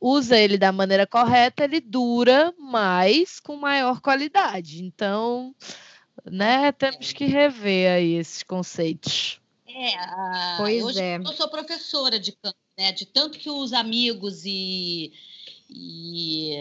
usa 0.00 0.38
ele 0.38 0.56
da 0.56 0.72
maneira 0.72 1.06
correta, 1.06 1.64
ele 1.64 1.80
dura 1.80 2.54
mais 2.58 3.38
com 3.40 3.56
maior 3.56 4.00
qualidade. 4.00 4.82
Então, 4.84 5.54
né, 6.24 6.72
temos 6.72 7.12
que 7.12 7.24
rever 7.24 7.92
aí 7.92 8.14
esses 8.14 8.42
conceitos. 8.42 9.40
É, 9.66 9.94
a- 9.96 10.56
Pois 10.58 10.84
hoje 10.84 11.00
é. 11.00 11.16
eu 11.16 11.32
sou 11.32 11.48
professora 11.48 12.18
de 12.18 12.32
canto, 12.32 12.56
né? 12.78 12.92
De 12.92 13.06
tanto 13.06 13.38
que 13.38 13.48
os 13.48 13.72
amigos 13.72 14.44
e, 14.44 15.12
e, 15.68 16.56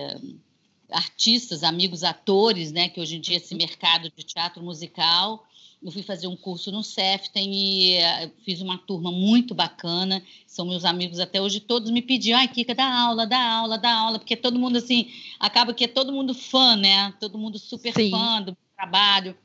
artistas, 0.91 1.63
amigos 1.63 2.03
atores, 2.03 2.71
né? 2.71 2.89
Que 2.89 2.99
hoje 3.01 3.17
em 3.17 3.21
dia 3.21 3.37
esse 3.37 3.55
mercado 3.55 4.11
de 4.15 4.23
teatro 4.23 4.63
musical, 4.63 5.45
eu 5.81 5.91
fui 5.91 6.03
fazer 6.03 6.27
um 6.27 6.35
curso 6.35 6.71
no 6.71 6.83
CEFTEM 6.83 7.53
e 7.53 7.93
eh, 7.95 8.31
fiz 8.43 8.61
uma 8.61 8.77
turma 8.77 9.11
muito 9.11 9.55
bacana. 9.55 10.21
São 10.45 10.65
meus 10.65 10.85
amigos 10.85 11.19
até 11.19 11.41
hoje, 11.41 11.59
todos 11.59 11.89
me 11.89 12.01
pediam, 12.01 12.37
ai, 12.37 12.47
Kika, 12.47 12.75
dá 12.75 12.85
aula, 12.85 13.25
dá 13.25 13.41
aula, 13.41 13.77
dá 13.77 13.91
aula, 13.91 14.19
porque 14.19 14.35
todo 14.35 14.59
mundo 14.59 14.77
assim, 14.77 15.09
acaba 15.39 15.73
que 15.73 15.85
é 15.85 15.87
todo 15.87 16.11
mundo 16.11 16.33
fã, 16.33 16.75
né? 16.75 17.13
Todo 17.19 17.37
mundo 17.37 17.57
super 17.57 17.93
Sim. 17.93 18.11
fã 18.11 18.41
do 18.41 18.57
trabalho. 18.75 19.35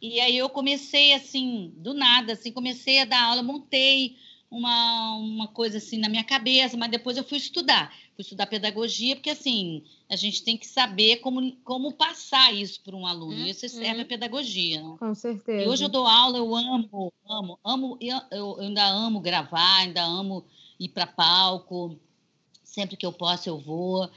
E 0.00 0.20
aí 0.20 0.36
eu 0.36 0.48
comecei 0.48 1.12
assim, 1.12 1.72
do 1.76 1.92
nada, 1.92 2.32
assim, 2.32 2.52
comecei 2.52 3.00
a 3.00 3.04
dar 3.04 3.22
aula, 3.24 3.42
montei 3.42 4.16
uma, 4.50 5.14
uma 5.16 5.48
coisa 5.48 5.78
assim 5.78 5.98
na 5.98 6.08
minha 6.08 6.24
cabeça, 6.24 6.76
mas 6.76 6.90
depois 6.90 7.16
eu 7.16 7.24
fui 7.24 7.36
estudar, 7.36 7.90
fui 8.14 8.22
estudar 8.22 8.46
pedagogia, 8.46 9.14
porque 9.14 9.30
assim, 9.30 9.82
a 10.08 10.16
gente 10.16 10.42
tem 10.42 10.56
que 10.56 10.66
saber 10.66 11.16
como, 11.16 11.52
como 11.64 11.92
passar 11.92 12.54
isso 12.54 12.80
para 12.82 12.96
um 12.96 13.06
aluno, 13.06 13.46
isso 13.46 13.68
serve 13.68 14.02
a 14.02 14.06
pedagogia, 14.06 14.82
né? 14.82 14.96
Com 14.98 15.14
certeza. 15.14 15.64
E 15.64 15.68
hoje 15.68 15.84
eu 15.84 15.88
dou 15.88 16.06
aula, 16.06 16.38
eu 16.38 16.54
amo, 16.54 17.12
amo, 17.28 17.58
amo, 17.62 17.98
eu, 18.00 18.20
eu 18.30 18.60
ainda 18.60 18.86
amo 18.86 19.20
gravar, 19.20 19.80
ainda 19.80 20.02
amo 20.02 20.44
ir 20.80 20.88
para 20.88 21.06
palco, 21.06 21.98
sempre 22.64 22.96
que 22.96 23.04
eu 23.04 23.12
posso 23.12 23.48
eu 23.48 23.58
vou. 23.58 24.08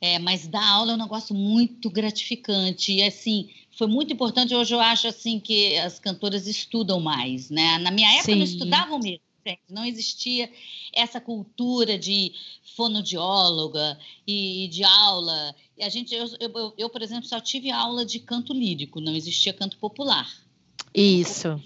É, 0.00 0.18
mas 0.18 0.46
dar 0.46 0.66
aula 0.66 0.92
é 0.92 0.94
um 0.94 0.98
negócio 0.98 1.34
muito 1.34 1.90
gratificante 1.90 2.92
e 2.92 3.02
assim 3.02 3.50
foi 3.76 3.86
muito 3.86 4.12
importante. 4.12 4.54
Hoje 4.54 4.74
eu 4.74 4.80
acho 4.80 5.06
assim 5.06 5.38
que 5.38 5.76
as 5.78 5.98
cantoras 5.98 6.46
estudam 6.46 7.00
mais, 7.00 7.50
né? 7.50 7.78
Na 7.78 7.90
minha 7.90 8.10
época 8.16 8.34
não 8.34 8.46
Sim. 8.46 8.52
estudavam 8.52 8.98
mesmo. 8.98 9.20
Não 9.68 9.84
existia 9.84 10.50
essa 10.92 11.20
cultura 11.20 11.98
de 11.98 12.32
fonodióloga 12.76 13.98
e 14.26 14.68
de 14.68 14.84
aula. 14.84 15.54
E 15.76 15.82
a 15.82 15.88
gente, 15.88 16.14
eu, 16.14 16.26
eu, 16.38 16.74
eu, 16.76 16.90
por 16.90 17.02
exemplo, 17.02 17.26
só 17.26 17.40
tive 17.40 17.70
aula 17.70 18.04
de 18.04 18.20
canto 18.20 18.52
lírico, 18.52 19.00
não 19.00 19.14
existia 19.14 19.52
canto 19.52 19.78
popular. 19.78 20.30
Isso. 20.94 21.60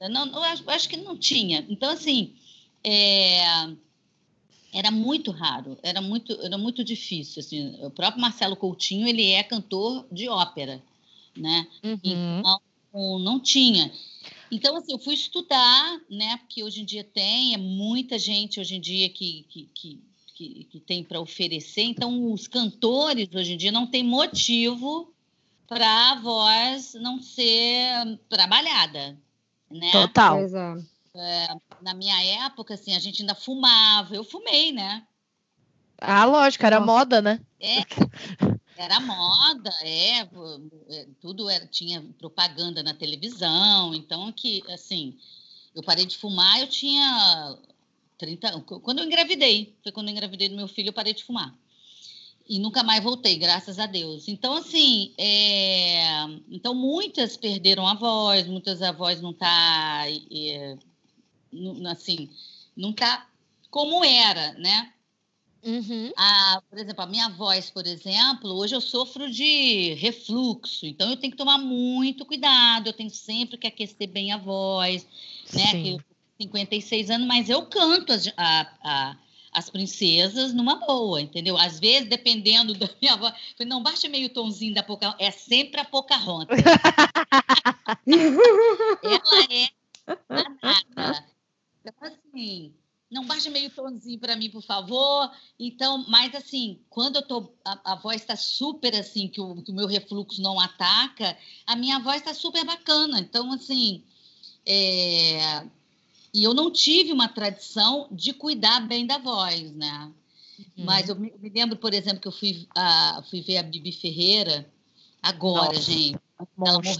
Não, 0.00 0.26
não, 0.26 0.38
eu 0.38 0.42
acho, 0.44 0.62
eu 0.64 0.70
acho 0.70 0.88
que 0.88 0.96
não 0.96 1.16
tinha. 1.16 1.64
Então, 1.68 1.90
assim, 1.90 2.34
é, 2.82 3.68
era 4.72 4.90
muito 4.90 5.30
raro, 5.30 5.78
era 5.82 6.00
muito, 6.00 6.32
era 6.42 6.58
muito 6.58 6.84
difícil. 6.84 7.40
Assim, 7.40 7.76
o 7.82 7.90
próprio 7.90 8.20
Marcelo 8.20 8.56
Coutinho, 8.56 9.08
ele 9.08 9.30
é 9.30 9.42
cantor 9.42 10.06
de 10.12 10.28
ópera, 10.28 10.82
né? 11.36 11.66
Uhum. 11.82 11.98
Então, 12.02 13.18
não 13.18 13.40
tinha. 13.40 13.90
Então, 14.50 14.76
assim, 14.76 14.92
eu 14.92 14.98
fui 14.98 15.14
estudar, 15.14 16.00
né? 16.10 16.36
Porque 16.38 16.62
hoje 16.62 16.82
em 16.82 16.84
dia 16.84 17.04
tem, 17.04 17.54
é 17.54 17.58
muita 17.58 18.18
gente 18.18 18.60
hoje 18.60 18.76
em 18.76 18.80
dia 18.80 19.08
que, 19.08 19.44
que, 19.48 19.68
que, 19.74 20.00
que, 20.34 20.64
que 20.70 20.80
tem 20.80 21.04
para 21.04 21.20
oferecer. 21.20 21.82
Então, 21.82 22.32
os 22.32 22.46
cantores 22.46 23.28
hoje 23.34 23.54
em 23.54 23.56
dia 23.56 23.72
não 23.72 23.86
tem 23.86 24.02
motivo 24.02 25.12
para 25.66 26.12
a 26.12 26.20
voz 26.20 26.94
não 26.94 27.20
ser 27.20 28.18
trabalhada, 28.28 29.18
né? 29.70 29.90
Total. 29.92 30.38
É. 30.38 30.97
Na 31.82 31.94
minha 31.94 32.46
época, 32.46 32.74
assim, 32.74 32.94
a 32.94 32.98
gente 32.98 33.22
ainda 33.22 33.34
fumava. 33.34 34.14
Eu 34.14 34.24
fumei, 34.24 34.72
né? 34.72 35.06
Ah, 36.00 36.24
lógico, 36.24 36.64
era 36.64 36.80
moda, 36.80 37.20
né? 37.20 37.40
É, 37.60 37.78
era 38.76 39.00
moda, 39.00 39.70
é, 39.82 40.20
é, 40.20 41.06
tudo 41.20 41.50
era, 41.50 41.66
tinha 41.66 42.00
propaganda 42.18 42.82
na 42.84 42.94
televisão, 42.94 43.92
então 43.92 44.32
que, 44.32 44.62
assim, 44.70 45.18
eu 45.74 45.82
parei 45.82 46.06
de 46.06 46.16
fumar, 46.16 46.60
eu 46.60 46.68
tinha 46.68 47.58
30, 48.16 48.60
quando 48.60 49.00
eu 49.00 49.04
engravidei, 49.04 49.76
foi 49.82 49.90
quando 49.90 50.08
eu 50.08 50.12
engravidei 50.12 50.48
do 50.48 50.56
meu 50.56 50.68
filho, 50.68 50.90
eu 50.90 50.92
parei 50.92 51.12
de 51.12 51.24
fumar. 51.24 51.52
e 52.48 52.58
nunca 52.58 52.82
mais 52.82 53.02
voltei, 53.02 53.36
graças 53.36 53.78
a 53.78 53.86
Deus. 53.86 54.28
Então, 54.28 54.54
assim, 54.54 55.12
é... 55.18 56.24
então 56.48 56.74
muitas 56.74 57.36
perderam 57.36 57.86
a 57.86 57.94
voz, 57.94 58.46
muitas 58.46 58.80
a 58.82 58.92
voz 58.92 59.20
não 59.20 59.32
está, 59.32 60.04
é... 60.08 60.78
assim, 61.90 62.28
não 62.76 62.90
está 62.90 63.26
como 63.70 64.04
era, 64.04 64.52
né? 64.54 64.92
Uhum. 65.64 66.12
A, 66.16 66.62
por 66.70 66.78
exemplo, 66.78 67.02
a 67.02 67.06
minha 67.06 67.28
voz, 67.30 67.68
por 67.68 67.86
exemplo, 67.86 68.52
hoje 68.52 68.74
eu 68.74 68.80
sofro 68.80 69.30
de 69.30 69.94
refluxo, 69.94 70.86
então 70.86 71.10
eu 71.10 71.16
tenho 71.16 71.32
que 71.32 71.36
tomar 71.36 71.58
muito 71.58 72.24
cuidado, 72.24 72.86
eu 72.86 72.92
tenho 72.92 73.10
sempre 73.10 73.58
que 73.58 73.66
aquecer 73.66 74.08
bem 74.08 74.32
a 74.32 74.36
voz, 74.36 75.06
né? 75.52 75.66
Sim. 75.66 75.82
Que 75.82 75.88
eu 75.90 76.00
56 76.40 77.10
anos, 77.10 77.26
mas 77.26 77.50
eu 77.50 77.66
canto 77.66 78.12
as, 78.12 78.28
a, 78.36 78.68
a 78.82 79.16
as 79.50 79.70
princesas 79.70 80.52
numa 80.52 80.76
boa, 80.76 81.20
entendeu? 81.20 81.56
Às 81.58 81.80
vezes, 81.80 82.08
dependendo 82.08 82.74
da 82.74 82.88
minha 83.00 83.16
voz, 83.16 83.34
não 83.66 83.82
baixa 83.82 84.08
meio 84.08 84.28
tomzinho 84.28 84.74
da 84.74 84.82
Pocahontas, 84.82 85.26
é 85.26 85.30
sempre 85.30 85.80
a 85.80 85.84
Pocahontas. 85.84 86.58
Ela 89.02 89.44
é 89.50 89.68
danada. 90.94 91.24
Então, 91.88 92.08
assim, 92.08 92.74
não 93.10 93.24
baixa 93.24 93.48
meio 93.50 93.70
tomzinho 93.70 94.18
para 94.18 94.36
mim, 94.36 94.50
por 94.50 94.62
favor. 94.62 95.30
Então, 95.58 96.04
mas 96.08 96.34
assim, 96.34 96.80
quando 96.90 97.16
eu 97.16 97.22
tô, 97.22 97.52
a, 97.64 97.92
a 97.92 97.94
voz 97.96 98.20
está 98.20 98.36
super 98.36 98.94
assim, 98.94 99.28
que 99.28 99.40
o, 99.40 99.62
que 99.62 99.70
o 99.70 99.74
meu 99.74 99.86
refluxo 99.86 100.42
não 100.42 100.60
ataca, 100.60 101.36
a 101.66 101.74
minha 101.74 101.98
voz 101.98 102.16
está 102.16 102.34
super 102.34 102.64
bacana. 102.64 103.18
Então, 103.20 103.50
assim, 103.52 104.02
é, 104.66 105.66
e 106.34 106.44
eu 106.44 106.52
não 106.52 106.70
tive 106.70 107.12
uma 107.12 107.28
tradição 107.28 108.08
de 108.12 108.32
cuidar 108.32 108.80
bem 108.80 109.06
da 109.06 109.18
voz, 109.18 109.72
né? 109.72 110.12
Uhum. 110.58 110.84
Mas 110.84 111.08
eu 111.08 111.16
me, 111.16 111.32
me, 111.38 111.48
lembro, 111.48 111.76
por 111.76 111.94
exemplo, 111.94 112.20
que 112.20 112.28
eu 112.28 112.32
fui, 112.32 112.68
uh, 112.76 113.22
fui 113.30 113.40
ver 113.40 113.58
a 113.58 113.62
Bibi 113.62 113.92
Ferreira 113.92 114.70
agora, 115.22 115.72
Nossa, 115.72 115.80
gente. 115.80 116.18
Ela 116.38 116.80
morreu, 116.82 116.94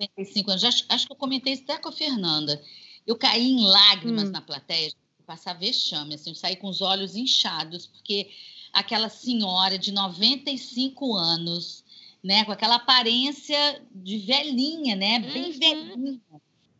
95 0.00 0.50
anos. 0.50 0.64
Acho, 0.64 0.84
acho 0.88 1.06
que 1.06 1.12
eu 1.12 1.16
comentei 1.16 1.52
isso 1.54 1.62
até 1.62 1.78
com 1.78 1.88
a 1.88 1.92
Fernanda. 1.92 2.62
Eu 3.06 3.16
caí 3.16 3.50
em 3.50 3.64
lágrimas 3.64 4.28
hum. 4.28 4.32
na 4.32 4.40
plateia, 4.40 4.92
passar 5.26 5.54
vexame, 5.54 6.14
assim, 6.14 6.30
eu 6.30 6.36
saí 6.36 6.56
com 6.56 6.68
os 6.68 6.80
olhos 6.80 7.16
inchados, 7.16 7.86
porque 7.86 8.30
aquela 8.72 9.08
senhora 9.08 9.76
de 9.76 9.90
95 9.90 11.14
anos, 11.16 11.84
né, 12.22 12.44
com 12.44 12.52
aquela 12.52 12.76
aparência 12.76 13.82
de 13.92 14.18
velhinha, 14.18 14.94
né, 14.94 15.18
bem 15.18 15.50
uhum. 15.50 15.58
velhinha. 15.58 16.20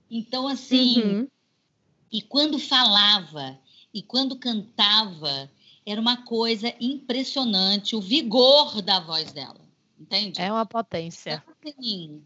Então, 0.09 0.47
assim, 0.47 1.01
uhum. 1.03 1.29
E 2.11 2.23
quando 2.23 2.59
falava 2.59 3.59
e 3.93 4.03
quando 4.03 4.37
cantava, 4.37 5.51
era 5.85 6.01
uma 6.01 6.25
coisa 6.25 6.75
impressionante 6.81 7.97
o 7.97 8.01
vigor 8.01 8.81
da 8.83 9.01
voz 9.01 9.33
dela. 9.33 9.61
Entende? 9.99 10.41
É 10.41 10.53
uma 10.53 10.67
potência. 10.67 11.43
Então, 11.45 11.73
assim, 11.79 12.23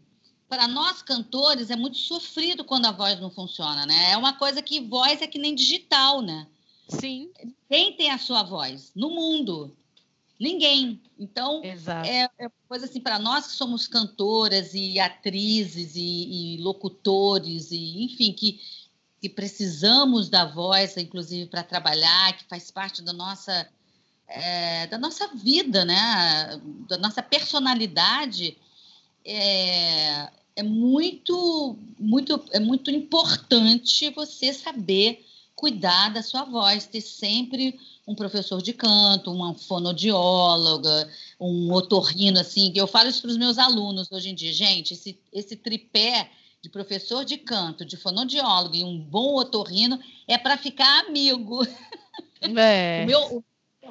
para 0.51 0.67
nós 0.67 1.01
cantores 1.01 1.69
é 1.69 1.77
muito 1.77 1.95
sofrido 1.95 2.65
quando 2.65 2.85
a 2.85 2.91
voz 2.91 3.17
não 3.21 3.31
funciona, 3.31 3.85
né? 3.85 4.11
É 4.11 4.17
uma 4.17 4.33
coisa 4.33 4.61
que 4.61 4.81
voz 4.81 5.21
é 5.21 5.25
que 5.27 5.39
nem 5.39 5.55
digital, 5.55 6.21
né? 6.21 6.45
Sim. 6.89 7.31
Quem 7.69 7.95
tem 7.95 8.11
a 8.11 8.17
sua 8.17 8.43
voz 8.43 8.91
no 8.93 9.11
mundo? 9.11 9.73
Ninguém. 10.37 11.01
Então, 11.17 11.63
Exato. 11.63 12.05
é, 12.05 12.29
é 12.37 12.49
coisa 12.67 12.83
assim, 12.83 12.99
para 12.99 13.17
nós 13.17 13.47
que 13.47 13.53
somos 13.53 13.87
cantoras 13.87 14.73
e 14.73 14.99
atrizes 14.99 15.95
e, 15.95 16.55
e 16.55 16.57
locutores, 16.57 17.71
e 17.71 18.03
enfim, 18.03 18.33
que 18.33 18.59
que 19.21 19.29
precisamos 19.29 20.29
da 20.29 20.45
voz, 20.45 20.97
inclusive, 20.97 21.47
para 21.47 21.63
trabalhar, 21.63 22.35
que 22.35 22.43
faz 22.45 22.71
parte 22.71 23.03
da 23.03 23.13
nossa, 23.13 23.69
é, 24.27 24.87
da 24.87 24.97
nossa 24.97 25.27
vida, 25.35 25.85
né? 25.85 26.59
da 26.89 26.97
nossa 26.97 27.21
personalidade, 27.21 28.57
é, 29.23 30.27
é, 30.55 30.63
muito, 30.63 31.77
muito, 31.99 32.43
é 32.51 32.59
muito 32.59 32.91
importante 32.91 34.09
você 34.09 34.53
saber 34.53 35.25
cuidar 35.55 36.09
da 36.09 36.23
sua 36.23 36.43
voz, 36.43 36.87
ter 36.87 37.01
sempre 37.01 37.79
um 38.07 38.15
professor 38.15 38.61
de 38.61 38.73
canto, 38.73 39.31
uma 39.31 39.53
fonodióloga, 39.53 41.09
um 41.39 41.71
otorrino, 41.71 42.39
assim, 42.39 42.71
que 42.71 42.81
eu 42.81 42.87
falo 42.87 43.09
isso 43.09 43.21
para 43.21 43.31
os 43.31 43.37
meus 43.37 43.57
alunos 43.57 44.11
hoje 44.11 44.29
em 44.29 44.35
dia. 44.35 44.51
Gente, 44.51 44.93
esse, 44.93 45.19
esse 45.31 45.55
tripé 45.55 46.31
de 46.61 46.69
professor 46.69 47.23
de 47.23 47.37
canto, 47.37 47.85
de 47.85 47.97
fonodiólogo 47.97 48.75
e 48.75 48.83
um 48.83 48.99
bom 48.99 49.35
otorrino 49.35 49.99
é 50.27 50.37
para 50.37 50.57
ficar 50.57 51.05
amigo. 51.05 51.63
É. 52.41 53.03
o 53.05 53.05
meu 53.05 53.43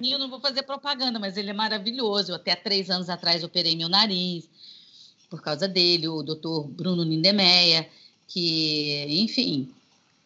eu 0.03 0.19
não 0.19 0.31
vou 0.31 0.41
fazer 0.41 0.63
propaganda, 0.63 1.19
mas 1.19 1.37
ele 1.37 1.51
é 1.51 1.53
maravilhoso. 1.53 2.33
Eu 2.33 2.37
até 2.37 2.57
três 2.57 2.91
anos 2.91 3.11
atrás 3.11 3.45
operei 3.45 3.77
meu 3.77 3.89
nariz 3.89 4.49
por 5.31 5.41
causa 5.41 5.69
dele, 5.69 6.09
o 6.09 6.25
doutor 6.25 6.67
Bruno 6.67 7.05
Lindemeia, 7.05 7.89
que, 8.27 9.07
enfim, 9.09 9.73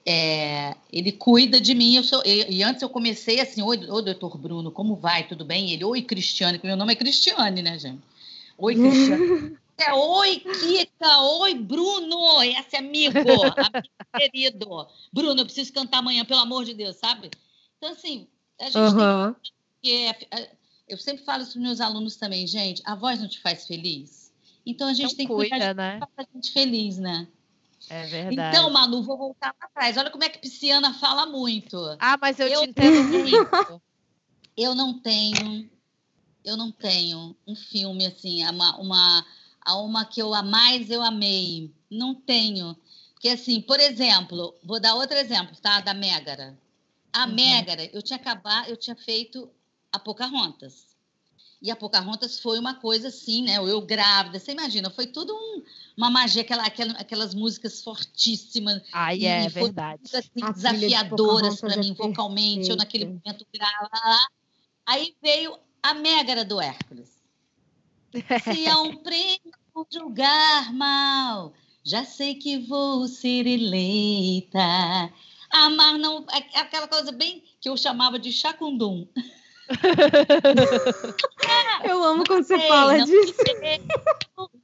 é, 0.07 0.75
ele 0.91 1.13
cuida 1.13 1.61
de 1.61 1.75
mim. 1.75 1.95
Eu 1.97 2.03
sou, 2.03 2.23
e, 2.25 2.57
e, 2.57 2.63
antes 2.63 2.83
eu 2.83 2.89
comecei 2.89 3.39
assim, 3.39 3.63
oi, 3.63 3.79
oi, 3.87 4.03
doutor 4.03 4.39
Bruno, 4.39 4.73
como 4.73 4.97
vai? 4.97 5.29
Tudo 5.29 5.45
bem? 5.45 5.71
Ele, 5.71 5.85
oi, 5.85 6.01
Cristiane, 6.01 6.59
que 6.59 6.67
meu 6.67 6.77
nome 6.77 6.95
é 6.95 6.97
Cristiane, 6.97 7.63
né, 7.63 7.79
gente? 7.79 8.03
Oi, 8.59 8.75
Cristiane. 8.75 9.57
É, 9.77 9.93
oi, 9.93 10.37
Kika, 10.39 11.19
oi, 11.41 11.55
Bruno, 11.55 12.41
esse 12.45 12.77
amigo, 12.77 13.19
amigo 13.19 13.43
querido. 14.17 14.87
Bruno, 15.13 15.41
eu 15.41 15.45
preciso 15.45 15.73
cantar 15.73 15.99
amanhã, 15.99 16.25
pelo 16.25 16.39
amor 16.39 16.65
de 16.65 16.75
Deus, 16.75 16.95
sabe? 16.95 17.29
Então, 17.77 17.91
assim, 17.91 18.29
a 18.61 18.67
gente 18.67 18.77
uhum. 18.79 19.35
tem 19.35 19.53
que... 19.83 20.27
É, 20.31 20.51
eu 20.89 20.97
sempre 20.97 21.25
falo 21.25 21.43
isso 21.43 21.55
para 21.55 21.63
meus 21.63 21.81
alunos 21.81 22.15
também, 22.15 22.47
gente, 22.47 22.83
a 22.85 22.95
voz 22.95 23.19
não 23.19 23.27
te 23.27 23.41
faz 23.41 23.67
feliz? 23.67 24.24
Então, 24.67 24.89
a 24.89 24.95
gente 24.95 25.13
então, 25.13 25.17
tem 25.17 25.27
que 25.27 25.33
cuidar 25.33 25.57
cuida, 25.57 25.75
né? 25.75 26.01
a 26.17 26.23
gente 26.35 26.53
feliz, 26.53 26.99
né? 26.99 27.29
É 27.89 28.07
verdade. 28.07 28.57
Então, 28.57 28.71
Manu, 28.71 29.03
vou 29.03 29.17
voltar 29.17 29.53
para 29.55 29.69
trás. 29.69 29.97
Olha 29.97 30.11
como 30.11 30.25
é 30.25 30.29
que 30.29 30.39
Pisciana 30.39 30.95
fala 30.95 31.27
muito. 31.27 31.77
Ah, 31.99 32.19
mas 32.21 32.39
eu, 32.41 32.49
eu 32.49 32.63
te 32.63 32.71
entendo 32.71 33.03
muito. 33.09 33.83
Eu 34.57 34.75
não 34.75 34.99
tenho, 34.99 35.69
eu 36.45 36.57
não 36.57 36.71
tenho 36.71 37.37
um 37.47 37.57
filme 37.57 38.07
assim, 38.07 38.47
uma, 38.49 38.77
uma 38.79 39.27
a 39.61 39.77
uma 39.79 40.05
que 40.05 40.21
eu 40.21 40.33
a 40.33 40.43
mais 40.43 40.91
eu 40.91 41.03
amei. 41.03 41.73
Não 41.91 42.15
tenho. 42.15 42.77
Porque, 43.13 43.29
assim, 43.29 43.61
por 43.61 43.81
exemplo, 43.81 44.55
vou 44.63 44.79
dar 44.79 44.95
outro 44.95 45.17
exemplo, 45.17 45.57
tá? 45.61 45.81
Da 45.81 45.95
Mégara. 45.95 46.57
A 47.13 47.27
uhum. 47.27 47.35
Mégara, 47.35 47.85
eu 47.93 48.03
tinha 48.03 48.19
acabado, 48.19 48.69
eu 48.69 48.77
tinha 48.77 48.97
feito 48.97 49.51
a 49.91 49.99
Pocahontas. 49.99 50.94
E 51.65 51.71
a 51.71 51.77
Pocahontas 51.77 52.39
foi 52.39 52.59
uma 52.59 52.75
coisa 52.75 53.09
assim, 53.09 53.43
né? 53.43 53.57
Eu 53.57 53.81
grávida, 53.81 54.39
você 54.39 54.53
imagina, 54.53 54.91
foi 54.91 55.07
tudo 55.07 55.35
um, 55.35 55.63
uma 55.97 56.11
magia, 56.11 56.43
aquela, 56.43 56.63
aquela, 56.63 56.93
aquelas 56.93 57.35
músicas 57.35 57.83
fortíssimas. 57.83 58.83
Ai, 58.93 59.25
é 59.25 59.49
verdade. 59.49 60.03
Assim, 60.13 60.53
desafiadoras 60.53 61.59
para 61.63 61.79
mim, 61.79 61.93
é 61.93 61.95
vocalmente. 61.95 62.69
Eu, 62.69 62.77
naquele 62.77 63.07
momento, 63.07 63.47
grava. 63.51 63.89
Aí 64.85 65.17
veio 65.23 65.59
a 65.83 65.95
Mégara 65.95 66.45
do 66.45 66.61
Hércules. 66.61 67.19
Se 68.45 68.67
é 68.67 68.77
um 68.77 68.99
prêmio 68.99 69.41
julgar 69.91 70.71
mal, 70.71 71.55
já 71.83 72.05
sei 72.05 72.35
que 72.35 72.59
vou 72.59 73.09
ser 73.09 73.47
eleita. 73.47 74.61
Amar 75.51 75.99
não. 75.99 76.27
É 76.31 76.59
aquela 76.59 76.89
coisa 76.89 77.11
bem 77.11 77.43
que 77.59 77.71
eu 77.71 77.77
chamava 77.79 78.19
de 78.19 78.31
chacundum. 78.31 79.09
eu 81.85 82.05
amo 82.05 82.25
quando 82.27 82.45
você 82.45 82.59
fala 82.69 82.99
não, 82.99 83.05
disso. 83.05 83.35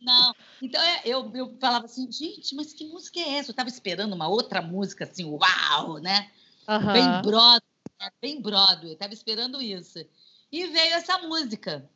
Não. 0.00 0.34
Então 0.60 0.82
é, 0.82 1.02
eu, 1.04 1.30
eu 1.34 1.56
falava 1.60 1.86
assim, 1.86 2.10
gente, 2.10 2.54
mas 2.54 2.72
que 2.72 2.86
música 2.86 3.20
é 3.20 3.36
essa? 3.36 3.50
Eu 3.50 3.52
estava 3.52 3.68
esperando 3.68 4.12
uma 4.12 4.28
outra 4.28 4.60
música 4.60 5.04
assim, 5.04 5.24
uau, 5.24 5.98
né? 5.98 6.30
Uhum. 6.68 6.92
Bem 6.92 7.22
Broadway, 7.22 8.12
bem 8.20 8.42
Broadway. 8.42 8.92
Estava 8.92 9.14
esperando 9.14 9.62
isso. 9.62 10.04
E 10.52 10.66
veio 10.66 10.94
essa 10.94 11.18
música. 11.18 11.88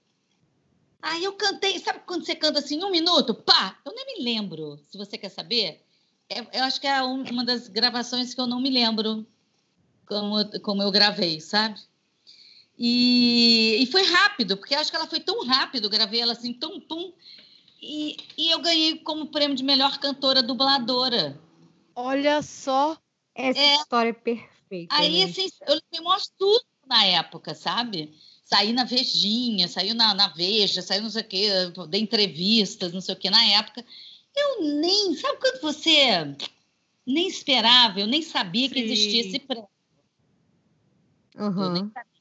Aí 1.02 1.22
eu 1.22 1.34
cantei, 1.34 1.78
sabe 1.78 2.00
quando 2.06 2.24
você 2.24 2.34
canta 2.34 2.60
assim, 2.60 2.82
um 2.82 2.90
minuto? 2.90 3.34
Pá! 3.34 3.78
Eu 3.84 3.94
nem 3.94 4.06
me 4.06 4.24
lembro, 4.24 4.78
se 4.88 4.96
você 4.96 5.18
quer 5.18 5.28
saber. 5.28 5.84
É, 6.30 6.40
eu 6.58 6.64
acho 6.64 6.80
que 6.80 6.86
é 6.86 7.02
uma 7.02 7.44
das 7.44 7.68
gravações 7.68 8.32
que 8.32 8.40
eu 8.40 8.46
não 8.46 8.60
me 8.60 8.70
lembro 8.70 9.26
como, 10.06 10.60
como 10.60 10.82
eu 10.82 10.90
gravei, 10.90 11.40
sabe? 11.40 11.80
E, 12.78 13.78
e 13.82 13.86
foi 13.86 14.02
rápido, 14.04 14.56
porque 14.56 14.74
acho 14.74 14.90
que 14.90 14.96
ela 14.96 15.06
foi 15.06 15.20
tão 15.20 15.44
rápido, 15.46 15.88
gravei 15.88 16.20
ela 16.20 16.32
assim, 16.32 16.52
tão 16.52 16.80
pum. 16.80 17.12
E, 17.80 18.16
e 18.36 18.50
eu 18.50 18.60
ganhei 18.60 18.98
como 18.98 19.28
prêmio 19.28 19.56
de 19.56 19.62
melhor 19.62 19.98
cantora 19.98 20.42
dubladora. 20.42 21.40
Olha 21.94 22.42
só! 22.42 22.98
Essa 23.34 23.58
é, 23.58 23.74
história 23.76 24.10
é 24.10 24.12
perfeita. 24.12 24.94
Aí, 24.94 25.24
né? 25.24 25.30
assim, 25.30 25.48
eu 25.66 25.74
levei 25.74 26.06
um 26.06 26.18
susto 26.18 26.66
na 26.86 27.04
época, 27.04 27.54
sabe? 27.54 28.14
saí 28.44 28.72
na 28.72 28.84
Vejinha, 28.84 29.66
saiu 29.66 29.94
na, 29.94 30.14
na 30.14 30.28
Veja, 30.28 30.82
saiu 30.82 31.02
não 31.02 31.10
sei 31.10 31.22
o 31.22 31.26
quê, 31.26 31.48
de 31.88 31.98
entrevistas, 31.98 32.92
não 32.92 33.00
sei 33.00 33.14
o 33.14 33.18
quê 33.18 33.30
na 33.30 33.42
época. 33.44 33.84
Eu 34.36 34.62
nem, 34.62 35.14
sabe 35.16 35.38
quando 35.40 35.60
você 35.60 36.36
nem 37.06 37.26
esperava, 37.26 38.00
eu 38.00 38.06
nem 38.06 38.22
sabia 38.22 38.68
Sim. 38.68 38.74
que 38.74 38.80
existia 38.80 39.20
esse 39.22 39.38
prêmio. 39.38 39.68
Uhum. 41.36 41.62
Eu 41.62 41.70
nem 41.70 41.90
sabia. 41.90 42.13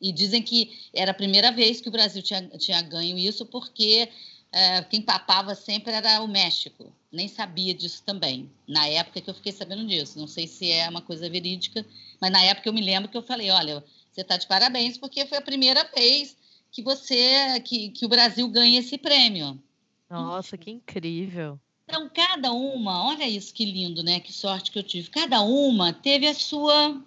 E 0.00 0.12
dizem 0.12 0.42
que 0.42 0.78
era 0.94 1.10
a 1.10 1.14
primeira 1.14 1.50
vez 1.50 1.80
que 1.80 1.88
o 1.88 1.92
Brasil 1.92 2.22
tinha, 2.22 2.42
tinha 2.58 2.80
ganho 2.82 3.18
isso, 3.18 3.44
porque 3.44 4.08
é, 4.52 4.82
quem 4.82 5.02
papava 5.02 5.54
sempre 5.54 5.92
era 5.92 6.22
o 6.22 6.28
México. 6.28 6.92
Nem 7.10 7.26
sabia 7.26 7.74
disso 7.74 8.02
também, 8.04 8.50
na 8.66 8.86
época 8.86 9.20
que 9.20 9.28
eu 9.28 9.34
fiquei 9.34 9.52
sabendo 9.52 9.86
disso. 9.86 10.18
Não 10.18 10.26
sei 10.26 10.46
se 10.46 10.70
é 10.70 10.88
uma 10.88 11.02
coisa 11.02 11.28
verídica, 11.28 11.84
mas 12.20 12.30
na 12.30 12.42
época 12.42 12.68
eu 12.68 12.72
me 12.72 12.80
lembro 12.80 13.10
que 13.10 13.16
eu 13.16 13.22
falei: 13.22 13.50
olha, 13.50 13.84
você 14.10 14.20
está 14.20 14.36
de 14.36 14.46
parabéns, 14.46 14.96
porque 14.96 15.26
foi 15.26 15.38
a 15.38 15.42
primeira 15.42 15.84
vez 15.94 16.36
que 16.70 16.82
você 16.82 17.60
que, 17.60 17.90
que 17.90 18.04
o 18.04 18.08
Brasil 18.08 18.46
ganha 18.48 18.80
esse 18.80 18.98
prêmio. 18.98 19.60
Nossa, 20.08 20.56
que 20.56 20.70
incrível. 20.70 21.58
Então, 21.84 22.08
cada 22.10 22.52
uma, 22.52 23.06
olha 23.06 23.26
isso 23.26 23.52
que 23.52 23.64
lindo, 23.64 24.02
né? 24.02 24.20
Que 24.20 24.32
sorte 24.32 24.70
que 24.70 24.78
eu 24.78 24.82
tive. 24.82 25.08
Cada 25.08 25.40
uma 25.40 25.92
teve 25.92 26.26
a 26.26 26.34
sua 26.34 27.02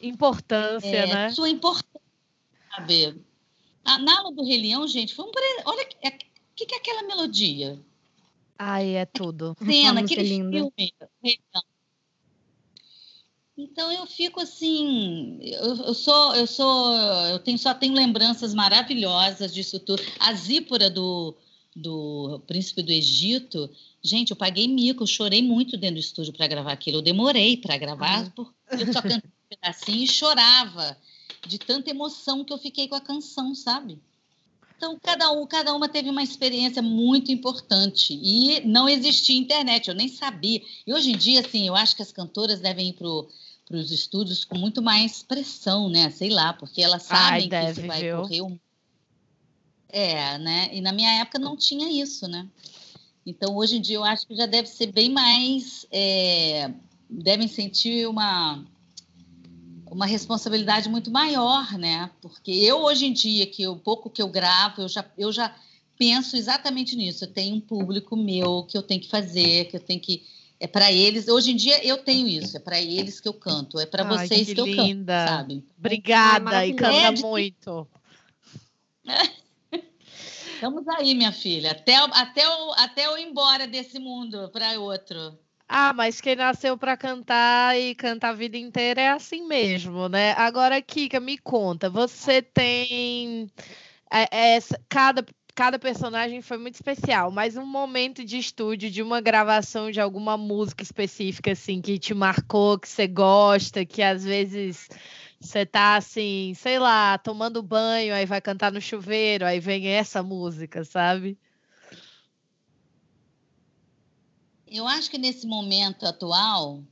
importância, 0.00 0.88
é, 0.88 1.06
né? 1.06 1.30
Sua 1.30 1.48
importância, 1.48 2.00
sabe? 2.70 3.20
A, 3.84 3.98
na 3.98 4.18
aula 4.18 4.32
do 4.32 4.44
Rei 4.44 4.60
Leão, 4.60 4.86
gente, 4.86 5.14
foi 5.14 5.24
um 5.24 5.30
Olha 5.66 5.82
o 5.82 6.06
é, 6.06 6.10
que, 6.54 6.66
que 6.66 6.74
é 6.74 6.78
aquela 6.78 7.02
melodia. 7.02 7.78
Ai, 8.58 8.96
é 8.96 9.04
tudo. 9.04 9.56
Cena, 9.64 10.00
aquele 10.00 10.26
filme. 10.26 10.72
Então 13.56 13.92
eu 13.92 14.04
fico 14.06 14.40
assim, 14.40 15.38
eu, 15.40 15.76
eu, 15.76 15.94
sou, 15.94 16.34
eu 16.34 16.46
sou, 16.46 16.92
eu 17.28 17.38
tenho 17.38 17.56
só 17.56 17.72
tenho 17.72 17.94
lembranças 17.94 18.52
maravilhosas 18.52 19.54
disso 19.54 19.78
tudo. 19.78 20.02
A 20.18 20.34
Zípora 20.34 20.90
do 20.90 21.36
do 21.74 22.40
Príncipe 22.46 22.82
do 22.82 22.92
Egito, 22.92 23.68
gente, 24.00 24.30
eu 24.30 24.36
paguei 24.36 24.68
mico, 24.68 25.02
eu 25.02 25.06
chorei 25.08 25.42
muito 25.42 25.76
dentro 25.76 25.96
do 25.96 26.00
estúdio 26.00 26.32
para 26.32 26.46
gravar 26.46 26.72
aquilo. 26.72 26.98
Eu 26.98 27.02
demorei 27.02 27.56
para 27.56 27.76
gravar, 27.76 28.30
porque 28.32 28.52
eu 28.70 28.92
só 28.92 29.02
cantei 29.02 29.30
pedacinho 29.56 30.04
e 30.04 30.08
chorava 30.08 30.96
de 31.46 31.58
tanta 31.58 31.90
emoção 31.90 32.44
que 32.44 32.52
eu 32.52 32.58
fiquei 32.58 32.88
com 32.88 32.94
a 32.94 33.00
canção, 33.00 33.54
sabe? 33.54 33.98
Então, 34.76 34.98
cada, 35.00 35.30
um, 35.30 35.46
cada 35.46 35.74
uma 35.74 35.88
teve 35.88 36.10
uma 36.10 36.22
experiência 36.22 36.82
muito 36.82 37.30
importante. 37.30 38.18
E 38.20 38.60
não 38.66 38.88
existia 38.88 39.38
internet, 39.38 39.88
eu 39.88 39.94
nem 39.94 40.08
sabia. 40.08 40.60
E 40.86 40.92
hoje 40.92 41.12
em 41.12 41.16
dia, 41.16 41.40
assim, 41.40 41.66
eu 41.66 41.76
acho 41.76 41.94
que 41.94 42.02
as 42.02 42.12
cantoras 42.12 42.60
devem 42.60 42.90
ir 42.90 42.92
para 42.94 43.76
os 43.76 43.90
estúdios 43.90 44.44
com 44.44 44.58
muito 44.58 44.82
mais 44.82 45.22
pressão, 45.22 45.88
né? 45.88 46.10
Sei 46.10 46.28
lá, 46.28 46.52
porque 46.52 46.82
elas 46.82 47.04
sabem 47.04 47.48
Ai, 47.52 47.64
que 47.64 47.70
isso 47.70 47.86
vai 47.86 48.02
viu? 48.02 48.16
correr 48.22 48.42
um 48.42 48.58
é, 49.94 50.36
né? 50.38 50.70
E 50.72 50.80
na 50.80 50.90
minha 50.90 51.20
época 51.20 51.38
não 51.38 51.56
tinha 51.56 51.88
isso, 51.88 52.26
né? 52.26 52.48
Então, 53.24 53.54
hoje 53.56 53.76
em 53.76 53.80
dia, 53.80 53.94
eu 53.94 54.02
acho 54.02 54.26
que 54.26 54.34
já 54.34 54.44
deve 54.44 54.68
ser 54.68 54.90
bem 54.90 55.08
mais. 55.08 55.86
É, 55.88 56.68
devem 57.08 57.46
sentir 57.46 58.08
uma, 58.08 58.66
uma 59.94 60.06
responsabilidade 60.06 60.88
muito 60.88 61.10
maior, 61.10 61.78
né? 61.78 62.10
Porque 62.20 62.50
eu, 62.50 62.80
hoje 62.82 63.06
em 63.06 63.12
dia, 63.12 63.46
que 63.46 63.66
o 63.66 63.76
pouco 63.76 64.10
que 64.10 64.20
eu 64.20 64.28
gravo, 64.28 64.82
eu 64.82 64.88
já, 64.88 65.04
eu 65.16 65.32
já 65.32 65.54
penso 65.96 66.36
exatamente 66.36 66.96
nisso. 66.96 67.24
Eu 67.24 67.32
tenho 67.32 67.54
um 67.54 67.60
público 67.60 68.16
meu 68.16 68.64
que 68.64 68.76
eu 68.76 68.82
tenho 68.82 69.00
que 69.00 69.08
fazer, 69.08 69.66
que 69.66 69.76
eu 69.76 69.80
tenho 69.80 70.00
que. 70.00 70.24
É 70.58 70.66
para 70.66 70.90
eles. 70.90 71.28
Hoje 71.28 71.52
em 71.52 71.56
dia 71.56 71.84
eu 71.86 71.98
tenho 71.98 72.26
isso. 72.26 72.56
É 72.56 72.60
para 72.60 72.80
eles 72.80 73.20
que 73.20 73.28
eu 73.28 73.34
canto. 73.34 73.78
É 73.78 73.86
para 73.86 74.02
vocês 74.04 74.48
que, 74.48 74.54
que 74.54 74.60
eu 74.60 74.76
canto, 74.76 75.06
sabe? 75.06 75.64
Obrigada 75.78 76.66
e 76.66 76.74
canta 76.74 76.96
é, 76.96 77.10
muito. 77.12 77.86
Estamos 80.54 80.88
aí, 80.88 81.14
minha 81.14 81.32
filha, 81.32 81.72
até, 81.72 81.96
até, 81.96 82.46
eu, 82.46 82.72
até 82.74 83.06
eu 83.06 83.18
ir 83.18 83.24
embora 83.24 83.66
desse 83.66 83.98
mundo 83.98 84.48
para 84.50 84.80
outro. 84.80 85.38
Ah, 85.76 85.92
mas 85.92 86.20
quem 86.20 86.36
nasceu 86.36 86.78
para 86.78 86.96
cantar 86.96 87.76
e 87.76 87.96
cantar 87.96 88.30
a 88.30 88.32
vida 88.32 88.56
inteira 88.56 89.00
é 89.00 89.08
assim 89.08 89.44
mesmo, 89.48 90.08
né? 90.08 90.30
Agora, 90.34 90.80
Kika, 90.80 91.18
me 91.18 91.36
conta, 91.36 91.90
você 91.90 92.40
tem 92.40 93.50
é, 94.12 94.56
é, 94.56 94.60
cada 94.88 95.24
cada 95.54 95.78
personagem 95.78 96.42
foi 96.42 96.58
muito 96.58 96.74
especial, 96.76 97.30
mas 97.32 97.56
um 97.56 97.66
momento 97.66 98.24
de 98.24 98.38
estúdio, 98.38 98.90
de 98.90 99.02
uma 99.02 99.20
gravação 99.20 99.90
de 99.90 100.00
alguma 100.00 100.36
música 100.36 100.82
específica, 100.82 101.52
assim, 101.52 101.80
que 101.80 101.98
te 101.98 102.14
marcou, 102.14 102.78
que 102.78 102.88
você 102.88 103.06
gosta, 103.08 103.84
que 103.84 104.02
às 104.02 104.24
vezes 104.24 104.88
você 105.40 105.66
tá 105.66 105.96
assim, 105.96 106.54
sei 106.56 106.78
lá, 106.78 107.18
tomando 107.18 107.62
banho, 107.62 108.14
aí 108.14 108.26
vai 108.26 108.40
cantar 108.40 108.72
no 108.72 108.80
chuveiro, 108.80 109.44
aí 109.46 109.60
vem 109.60 109.88
essa 109.88 110.22
música, 110.22 110.84
sabe? 110.84 111.38
Eu 114.74 114.88
acho 114.88 115.08
que 115.08 115.16
nesse 115.16 115.46
momento 115.46 116.04
atual, 116.04 116.82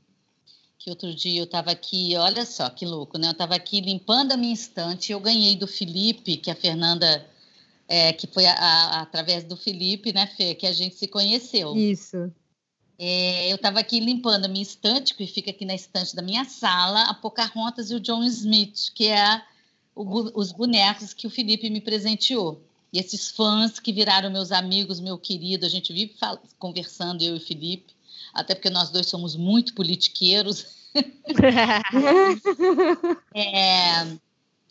que 0.78 0.88
outro 0.88 1.12
dia 1.12 1.40
eu 1.40 1.44
estava 1.44 1.72
aqui, 1.72 2.16
olha 2.16 2.46
só 2.46 2.70
que 2.70 2.86
louco, 2.86 3.18
né? 3.18 3.26
Eu 3.26 3.32
estava 3.32 3.56
aqui 3.56 3.80
limpando 3.80 4.30
a 4.30 4.36
minha 4.36 4.54
estante, 4.54 5.10
eu 5.10 5.18
ganhei 5.18 5.56
do 5.56 5.66
Felipe, 5.66 6.36
que 6.36 6.48
a 6.48 6.54
Fernanda, 6.54 7.26
é, 7.88 8.12
que 8.12 8.28
foi 8.28 8.46
a, 8.46 8.52
a, 8.52 9.00
através 9.02 9.42
do 9.42 9.56
Felipe, 9.56 10.12
né, 10.12 10.28
Fê, 10.28 10.54
que 10.54 10.64
a 10.64 10.72
gente 10.72 10.94
se 10.94 11.08
conheceu. 11.08 11.76
Isso. 11.76 12.32
É, 12.96 13.50
eu 13.50 13.56
estava 13.56 13.80
aqui 13.80 13.98
limpando 13.98 14.44
a 14.44 14.48
minha 14.48 14.62
estante, 14.62 15.14
que 15.14 15.26
fica 15.26 15.50
aqui 15.50 15.64
na 15.64 15.74
estante 15.74 16.14
da 16.14 16.22
minha 16.22 16.44
sala, 16.44 17.02
a 17.02 17.14
Pocahontas 17.14 17.90
e 17.90 17.96
o 17.96 18.00
John 18.00 18.22
Smith, 18.22 18.92
que 18.94 19.08
é 19.08 19.42
o, 19.92 20.38
os 20.38 20.52
bonecos 20.52 21.12
que 21.12 21.26
o 21.26 21.30
Felipe 21.30 21.68
me 21.68 21.80
presenteou. 21.80 22.62
E 22.93 22.99
esses 22.99 23.30
fãs 23.30 23.80
que 23.80 23.93
viraram 23.93 24.30
meus 24.30 24.53
amigos, 24.53 25.01
meu 25.01 25.16
querido, 25.16 25.64
a 25.64 25.68
gente 25.68 25.93
vive 25.93 26.14
conversando, 26.59 27.22
eu 27.22 27.34
e 27.34 27.38
o 27.38 27.40
Felipe, 27.40 27.95
até 28.34 28.55
porque 28.55 28.68
nós 28.68 28.90
dois 28.90 29.07
somos 29.07 29.34
muito 29.34 29.74
politiqueiros. 29.74 30.66
é, 33.34 34.07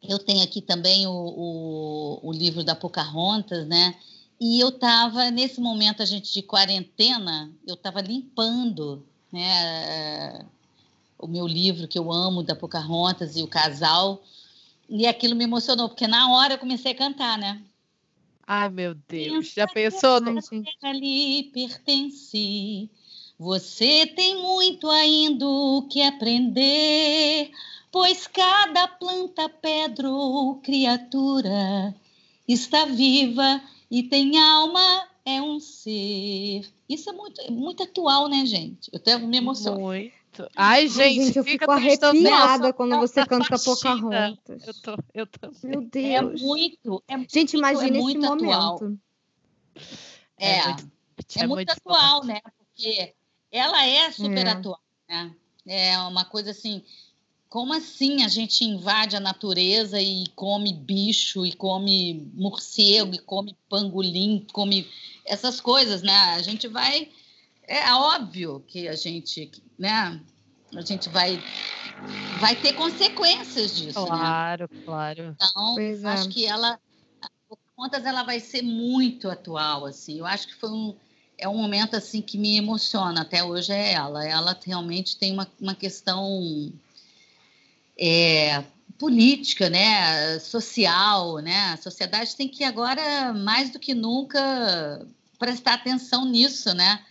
eu 0.04 0.20
tenho 0.20 0.44
aqui 0.44 0.62
também 0.62 1.08
o, 1.08 1.12
o, 1.12 2.30
o 2.30 2.32
livro 2.32 2.64
da 2.64 2.76
Pocahontas, 2.76 3.68
né? 3.68 3.96
E 4.40 4.60
eu 4.60 4.70
estava, 4.70 5.30
nesse 5.30 5.62
momento, 5.62 6.02
a 6.02 6.06
gente 6.06 6.34
de 6.34 6.42
quarentena, 6.42 7.52
eu 7.66 7.76
estava 7.76 8.02
limpando 8.02 9.06
né, 9.32 10.44
o 11.18 11.28
meu 11.28 11.48
livro 11.48 11.88
que 11.88 11.98
eu 11.98 12.12
amo, 12.12 12.42
da 12.42 12.56
Pocahontas 12.56 13.36
e 13.36 13.44
o 13.44 13.48
casal, 13.48 14.22
e 14.90 15.06
aquilo 15.06 15.36
me 15.36 15.44
emocionou, 15.44 15.90
porque 15.90 16.08
na 16.08 16.32
hora 16.32 16.56
eu 16.56 16.58
comecei 16.58 16.92
a 16.92 16.98
cantar, 16.98 17.38
né? 17.38 17.62
Ai, 18.54 18.68
meu 18.68 18.93
Deus, 18.93 19.54
já 19.54 19.66
pensou? 19.66 20.20
No... 20.20 20.38
ali 20.82 21.43
pertence, 21.54 22.89
você 23.39 24.06
tem 24.08 24.41
muito 24.41 24.89
ainda 24.89 25.47
o 25.47 25.88
que 25.89 26.02
aprender, 26.02 27.49
pois 27.89 28.28
cada 28.28 28.89
planta, 28.89 29.47
pedra 29.47 30.10
ou 30.10 30.56
criatura 30.56 31.95
está 32.45 32.84
viva 32.84 33.62
e 33.89 34.04
tem 34.04 34.38
alma, 34.38 35.08
é 35.26 35.41
um 35.41 35.58
ser. 35.58 36.70
Isso 36.89 37.10
é 37.10 37.14
muito, 37.14 37.49
muito 37.54 37.84
atual, 37.84 38.28
né, 38.28 38.45
gente? 38.45 38.89
Eu 38.91 38.97
até 38.97 39.18
me 39.18 39.38
emociono. 39.38 39.80
Muito. 39.80 40.21
Ai, 40.56 40.88
gente, 40.88 41.26
gente 41.26 41.38
eu 41.38 41.44
fico 41.44 41.70
arrepiada 41.70 42.72
quando 42.74 42.98
você 42.98 43.26
canta 43.26 43.58
Pocahontas. 43.60 44.68
Eu 44.68 44.74
tô, 44.82 44.98
eu 45.14 45.28
tô. 45.28 45.52
Meu 45.64 45.82
Deus. 45.82 46.42
É 46.42 46.46
muito. 46.46 47.04
É 47.08 47.18
gente, 47.28 47.58
imagina 47.58 47.98
é 47.98 48.00
esse 48.00 48.18
momento. 48.18 49.00
É, 50.38 50.60
é 50.60 50.68
muito, 50.68 50.92
é, 51.36 51.40
é 51.40 51.48
muito, 51.48 51.56
muito 51.56 51.72
atual, 51.72 52.24
né? 52.26 52.40
Porque 52.58 53.14
ela 53.52 53.86
é 53.86 54.12
super 54.12 54.48
é. 54.48 54.50
atual, 54.50 54.82
né? 55.08 55.36
É 55.68 55.98
uma 56.00 56.26
coisa 56.26 56.52
assim, 56.52 56.84
como 57.48 57.74
assim 57.74 58.24
a 58.24 58.28
gente 58.28 58.64
invade 58.64 59.16
a 59.16 59.20
natureza 59.20 60.02
e 60.02 60.24
come 60.36 60.74
bicho, 60.74 61.46
e 61.46 61.52
come 61.54 62.32
morcego, 62.34 63.14
e 63.14 63.20
come 63.20 63.56
pangolim, 63.70 64.48
come 64.54 64.90
essas 65.26 65.60
coisas, 65.60 66.02
né? 66.02 66.14
A 66.14 66.42
gente 66.42 66.68
vai. 66.68 67.10
É 67.72 67.94
óbvio 67.94 68.60
que 68.68 68.90
a 68.90 68.96
gente, 68.96 69.50
né? 69.80 70.20
A 70.76 70.82
gente 70.82 71.08
vai 71.08 71.42
vai 72.38 72.54
ter 72.56 72.74
consequências 72.74 73.76
disso, 73.76 74.02
né? 74.02 74.08
claro, 74.08 74.70
né? 74.74 74.82
Claro, 74.84 75.36
Então, 75.36 75.80
é. 75.80 76.08
acho 76.10 76.30
que 76.30 76.46
ela, 76.46 76.78
contas, 77.76 78.06
ela 78.06 78.24
vai 78.24 78.42
ser 78.42 78.62
muito 78.62 79.30
atual, 79.30 79.86
assim. 79.86 80.20
Eu 80.20 80.26
acho 80.26 80.48
que 80.48 80.56
foi 80.56 80.70
um 80.70 80.96
é 81.38 81.48
um 81.48 81.58
momento 81.58 81.96
assim 81.96 82.22
que 82.22 82.38
me 82.38 82.58
emociona 82.58 83.22
até 83.22 83.44
hoje 83.44 83.72
é 83.72 83.94
ela. 83.94 84.28
Ela 84.28 84.60
realmente 84.64 85.18
tem 85.18 85.32
uma, 85.32 85.50
uma 85.60 85.74
questão 85.74 86.72
é, 87.98 88.64
política, 89.00 89.70
né, 89.70 90.38
social, 90.40 91.40
né? 91.40 91.72
A 91.72 91.78
sociedade 91.78 92.36
tem 92.36 92.50
que 92.50 92.64
agora 92.66 93.34
mais 93.34 93.72
do 93.72 93.80
que 93.80 93.96
nunca 93.96 95.08
prestar 95.40 95.76
atenção 95.76 96.26
nisso, 96.26 96.74
né? 96.76 97.04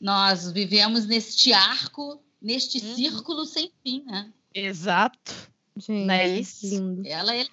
Nós 0.00 0.50
vivemos 0.52 1.06
neste 1.06 1.52
arco, 1.52 2.20
neste 2.40 2.84
uhum. 2.84 2.94
círculo 2.94 3.44
sem 3.44 3.70
fim, 3.82 4.04
né? 4.04 4.30
Exato. 4.54 5.34
Gente, 5.76 6.10
é 6.10 6.38
isso? 6.38 6.66
lindo. 6.66 7.02
Ela 7.06 7.36
é... 7.36 7.46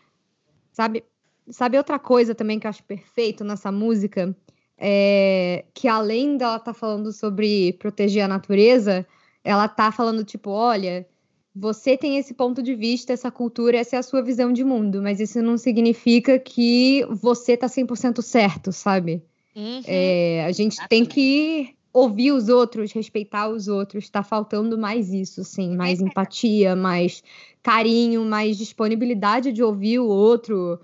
Sabe, 0.71 1.03
sabe 1.49 1.77
outra 1.77 1.99
coisa 1.99 2.33
também 2.33 2.59
que 2.59 2.65
eu 2.65 2.69
acho 2.69 2.83
perfeito 2.83 3.43
nessa 3.43 3.71
música? 3.71 4.35
É 4.77 5.65
que 5.73 5.87
além 5.87 6.37
dela 6.37 6.57
estar 6.57 6.73
tá 6.73 6.79
falando 6.79 7.11
sobre 7.11 7.73
proteger 7.73 8.23
a 8.23 8.27
natureza, 8.27 9.05
ela 9.43 9.67
tá 9.67 9.91
falando 9.91 10.23
tipo, 10.23 10.49
olha, 10.49 11.07
você 11.55 11.95
tem 11.95 12.17
esse 12.17 12.33
ponto 12.33 12.63
de 12.63 12.73
vista, 12.73 13.13
essa 13.13 13.29
cultura, 13.29 13.77
essa 13.77 13.95
é 13.95 13.99
a 13.99 14.03
sua 14.03 14.23
visão 14.23 14.51
de 14.51 14.63
mundo, 14.63 15.01
mas 15.01 15.19
isso 15.19 15.41
não 15.41 15.57
significa 15.57 16.39
que 16.39 17.05
você 17.09 17.55
tá 17.55 17.67
100% 17.67 18.21
certo, 18.21 18.71
sabe? 18.71 19.21
Uhum. 19.55 19.81
É, 19.85 20.43
a 20.45 20.51
gente 20.51 20.75
tem 20.87 21.05
que 21.05 21.72
ouvir 21.93 22.31
os 22.31 22.49
outros, 22.49 22.91
respeitar 22.91 23.47
os 23.47 23.67
outros. 23.67 24.09
Tá 24.09 24.23
faltando 24.23 24.77
mais 24.77 25.13
isso, 25.13 25.43
sim, 25.43 25.75
mais 25.75 26.01
empatia, 26.01 26.75
mais 26.75 27.23
carinho, 27.61 28.25
mais 28.25 28.57
disponibilidade 28.57 29.53
de 29.53 29.63
ouvir 29.63 29.99
o 29.99 30.07
outro, 30.07 30.81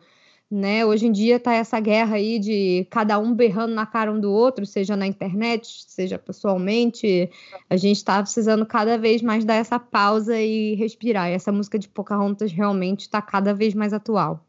né? 0.50 0.86
Hoje 0.86 1.08
em 1.08 1.12
dia 1.12 1.40
tá 1.40 1.54
essa 1.54 1.80
guerra 1.80 2.16
aí 2.16 2.40
de 2.40 2.88
cada 2.90 3.18
um 3.20 3.34
berrando 3.34 3.74
na 3.74 3.86
cara 3.86 4.12
um 4.12 4.20
do 4.20 4.32
outro, 4.32 4.66
seja 4.66 4.96
na 4.96 5.08
internet, 5.08 5.86
seja 5.88 6.20
pessoalmente. 6.20 7.30
A 7.70 7.76
gente 7.76 8.04
tá 8.04 8.22
precisando 8.22 8.66
cada 8.66 8.98
vez 8.98 9.22
mais 9.22 9.44
dar 9.44 9.56
essa 9.56 9.80
pausa 9.80 10.40
e 10.40 10.76
respirar. 10.76 11.30
E 11.30 11.34
essa 11.34 11.52
música 11.52 11.80
de 11.80 11.90
Pocahontas 11.90 12.52
realmente 12.52 13.02
está 13.02 13.22
cada 13.22 13.54
vez 13.54 13.74
mais 13.74 13.94
atual. 13.94 14.46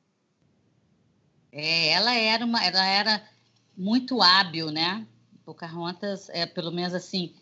É, 1.52 1.92
ela 1.92 2.14
era 2.14 2.44
uma, 2.44 2.64
ela 2.64 2.86
era 2.86 3.22
muito 3.76 4.22
hábil, 4.22 4.70
né? 4.70 5.04
Pocahontas 5.45 6.28
é 6.30 6.47
pelo 6.47 6.70
menos 6.70 6.95
assim, 6.95 7.32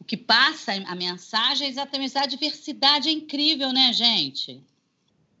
o 0.00 0.04
que 0.04 0.16
passa 0.16 0.72
a 0.72 0.94
mensagem 0.94 1.66
é 1.66 1.70
exatamente 1.70 2.16
a 2.18 2.26
diversidade 2.26 3.08
é 3.08 3.12
incrível, 3.12 3.72
né, 3.72 3.92
gente? 3.92 4.62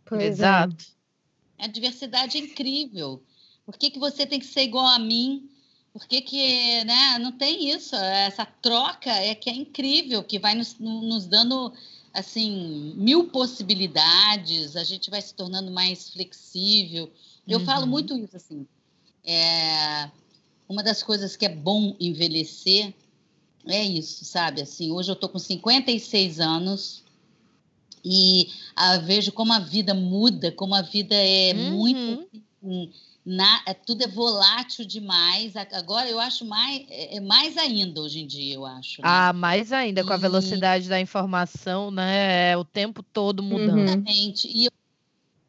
Pois 0.04 0.22
é. 0.22 0.26
Exato. 0.28 0.86
A 1.58 1.66
diversidade 1.66 2.38
é 2.38 2.40
incrível. 2.40 3.22
Por 3.64 3.76
que, 3.76 3.90
que 3.90 3.98
você 3.98 4.26
tem 4.26 4.38
que 4.38 4.46
ser 4.46 4.62
igual 4.62 4.86
a 4.86 4.98
mim? 4.98 5.48
Por 5.92 6.06
que, 6.06 6.20
que 6.20 6.84
né, 6.84 7.18
não 7.18 7.32
tem 7.32 7.70
isso? 7.70 7.94
Essa 7.94 8.44
troca 8.44 9.10
é 9.10 9.34
que 9.34 9.48
é 9.48 9.54
incrível, 9.54 10.22
que 10.24 10.38
vai 10.38 10.54
nos, 10.54 10.76
nos 10.78 11.26
dando 11.26 11.72
assim 12.12 12.94
mil 12.96 13.28
possibilidades, 13.28 14.76
a 14.76 14.84
gente 14.84 15.10
vai 15.10 15.20
se 15.22 15.34
tornando 15.34 15.70
mais 15.70 16.10
flexível. 16.10 17.10
Eu 17.46 17.58
Uhum. 17.60 17.64
falo 17.64 17.86
muito 17.86 18.16
isso 18.16 18.36
assim. 18.36 18.66
É, 19.24 20.10
uma 20.68 20.82
das 20.82 21.02
coisas 21.02 21.36
que 21.36 21.44
é 21.46 21.48
bom 21.48 21.94
envelhecer 22.00 22.92
é 23.66 23.82
isso, 23.82 24.24
sabe? 24.24 24.60
Assim, 24.62 24.90
hoje 24.90 25.10
eu 25.10 25.16
tô 25.16 25.28
com 25.28 25.38
56 25.38 26.38
anos 26.40 27.02
e 28.04 28.50
ah, 28.76 28.98
vejo 28.98 29.32
como 29.32 29.52
a 29.52 29.58
vida 29.58 29.94
muda, 29.94 30.52
como 30.52 30.74
a 30.74 30.82
vida 30.82 31.14
é 31.14 31.54
Uhum. 31.54 31.70
muito 31.70 32.28
assim, 32.62 32.92
na- 33.24 33.62
é- 33.66 33.72
tudo 33.72 34.02
é 34.04 34.06
volátil 34.06 34.84
demais. 34.84 35.54
Agora 35.56 36.08
eu 36.10 36.20
acho 36.20 36.44
mais 36.44 36.84
é 36.90 37.16
é 37.16 37.20
mais 37.20 37.56
ainda 37.56 38.02
hoje 38.02 38.20
em 38.20 38.26
dia, 38.26 38.54
eu 38.54 38.66
acho. 38.66 39.00
né? 39.00 39.08
Ah, 39.08 39.32
mais 39.32 39.72
ainda 39.72 40.04
com 40.04 40.12
a 40.12 40.16
E- 40.16 40.20
velocidade 40.20 40.88
da 40.88 41.00
informação, 41.00 41.90
né? 41.90 42.50
É 42.52 42.56
o 42.56 42.64
tempo 42.64 43.02
todo 43.02 43.42
mudando. 43.42 43.78
Exatamente. 43.88 44.48
E 44.48 44.66
eu, 44.66 44.70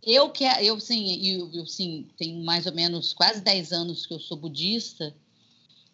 eu 0.05 0.29
que 0.29 0.43
eu 0.43 0.79
sim, 0.79 1.25
eu, 1.25 1.49
eu 1.53 1.65
sim, 1.65 2.07
tenho 2.17 2.43
mais 2.43 2.65
ou 2.65 2.73
menos 2.73 3.13
quase 3.13 3.41
10 3.41 3.71
anos 3.71 4.05
que 4.05 4.13
eu 4.13 4.19
sou 4.19 4.37
budista. 4.37 5.15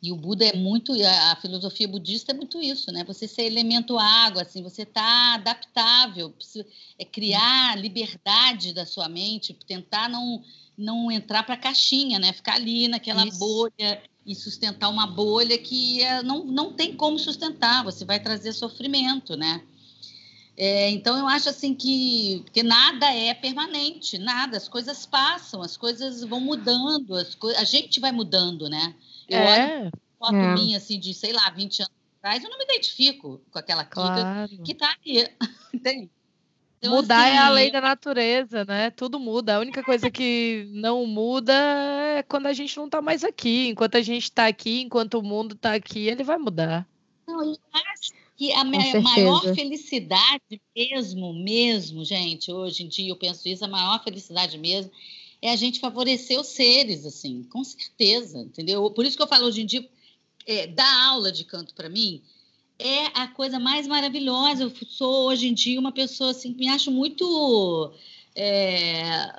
E 0.04 0.12
o 0.12 0.16
Buda 0.16 0.44
é 0.44 0.56
muito, 0.56 0.94
a, 0.94 1.32
a 1.32 1.36
filosofia 1.36 1.88
budista 1.88 2.32
é 2.32 2.36
muito 2.36 2.60
isso, 2.60 2.92
né? 2.92 3.04
Você 3.04 3.28
ser 3.28 3.44
elemento 3.44 4.00
água, 4.00 4.42
assim, 4.42 4.64
você 4.64 4.84
tá 4.84 5.36
adaptável, 5.36 6.34
é 6.98 7.06
criar 7.06 7.78
liberdade 7.78 8.74
da 8.74 8.84
sua 8.84 9.08
mente, 9.08 9.54
tentar 9.54 10.10
não 10.10 10.44
não 10.78 11.12
entrar 11.12 11.44
para 11.44 11.54
a 11.54 11.58
caixinha, 11.58 12.18
né? 12.18 12.34
Ficar 12.34 12.56
ali 12.56 12.88
naquela 12.88 13.26
Isso. 13.26 13.38
bolha 13.38 14.02
e 14.26 14.36
sustentar 14.36 14.90
uma 14.90 15.06
bolha 15.08 15.58
que 15.58 16.02
é, 16.02 16.24
não, 16.24 16.44
não 16.44 16.74
tem 16.74 16.96
como 16.96 17.20
sustentar, 17.20 17.84
você 17.84 18.04
vai 18.04 18.20
trazer 18.20 18.54
sofrimento, 18.54 19.36
né? 19.36 19.62
É, 20.64 20.92
então 20.92 21.18
eu 21.18 21.28
acho 21.28 21.50
assim 21.50 21.74
que, 21.74 22.46
que 22.54 22.62
nada 22.62 23.12
é 23.12 23.34
permanente, 23.34 24.20
nada, 24.20 24.58
as 24.58 24.70
coisas 24.70 25.08
passam, 25.08 25.60
as 25.64 25.76
coisas 25.76 26.24
vão 26.24 26.40
mudando, 26.40 27.16
as 27.16 27.34
co 27.34 27.48
a 27.48 27.64
gente 27.64 28.00
vai 28.00 28.12
mudando, 28.12 28.70
né? 28.70 28.94
Eu 29.28 29.40
olho 29.40 29.64
É, 29.64 29.92
foto 30.20 30.36
É. 30.36 30.54
minha 30.54 30.78
assim 30.78 31.00
de, 31.00 31.16
sei 31.16 31.34
lá, 31.34 31.50
20 31.50 31.80
anos 31.80 31.94
atrás, 32.20 32.44
eu 32.44 32.50
não 32.52 32.60
me 32.60 32.66
identifico 32.66 33.42
com 33.50 33.58
aquela 33.58 33.84
Kika 33.84 34.12
claro. 34.12 34.64
que 34.64 34.76
tá 34.76 34.96
aí. 35.04 35.28
Entende? 35.74 36.12
Então, 36.78 36.96
Mudar 36.96 37.28
é 37.28 37.38
a 37.40 37.46
assim, 37.46 37.56
lei 37.56 37.72
da 37.72 37.82
natureza, 37.82 38.64
né? 38.64 38.92
Tudo 38.92 39.20
muda. 39.20 39.56
A 39.56 39.60
única 39.60 39.84
coisa 39.84 40.12
que 40.12 40.70
não 40.74 41.08
muda 41.08 41.54
é 41.54 42.22
quando 42.22 42.46
a 42.46 42.54
gente 42.54 42.78
não 42.78 42.88
tá 42.88 43.02
mais 43.02 43.24
aqui. 43.24 43.70
Enquanto 43.70 43.96
a 43.96 44.02
gente 44.02 44.32
tá 44.32 44.46
aqui, 44.46 44.82
enquanto 44.82 45.16
o 45.16 45.24
mundo 45.24 45.56
tá 45.56 45.74
aqui, 45.74 46.08
ele 46.08 46.24
vai 46.24 46.38
mudar. 46.38 46.88
Não, 47.28 47.44
eu 47.44 47.58
acho 47.74 48.21
que 48.42 48.52
a 48.54 48.64
maior 48.64 49.54
felicidade 49.54 50.60
mesmo, 50.76 51.32
mesmo, 51.32 52.04
gente, 52.04 52.52
hoje 52.52 52.82
em 52.82 52.88
dia 52.88 53.10
eu 53.10 53.16
penso 53.16 53.48
isso, 53.48 53.64
a 53.64 53.68
maior 53.68 54.04
felicidade 54.04 54.58
mesmo 54.58 54.92
é 55.40 55.52
a 55.52 55.56
gente 55.56 55.80
favorecer 55.80 56.40
os 56.40 56.48
seres, 56.48 57.06
assim, 57.06 57.44
com 57.44 57.64
certeza, 57.64 58.40
entendeu? 58.40 58.90
Por 58.90 59.06
isso 59.06 59.16
que 59.16 59.22
eu 59.22 59.28
falo 59.28 59.46
hoje 59.46 59.62
em 59.62 59.68
dia, 59.68 59.88
é, 60.48 60.66
dar 60.66 61.10
aula 61.10 61.32
de 61.32 61.44
canto 61.44 61.76
para 61.76 61.88
mim 61.88 62.20
é 62.80 63.06
a 63.14 63.28
coisa 63.28 63.60
mais 63.60 63.86
maravilhosa. 63.86 64.64
Eu 64.64 64.74
sou 64.88 65.28
hoje 65.28 65.48
em 65.48 65.54
dia 65.54 65.80
uma 65.80 65.92
pessoa 65.92 66.32
assim, 66.32 66.52
que 66.52 66.62
me 66.62 66.68
acho 66.68 66.90
muito 66.90 67.94
é, 68.34 69.32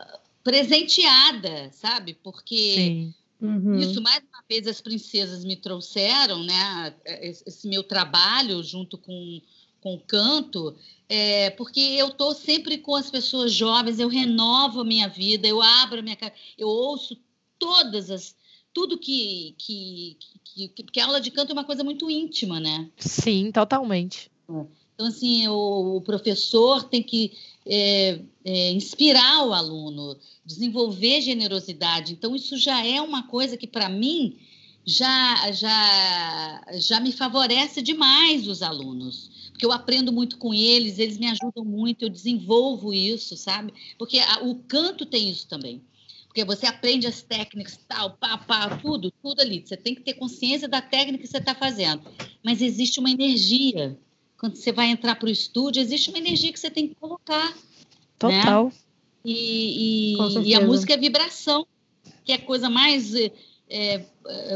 presenteada, 0.44 1.72
sabe? 1.72 2.14
Porque 2.22 2.74
Sim. 2.76 3.14
Uhum. 3.42 3.74
isso, 3.74 4.00
mais 4.00 4.22
uma 4.22 4.44
vez, 4.48 4.68
as 4.68 4.80
princesas 4.80 5.44
me 5.44 5.56
trouxeram, 5.56 6.44
né? 6.44 6.94
Esse 7.04 7.42
esse 7.46 7.68
meu 7.68 7.82
trabalho 7.82 8.62
junto 8.62 8.96
com, 8.96 9.40
com 9.80 9.94
o 9.94 10.00
canto, 10.00 10.76
é, 11.08 11.50
porque 11.50 11.80
eu 11.80 12.08
estou 12.08 12.32
sempre 12.34 12.78
com 12.78 12.94
as 12.94 13.10
pessoas 13.10 13.52
jovens, 13.52 13.98
eu 13.98 14.08
renovo 14.08 14.80
a 14.80 14.84
minha 14.84 15.08
vida, 15.08 15.46
eu 15.48 15.60
abro 15.60 15.98
a 15.98 16.02
minha 16.02 16.16
eu 16.56 16.68
ouço 16.68 17.18
todas 17.58 18.10
as. 18.10 18.34
Tudo 18.72 18.96
que, 18.96 19.54
que, 19.58 20.16
que, 20.44 20.68
que. 20.68 20.82
Porque 20.84 21.00
a 21.00 21.04
aula 21.04 21.20
de 21.20 21.30
canto 21.30 21.50
é 21.50 21.52
uma 21.52 21.64
coisa 21.64 21.84
muito 21.84 22.10
íntima, 22.10 22.58
né? 22.58 22.90
Sim, 22.96 23.52
totalmente. 23.52 24.30
Então, 24.94 25.06
assim, 25.06 25.48
o, 25.48 25.96
o 25.96 26.00
professor 26.00 26.84
tem 26.84 27.02
que 27.02 27.32
é, 27.66 28.20
é, 28.44 28.72
inspirar 28.72 29.46
o 29.46 29.52
aluno, 29.52 30.16
desenvolver 30.44 31.20
generosidade. 31.20 32.12
Então, 32.12 32.34
isso 32.36 32.56
já 32.56 32.84
é 32.84 33.00
uma 33.00 33.22
coisa 33.24 33.56
que, 33.56 33.66
para 33.66 33.88
mim, 33.88 34.36
já, 34.84 35.50
já, 35.52 36.64
já 36.74 37.00
me 37.00 37.12
favorece 37.12 37.80
demais 37.80 38.46
os 38.48 38.62
alunos. 38.62 39.30
Porque 39.50 39.64
eu 39.64 39.72
aprendo 39.72 40.12
muito 40.12 40.38
com 40.38 40.52
eles, 40.52 40.98
eles 40.98 41.18
me 41.18 41.26
ajudam 41.28 41.64
muito, 41.64 42.02
eu 42.02 42.08
desenvolvo 42.08 42.92
isso, 42.92 43.36
sabe? 43.36 43.72
Porque 43.98 44.18
a- 44.18 44.40
o 44.42 44.56
canto 44.56 45.06
tem 45.06 45.30
isso 45.30 45.46
também. 45.46 45.82
Porque 46.26 46.44
você 46.44 46.66
aprende 46.66 47.06
as 47.06 47.22
técnicas, 47.22 47.78
tal, 47.86 48.12
pá, 48.12 48.38
pá, 48.38 48.78
tudo, 48.78 49.12
tudo 49.22 49.40
ali. 49.40 49.62
Você 49.64 49.76
tem 49.76 49.94
que 49.94 50.00
ter 50.00 50.14
consciência 50.14 50.66
da 50.66 50.80
técnica 50.80 51.22
que 51.22 51.28
você 51.28 51.36
está 51.36 51.54
fazendo. 51.54 52.02
Mas 52.42 52.62
existe 52.62 52.98
uma 52.98 53.10
energia 53.10 53.98
quando 54.42 54.56
você 54.56 54.72
vai 54.72 54.88
entrar 54.88 55.14
para 55.14 55.28
o 55.28 55.30
estúdio, 55.30 55.80
existe 55.80 56.08
uma 56.10 56.18
energia 56.18 56.52
que 56.52 56.58
você 56.58 56.68
tem 56.68 56.88
que 56.88 56.96
colocar. 56.96 57.56
Total. 58.18 58.72
E, 59.24 60.14
e- 60.14 60.16
Com 60.16 60.42
e 60.42 60.52
a 60.52 60.60
música 60.60 60.94
é 60.94 60.96
vibração, 60.96 61.64
que 62.24 62.32
é 62.32 62.34
a 62.34 62.44
coisa 62.44 62.68
mais, 62.68 63.14
é, 63.14 64.04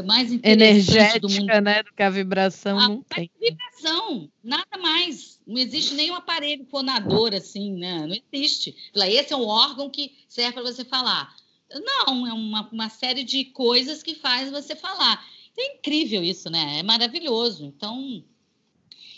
mais 0.05 0.33
interessante 0.33 1.19
do 1.21 1.29
mundo. 1.29 1.37
Energética, 1.39 1.61
né? 1.61 1.83
Do 1.83 1.93
que 1.93 2.03
a 2.03 2.09
vibração 2.09 2.77
Ah, 2.77 2.89
não 2.89 3.01
tem. 3.01 3.31
Vibração, 3.39 4.29
nada 4.43 4.77
mais. 4.77 5.39
Não 5.47 5.57
existe 5.57 5.93
nenhum 5.93 6.15
aparelho 6.15 6.65
fonador 6.65 7.33
assim, 7.33 7.71
né? 7.71 8.05
Não 8.05 8.15
existe. 8.33 8.75
Esse 8.93 9.31
é 9.31 9.37
um 9.37 9.47
órgão 9.47 9.89
que 9.89 10.17
serve 10.27 10.51
para 10.51 10.63
você 10.63 10.83
falar. 10.83 11.33
Não, 11.73 12.27
é 12.27 12.33
uma, 12.33 12.69
uma 12.73 12.89
série 12.89 13.23
de 13.23 13.45
coisas 13.45 14.03
que 14.03 14.15
faz 14.15 14.51
você 14.51 14.75
falar. 14.75 15.25
É 15.57 15.75
incrível 15.77 16.21
isso, 16.21 16.49
né? 16.49 16.79
É 16.79 16.83
maravilhoso. 16.83 17.63
Então, 17.63 18.21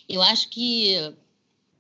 eu 0.10 0.22
acho 0.24 0.50
que, 0.50 1.14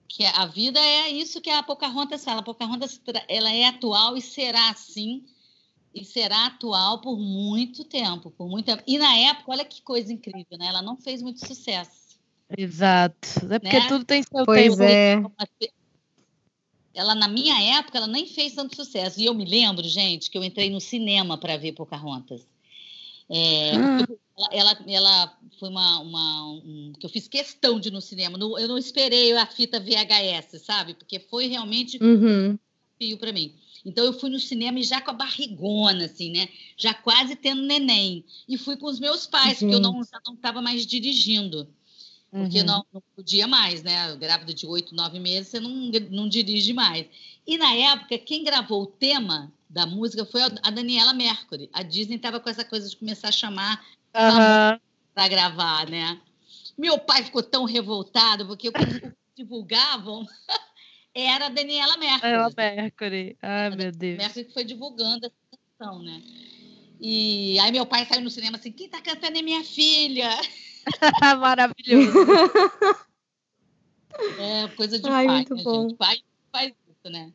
que 0.08 0.24
a 0.24 0.46
vida 0.46 0.80
é 0.80 1.10
isso 1.10 1.42
que 1.42 1.50
a 1.50 1.64
Pocahontas 1.64 2.24
fala. 2.24 2.42
A 2.42 2.44
Pocahontas 2.44 3.02
ela 3.28 3.52
é 3.52 3.66
atual 3.66 4.16
e 4.16 4.22
será 4.22 4.70
assim. 4.70 5.26
E 5.94 6.06
será 6.06 6.46
atual 6.46 7.02
por 7.02 7.18
muito 7.18 7.84
tempo, 7.84 8.30
por 8.30 8.48
muito 8.48 8.68
tempo. 8.68 8.84
E 8.86 9.00
na 9.00 9.16
época, 9.18 9.52
olha 9.52 9.66
que 9.66 9.82
coisa 9.82 10.14
incrível, 10.14 10.58
né? 10.58 10.68
Ela 10.68 10.84
não 10.84 10.96
fez 10.96 11.22
muito 11.22 11.46
sucesso. 11.46 12.20
Exato. 12.56 13.18
É 13.50 13.60
porque 13.60 13.80
Né? 13.80 13.88
tudo 13.88 14.06
tem 14.06 14.22
seu 14.22 14.46
Pois 14.46 14.76
tempo. 14.78 14.84
é. 14.84 15.24
Ela, 16.94 17.16
na 17.16 17.28
minha 17.28 17.78
época, 17.80 17.98
ela 17.98 18.08
nem 18.08 18.28
fez 18.28 18.54
tanto 18.54 18.76
sucesso. 18.76 19.20
E 19.20 19.26
eu 19.26 19.34
me 19.34 19.46
lembro, 19.46 19.88
gente, 19.88 20.30
que 20.30 20.38
eu 20.38 20.44
entrei 20.44 20.70
no 20.70 20.80
cinema 20.80 21.38
para 21.38 21.58
ver 21.58 21.72
Pocahontas. 21.74 22.48
É, 23.30 23.72
Ah. 23.76 24.08
ela, 24.52 24.78
ela, 24.88 25.38
foi 25.60 25.70
uma, 25.70 26.00
uma 26.00 26.52
um, 26.54 26.94
que 27.00 27.06
eu 27.06 27.10
fiz 27.10 27.28
questão 27.28 27.80
de 27.80 27.90
ir 27.90 27.92
no 27.92 28.02
cinema. 28.02 28.38
Não- 28.38 28.58
eu 28.58 28.68
não 28.68 28.78
esperei 28.78 29.32
a 29.38 29.46
fita 29.46 29.80
VHS, 29.80 30.60
sabe? 30.60 30.94
Porque 30.94 31.20
foi 31.20 31.48
realmente 31.48 31.98
Uhum. 32.02 32.58
desafio 32.98 33.18
para 33.18 33.32
mim. 33.32 33.54
Então 33.86 34.04
eu 34.04 34.14
fui 34.14 34.30
no 34.30 34.40
cinema 34.40 34.80
e 34.80 34.84
já 34.84 35.00
com 35.02 35.12
a 35.12 35.14
barrigona, 35.14 36.06
assim, 36.06 36.32
né? 36.32 36.50
Já 36.76 36.94
quase 36.94 37.36
tendo 37.36 37.62
neném. 37.62 38.26
E 38.48 38.58
fui 38.58 38.76
com 38.78 38.88
os 38.88 39.00
meus 39.00 39.26
pais, 39.28 39.60
porque 39.60 39.76
eu 39.76 39.80
não 39.80 40.02
estava 40.02 40.62
mais 40.62 40.86
dirigindo. 40.86 41.68
Porque 42.32 42.60
uhum. 42.60 42.66
não, 42.66 42.86
não, 42.94 43.02
podia 43.16 43.48
mais, 43.48 43.82
né? 43.84 44.16
Grávida 44.18 44.54
de 44.54 44.68
oito, 44.68 44.94
nove 44.94 45.20
meses, 45.20 45.48
você 45.50 45.60
não, 45.60 45.72
não 46.12 46.30
dirige 46.30 46.74
mais. 46.74 47.08
E 47.48 47.58
na 47.58 47.74
época, 47.74 48.18
quem 48.20 48.44
gravou 48.44 48.84
o 48.84 48.88
tema 48.88 49.52
da 49.70 49.86
música 49.86 50.26
foi 50.26 50.42
a 50.42 50.72
Daniela 50.72 51.14
Mercury. 51.14 51.70
A 51.72 51.84
Disney 51.84 52.16
estava 52.16 52.40
com 52.40 52.50
essa 52.50 52.66
coisa 52.66 52.90
de 52.90 52.98
começar 52.98 53.30
a 53.30 53.32
chamar 53.32 53.86
uhum. 54.16 54.80
para 55.14 55.28
gravar, 55.28 55.88
né? 55.88 56.20
Meu 56.78 56.98
pai 56.98 57.24
ficou 57.24 57.44
tão 57.44 57.66
revoltado, 57.66 58.48
porque 58.48 58.72
quando 58.72 59.16
divulgavam 59.38 60.26
era 61.14 61.46
a 61.46 61.50
Daniela 61.50 61.98
Mercury. 61.98 62.22
Daniela 62.22 62.54
Mercury. 62.58 63.38
Ai, 63.42 63.70
meu 63.76 63.92
Deus. 63.92 64.18
Mercury 64.18 64.46
que 64.46 64.54
foi 64.54 64.64
divulgando 64.64 65.28
essa 65.28 65.36
canção, 65.78 66.02
né? 66.02 66.22
E 67.00 67.58
aí 67.60 67.72
meu 67.72 67.86
pai 67.86 68.06
saiu 68.06 68.22
no 68.22 68.30
cinema 68.30 68.58
assim, 68.58 68.72
quem 68.72 68.90
tá 68.90 69.02
cantando 69.02 69.38
é 69.38 69.42
minha 69.42 69.64
filha. 69.64 70.30
Maravilhoso. 71.40 72.18
É 74.38 74.68
coisa 74.76 75.00
de 75.00 75.08
Ai, 75.08 75.26
pai, 75.26 75.36
muito 75.36 75.56
né, 75.56 75.64
bom. 75.64 75.90
gente? 75.90 75.98
Pai 75.98 76.18
faz 76.52 76.74
isso, 76.90 77.12
né? 77.12 77.32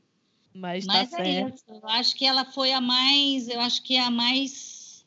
Mas, 0.55 0.87
Mas 0.87 1.11
tá 1.11 1.19
é 1.19 1.25
certo. 1.25 1.55
isso. 1.55 1.65
Eu 1.69 1.89
acho 1.89 2.15
que 2.15 2.25
ela 2.25 2.45
foi 2.45 2.73
a 2.73 2.81
mais, 2.81 3.49
eu 3.49 3.61
acho 3.61 3.83
que 3.83 3.97
é 3.97 4.01
a 4.01 4.11
mais 4.11 5.05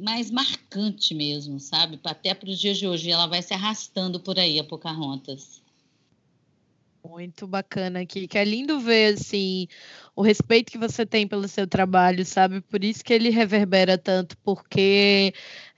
mais 0.00 0.30
marcante 0.30 1.14
mesmo, 1.14 1.60
sabe? 1.60 2.00
Até 2.04 2.34
para 2.34 2.48
os 2.48 2.58
dias 2.58 2.78
de 2.78 2.86
hoje. 2.88 3.10
Ela 3.10 3.26
vai 3.26 3.42
se 3.42 3.52
arrastando 3.52 4.18
por 4.18 4.38
aí, 4.38 4.58
a 4.58 4.64
Pocahontas. 4.64 5.60
Muito 7.04 7.48
bacana 7.48 8.00
aqui, 8.00 8.28
que 8.28 8.38
é 8.38 8.44
lindo 8.44 8.78
ver 8.78 9.14
assim 9.14 9.66
o 10.14 10.22
respeito 10.22 10.70
que 10.70 10.78
você 10.78 11.04
tem 11.04 11.26
pelo 11.26 11.48
seu 11.48 11.66
trabalho, 11.66 12.24
sabe? 12.24 12.60
Por 12.60 12.84
isso 12.84 13.04
que 13.04 13.12
ele 13.12 13.28
reverbera 13.28 13.98
tanto, 13.98 14.36
porque 14.38 15.34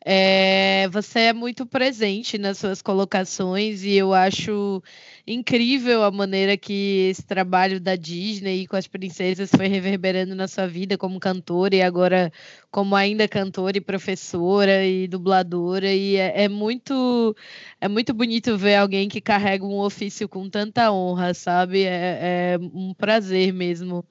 é, 0.06 0.86
você 0.90 1.20
é 1.20 1.32
muito 1.32 1.64
presente 1.64 2.36
nas 2.36 2.58
suas 2.58 2.82
colocações 2.82 3.82
e 3.84 3.92
eu 3.94 4.12
acho 4.12 4.82
incrível 5.26 6.02
a 6.04 6.10
maneira 6.10 6.58
que 6.58 7.08
esse 7.10 7.22
trabalho 7.24 7.80
da 7.80 7.96
Disney 7.96 8.66
com 8.66 8.76
as 8.76 8.86
princesas 8.86 9.50
foi 9.50 9.66
reverberando 9.66 10.34
na 10.34 10.46
sua 10.46 10.66
vida 10.66 10.98
como 10.98 11.18
cantora 11.18 11.74
e 11.74 11.80
agora 11.82 12.30
como 12.70 12.94
ainda 12.94 13.26
cantora 13.26 13.78
e 13.78 13.80
professora 13.80 14.84
e 14.84 15.08
dubladora 15.08 15.90
e 15.90 16.16
é, 16.16 16.44
é 16.44 16.48
muito 16.48 17.34
é 17.80 17.88
muito 17.88 18.12
bonito 18.12 18.58
ver 18.58 18.76
alguém 18.76 19.08
que 19.08 19.20
carrega 19.22 19.64
um 19.64 19.78
ofício 19.80 20.28
com 20.28 20.50
tanta 20.50 20.92
honra, 20.92 21.32
sabe? 21.34 21.84
É, 21.84 22.56
é 22.56 22.58
um 22.60 22.92
prazer 22.94 23.52
mesmo 23.52 24.04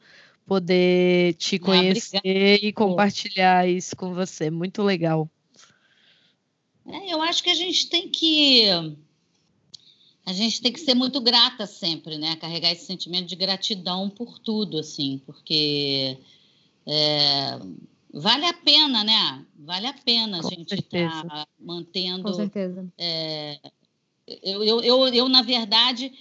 poder 0.45 1.35
te 1.35 1.57
ah, 1.57 1.59
conhecer 1.59 2.21
ah, 2.25 2.65
e 2.65 2.73
compartilhar 2.73 3.67
isso 3.67 3.95
com 3.95 4.13
você. 4.13 4.49
Muito 4.49 4.81
legal. 4.83 5.29
É, 6.85 7.13
eu 7.13 7.21
acho 7.21 7.43
que 7.43 7.49
a 7.49 7.55
gente 7.55 7.89
tem 7.89 8.09
que 8.09 8.65
a 10.25 10.31
gente 10.31 10.61
tem 10.61 10.71
que 10.71 10.79
ser 10.79 10.93
muito 10.93 11.19
grata 11.19 11.65
sempre, 11.65 12.17
né? 12.17 12.35
Carregar 12.37 12.71
esse 12.71 12.85
sentimento 12.85 13.27
de 13.27 13.35
gratidão 13.35 14.09
por 14.09 14.39
tudo, 14.39 14.79
assim, 14.79 15.21
porque 15.25 16.17
é, 16.85 17.59
vale 18.13 18.45
a 18.45 18.53
pena, 18.53 19.03
né? 19.03 19.45
Vale 19.59 19.87
a 19.87 19.93
pena 19.93 20.39
Com 20.41 20.47
a 20.47 20.49
gente 20.49 20.73
estar 20.73 21.25
tá 21.25 21.47
mantendo. 21.59 22.23
Com 22.23 22.33
certeza. 22.33 22.87
É, 22.97 23.59
eu, 24.41 24.63
eu, 24.63 24.81
eu, 24.81 25.07
eu, 25.07 25.29
na 25.29 25.41
verdade, 25.41 26.11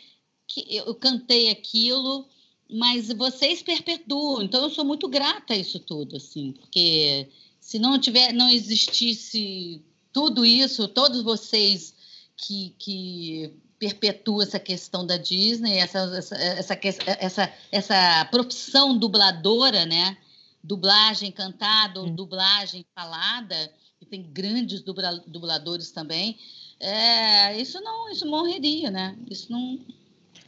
eu 0.69 0.95
cantei 0.97 1.51
aquilo, 1.51 2.27
mas 2.69 3.13
vocês 3.13 3.63
perpetuam. 3.63 4.43
Então, 4.43 4.65
eu 4.65 4.71
sou 4.71 4.85
muito 4.85 5.09
grata 5.09 5.55
a 5.55 5.57
isso 5.57 5.79
tudo, 5.79 6.17
assim, 6.17 6.53
porque 6.53 7.29
se 7.61 7.79
não 7.79 8.01
tiver, 8.01 8.33
não 8.33 8.49
existisse 8.49 9.81
tudo 10.13 10.45
isso, 10.45 10.89
todos 10.89 11.23
vocês 11.23 11.95
que, 12.37 12.75
que 12.79 13.55
perpetuam 13.79 14.43
essa 14.43 14.61
questão 14.61 15.05
da 15.05 15.17
Disney, 15.17 15.79
essa, 15.79 15.99
essa, 16.17 16.37
essa, 16.37 17.03
essa, 17.19 17.53
essa 17.73 18.25
profissão 18.31 18.97
dubladora, 18.97 19.85
né? 19.85 20.17
Dublagem 20.63 21.33
cantada, 21.33 22.01
hum. 22.01 22.15
dublagem 22.15 22.87
falada, 22.95 23.73
e 24.01 24.07
tem 24.07 24.23
grandes 24.23 24.83
dubla, 24.83 25.21
dubladores 25.27 25.91
também. 25.91 26.39
É, 26.79 27.61
isso 27.61 27.81
não, 27.81 28.09
isso 28.09 28.27
morreria, 28.27 28.91
né? 28.91 29.19
Isso 29.29 29.51
não, 29.51 29.81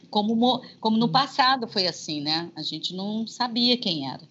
como, 0.09 0.61
como 0.79 0.95
no 0.95 1.07
hum. 1.07 1.11
passado 1.11 1.67
foi 1.67 1.87
assim, 1.87 2.21
né? 2.21 2.49
A 2.55 2.61
gente 2.61 2.93
não 2.93 3.27
sabia 3.27 3.77
quem 3.77 4.09
era. 4.09 4.23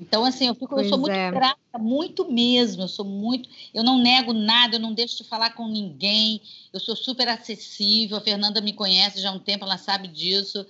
Então, 0.00 0.24
assim, 0.24 0.46
eu, 0.46 0.54
fico, 0.54 0.78
eu 0.78 0.88
sou 0.88 0.98
muito 0.98 1.12
é. 1.12 1.30
grata, 1.30 1.78
muito 1.78 2.30
mesmo. 2.30 2.82
Eu 2.82 2.88
sou 2.88 3.04
muito. 3.04 3.48
Eu 3.72 3.84
não 3.84 3.98
nego 3.98 4.32
nada, 4.32 4.76
eu 4.76 4.80
não 4.80 4.92
deixo 4.92 5.18
de 5.18 5.24
falar 5.24 5.50
com 5.50 5.68
ninguém. 5.68 6.40
Eu 6.72 6.80
sou 6.80 6.96
super 6.96 7.28
acessível. 7.28 8.16
A 8.16 8.20
Fernanda 8.20 8.60
me 8.60 8.72
conhece 8.72 9.20
já 9.20 9.30
há 9.30 9.32
um 9.32 9.38
tempo, 9.38 9.64
ela 9.64 9.78
sabe 9.78 10.08
disso. 10.08 10.66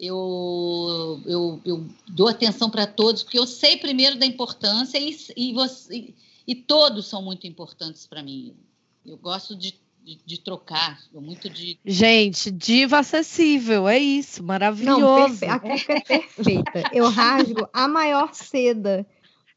Eu, 0.00 1.20
eu, 1.26 1.60
eu 1.64 1.86
dou 2.08 2.28
atenção 2.28 2.70
para 2.70 2.86
todos, 2.86 3.22
porque 3.22 3.38
eu 3.38 3.46
sei 3.46 3.76
primeiro 3.76 4.18
da 4.18 4.26
importância 4.26 4.98
e, 4.98 5.16
e, 5.36 5.52
você, 5.52 5.94
e, 5.94 6.14
e 6.46 6.54
todos 6.54 7.06
são 7.06 7.22
muito 7.22 7.46
importantes 7.46 8.06
para 8.06 8.22
mim. 8.22 8.56
Eu 9.04 9.16
gosto 9.16 9.54
de 9.54 9.74
de, 10.04 10.18
de, 10.24 10.40
trocar, 10.42 10.98
muito 11.12 11.48
de. 11.48 11.78
Gente, 11.84 12.50
diva 12.50 12.98
acessível, 12.98 13.88
é 13.88 13.98
isso, 13.98 14.42
maravilhoso. 14.42 15.00
Não, 15.00 15.38
perfe... 15.38 15.46
a 15.46 15.58
Cuca 15.58 15.92
é 15.92 16.00
perfeita. 16.00 16.82
Eu 16.92 17.08
rasgo 17.08 17.68
a 17.72 17.86
maior 17.86 18.34
seda 18.34 19.06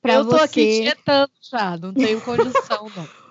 para 0.02 0.22
você. 0.22 0.34
Eu 0.34 0.38
tô 0.38 0.44
aqui 0.44 0.82
tietando 0.82 1.32
já, 1.42 1.78
não 1.78 1.94
tenho 1.94 2.22
condição, 2.22 2.92
não 2.96 3.25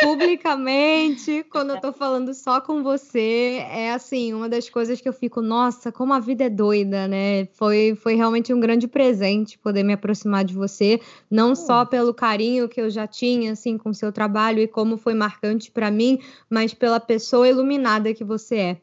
publicamente, 0.00 1.44
quando 1.50 1.70
eu 1.70 1.80
tô 1.80 1.92
falando 1.92 2.32
só 2.34 2.60
com 2.60 2.82
você, 2.82 3.64
é 3.70 3.92
assim, 3.92 4.32
uma 4.32 4.48
das 4.48 4.68
coisas 4.68 5.00
que 5.00 5.08
eu 5.08 5.12
fico, 5.12 5.40
nossa, 5.40 5.92
como 5.92 6.12
a 6.12 6.20
vida 6.20 6.44
é 6.44 6.50
doida, 6.50 7.06
né? 7.06 7.46
Foi, 7.52 7.94
foi 7.94 8.14
realmente 8.14 8.52
um 8.52 8.60
grande 8.60 8.88
presente 8.88 9.58
poder 9.58 9.82
me 9.82 9.92
aproximar 9.92 10.44
de 10.44 10.54
você, 10.54 11.00
não 11.30 11.54
só 11.54 11.84
pelo 11.84 12.14
carinho 12.14 12.68
que 12.68 12.80
eu 12.80 12.90
já 12.90 13.06
tinha, 13.06 13.52
assim, 13.52 13.76
com 13.76 13.90
o 13.90 13.94
seu 13.94 14.12
trabalho 14.12 14.60
e 14.60 14.68
como 14.68 14.96
foi 14.96 15.14
marcante 15.14 15.70
para 15.70 15.90
mim, 15.90 16.18
mas 16.48 16.74
pela 16.74 17.00
pessoa 17.00 17.48
iluminada 17.48 18.14
que 18.14 18.24
você 18.24 18.56
é. 18.56 18.76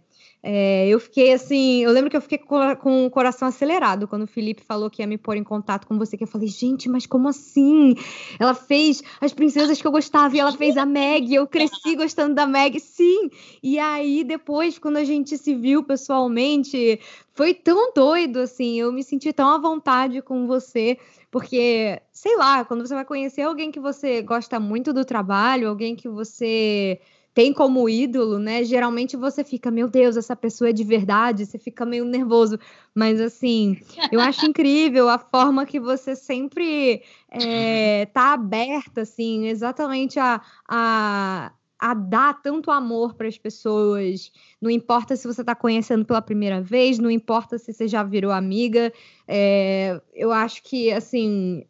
É, 0.43 0.87
eu 0.87 0.99
fiquei 0.99 1.33
assim, 1.33 1.83
eu 1.83 1.91
lembro 1.91 2.09
que 2.09 2.15
eu 2.15 2.21
fiquei 2.21 2.37
com, 2.37 3.05
o 3.05 3.09
coração 3.09 3.47
acelerado 3.47 4.07
quando 4.07 4.23
o 4.23 4.27
Felipe 4.27 4.63
falou 4.63 4.89
que 4.89 5.01
ia 5.01 5.07
me 5.07 5.17
pôr 5.17 5.35
em 5.35 5.43
contato 5.43 5.87
com 5.87 5.97
você, 5.97 6.15
que 6.15 6.23
eu 6.23 6.27
falei, 6.27 6.47
gente, 6.47 6.87
mas 6.87 7.05
como 7.05 7.27
assim? 7.27 7.95
Ela 8.39 8.53
fez 8.53 9.03
as 9.19 9.33
princesas 9.33 9.81
que 9.81 9.87
eu 9.87 9.91
gostava 9.91 10.35
e 10.35 10.39
ela 10.39 10.51
fez 10.51 10.77
a 10.77 10.85
Meg, 10.85 11.33
eu 11.33 11.47
cresci 11.47 11.95
gostando 11.95 12.35
da 12.35 12.45
Meg, 12.45 12.79
sim. 12.79 13.29
E 13.63 13.79
aí 13.79 14.23
depois, 14.23 14.77
quando 14.77 14.97
a 14.97 15.03
gente 15.03 15.37
se 15.37 15.55
viu 15.55 15.83
pessoalmente, 15.83 16.99
foi 17.33 17.53
tão 17.53 17.91
doido 17.93 18.39
assim, 18.39 18.79
eu 18.79 18.91
me 18.91 19.03
senti 19.03 19.33
tão 19.33 19.49
à 19.49 19.57
vontade 19.57 20.21
com 20.21 20.45
você, 20.45 20.97
porque, 21.31 21.99
sei 22.11 22.37
lá, 22.37 22.63
quando 22.63 22.87
você 22.87 22.93
vai 22.93 23.05
conhecer 23.05 23.41
alguém 23.41 23.71
que 23.71 23.79
você 23.79 24.21
gosta 24.21 24.59
muito 24.59 24.93
do 24.93 25.03
trabalho, 25.03 25.67
alguém 25.67 25.95
que 25.95 26.07
você 26.07 27.01
tem 27.37 27.53
como 27.53 27.87
ídolo, 27.87 28.39
né? 28.39 28.63
Geralmente 28.63 29.15
você 29.15 29.43
fica, 29.43 29.69
meu 29.69 29.87
Deus, 29.87 30.17
essa 30.17 30.35
pessoa 30.35 30.71
é 30.71 30.73
de 30.73 30.83
verdade, 30.83 31.45
você 31.45 31.59
fica 31.59 31.85
meio 31.85 32.03
nervoso. 32.03 32.59
Mas 32.95 33.21
assim, 33.21 33.77
eu 34.11 34.19
acho 34.19 34.43
incrível 34.49 35.07
a 35.07 35.19
forma 35.19 35.63
que 35.63 35.79
você 35.79 36.15
sempre 36.15 37.03
é, 37.29 38.07
tá 38.07 38.33
aberta, 38.33 39.01
assim, 39.01 39.45
exatamente 39.45 40.19
a, 40.19 40.41
a, 40.67 41.51
a 41.79 41.93
dar 41.93 42.41
tanto 42.41 42.71
amor 42.71 43.13
para 43.13 43.27
as 43.27 43.37
pessoas. 43.37 44.31
Não 44.59 44.71
importa 44.71 45.15
se 45.15 45.27
você 45.27 45.41
está 45.41 45.53
conhecendo 45.53 46.05
pela 46.05 46.23
primeira 46.23 46.59
vez, 46.59 46.97
não 46.97 47.11
importa 47.11 47.59
se 47.59 47.71
você 47.71 47.87
já 47.87 48.01
virou 48.01 48.31
amiga. 48.31 48.91
É, 49.27 50.01
eu 50.15 50.31
acho 50.31 50.63
que 50.63 50.91
assim 50.91 51.67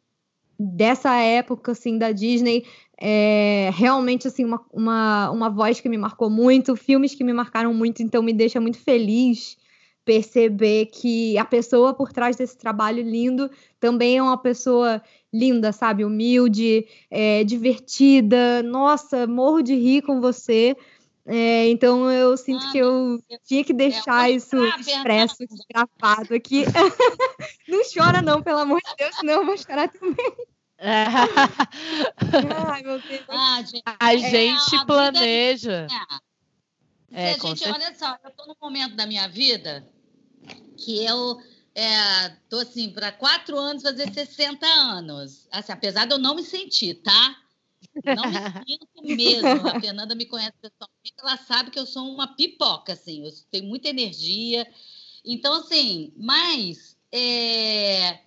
dessa 0.57 1.13
época 1.18 1.74
assim 1.74 1.99
da 1.99 2.11
Disney 2.11 2.65
é 3.00 3.70
realmente 3.74 4.28
assim 4.28 4.43
uma, 4.43 4.66
uma, 4.72 5.30
uma 5.32 5.50
voz 5.50 5.80
que 5.80 5.89
me 5.89 5.98
marcou 5.98 6.30
muito, 6.30 6.76
filmes 6.76 7.14
que 7.14 7.24
me 7.24 7.34
marcaram 7.34 7.74
muito, 7.74 8.02
então 8.02 8.24
me 8.24 8.34
deixa 8.34 8.60
muito 8.60 8.80
feliz 8.80 9.58
perceber 10.04 10.86
que 10.86 11.38
a 11.38 11.43
pessoa 11.43 11.93
por 11.93 12.14
trás 12.14 12.38
desse 12.38 12.58
trabalho 12.58 13.04
lindo 13.04 13.52
também 13.78 14.18
é 14.18 14.24
uma 14.24 14.38
pessoa 14.38 15.02
linda, 15.34 15.74
sabe? 15.74 16.06
Humilde, 16.06 16.88
é, 17.12 17.43
divertida. 17.43 18.64
Nossa, 18.64 19.28
morro 19.28 19.62
de 19.62 19.76
rir 19.76 20.02
com 20.02 20.22
você. 20.22 20.76
É, 21.26 21.68
então 21.68 22.10
eu 22.10 22.38
sinto 22.38 22.66
ah, 22.68 22.72
que 22.72 22.78
eu 22.78 23.20
tinha 23.45 23.66
que 23.66 23.74
deixar 23.74 24.32
isso 24.32 24.56
expresso, 24.80 25.36
gravado 25.70 26.34
aqui. 26.34 26.64
não 27.68 27.82
chora, 27.93 28.22
não, 28.22 28.41
pelo 28.41 28.60
amor 28.60 28.80
de 28.80 28.95
Deus, 28.98 29.14
senão 29.18 29.41
eu 29.41 29.45
vou 29.45 29.58
chorar 29.58 29.89
também. 29.89 30.34
Ai, 30.80 32.84
meu 32.84 33.01
Deus. 33.01 33.25
Ah, 33.30 33.61
gente, 33.61 33.84
a 33.86 34.13
é, 34.13 34.19
gente 34.19 34.75
a 34.75 34.86
planeja. 34.86 35.88
É, 37.11 37.32
é 37.32 37.39
gente, 37.39 37.67
olha 37.67 37.93
só, 37.95 38.17
eu 38.23 38.30
estou 38.30 38.47
num 38.47 38.55
momento 38.61 38.95
da 38.95 39.05
minha 39.05 39.28
vida 39.28 39.86
que 40.78 41.03
eu 41.03 41.41
é, 41.73 42.38
assim, 42.59 42.89
para 42.89 43.11
quatro 43.11 43.57
anos 43.57 43.84
fazer 43.84 44.11
60 44.11 44.65
anos. 44.65 45.47
Assim, 45.51 45.71
apesar 45.71 46.05
de 46.05 46.13
eu 46.13 46.17
não 46.17 46.36
me 46.36 46.43
sentir, 46.43 46.95
tá? 46.95 47.38
Não 48.03 48.30
me 48.30 48.34
sinto 48.65 49.15
mesmo. 49.15 49.67
A 49.67 49.80
Fernanda 49.80 50.15
me 50.15 50.25
conhece 50.25 50.55
pessoalmente, 50.59 51.13
ela 51.19 51.38
sabe 51.38 51.69
que 51.69 51.78
eu 51.78 51.86
sou 51.86 52.11
uma 52.11 52.36
pipoca, 52.36 52.93
assim, 52.93 53.25
eu 53.25 53.32
tenho 53.51 53.65
muita 53.65 53.89
energia. 53.89 54.67
Então, 55.23 55.53
assim, 55.53 56.11
mas 56.17 56.97
é, 57.11 58.21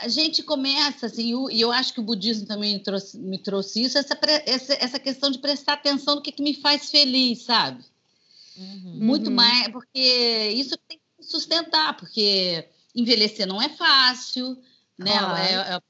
a 0.00 0.08
gente 0.08 0.42
começa, 0.42 1.06
assim, 1.06 1.32
e 1.50 1.60
eu 1.60 1.70
acho 1.70 1.92
que 1.92 2.00
o 2.00 2.04
budismo 2.04 2.46
também 2.46 2.74
me 2.74 2.82
trouxe, 2.82 3.18
me 3.18 3.38
trouxe 3.38 3.82
isso, 3.82 3.98
essa, 3.98 4.18
essa, 4.46 4.72
essa 4.74 4.98
questão 4.98 5.30
de 5.30 5.38
prestar 5.38 5.74
atenção 5.74 6.16
no 6.16 6.22
que, 6.22 6.32
que 6.32 6.42
me 6.42 6.54
faz 6.54 6.90
feliz, 6.90 7.42
sabe? 7.42 7.84
Uhum. 8.56 8.98
Muito 9.00 9.28
uhum. 9.28 9.36
mais, 9.36 9.68
porque 9.68 10.52
isso 10.54 10.76
tem 10.88 10.98
que 10.98 11.24
sustentar, 11.24 11.96
porque 11.96 12.66
envelhecer 12.94 13.46
não 13.46 13.60
é 13.60 13.68
fácil, 13.68 14.56
né? 14.98 15.12
É, 15.12 15.76
é, 15.76 15.80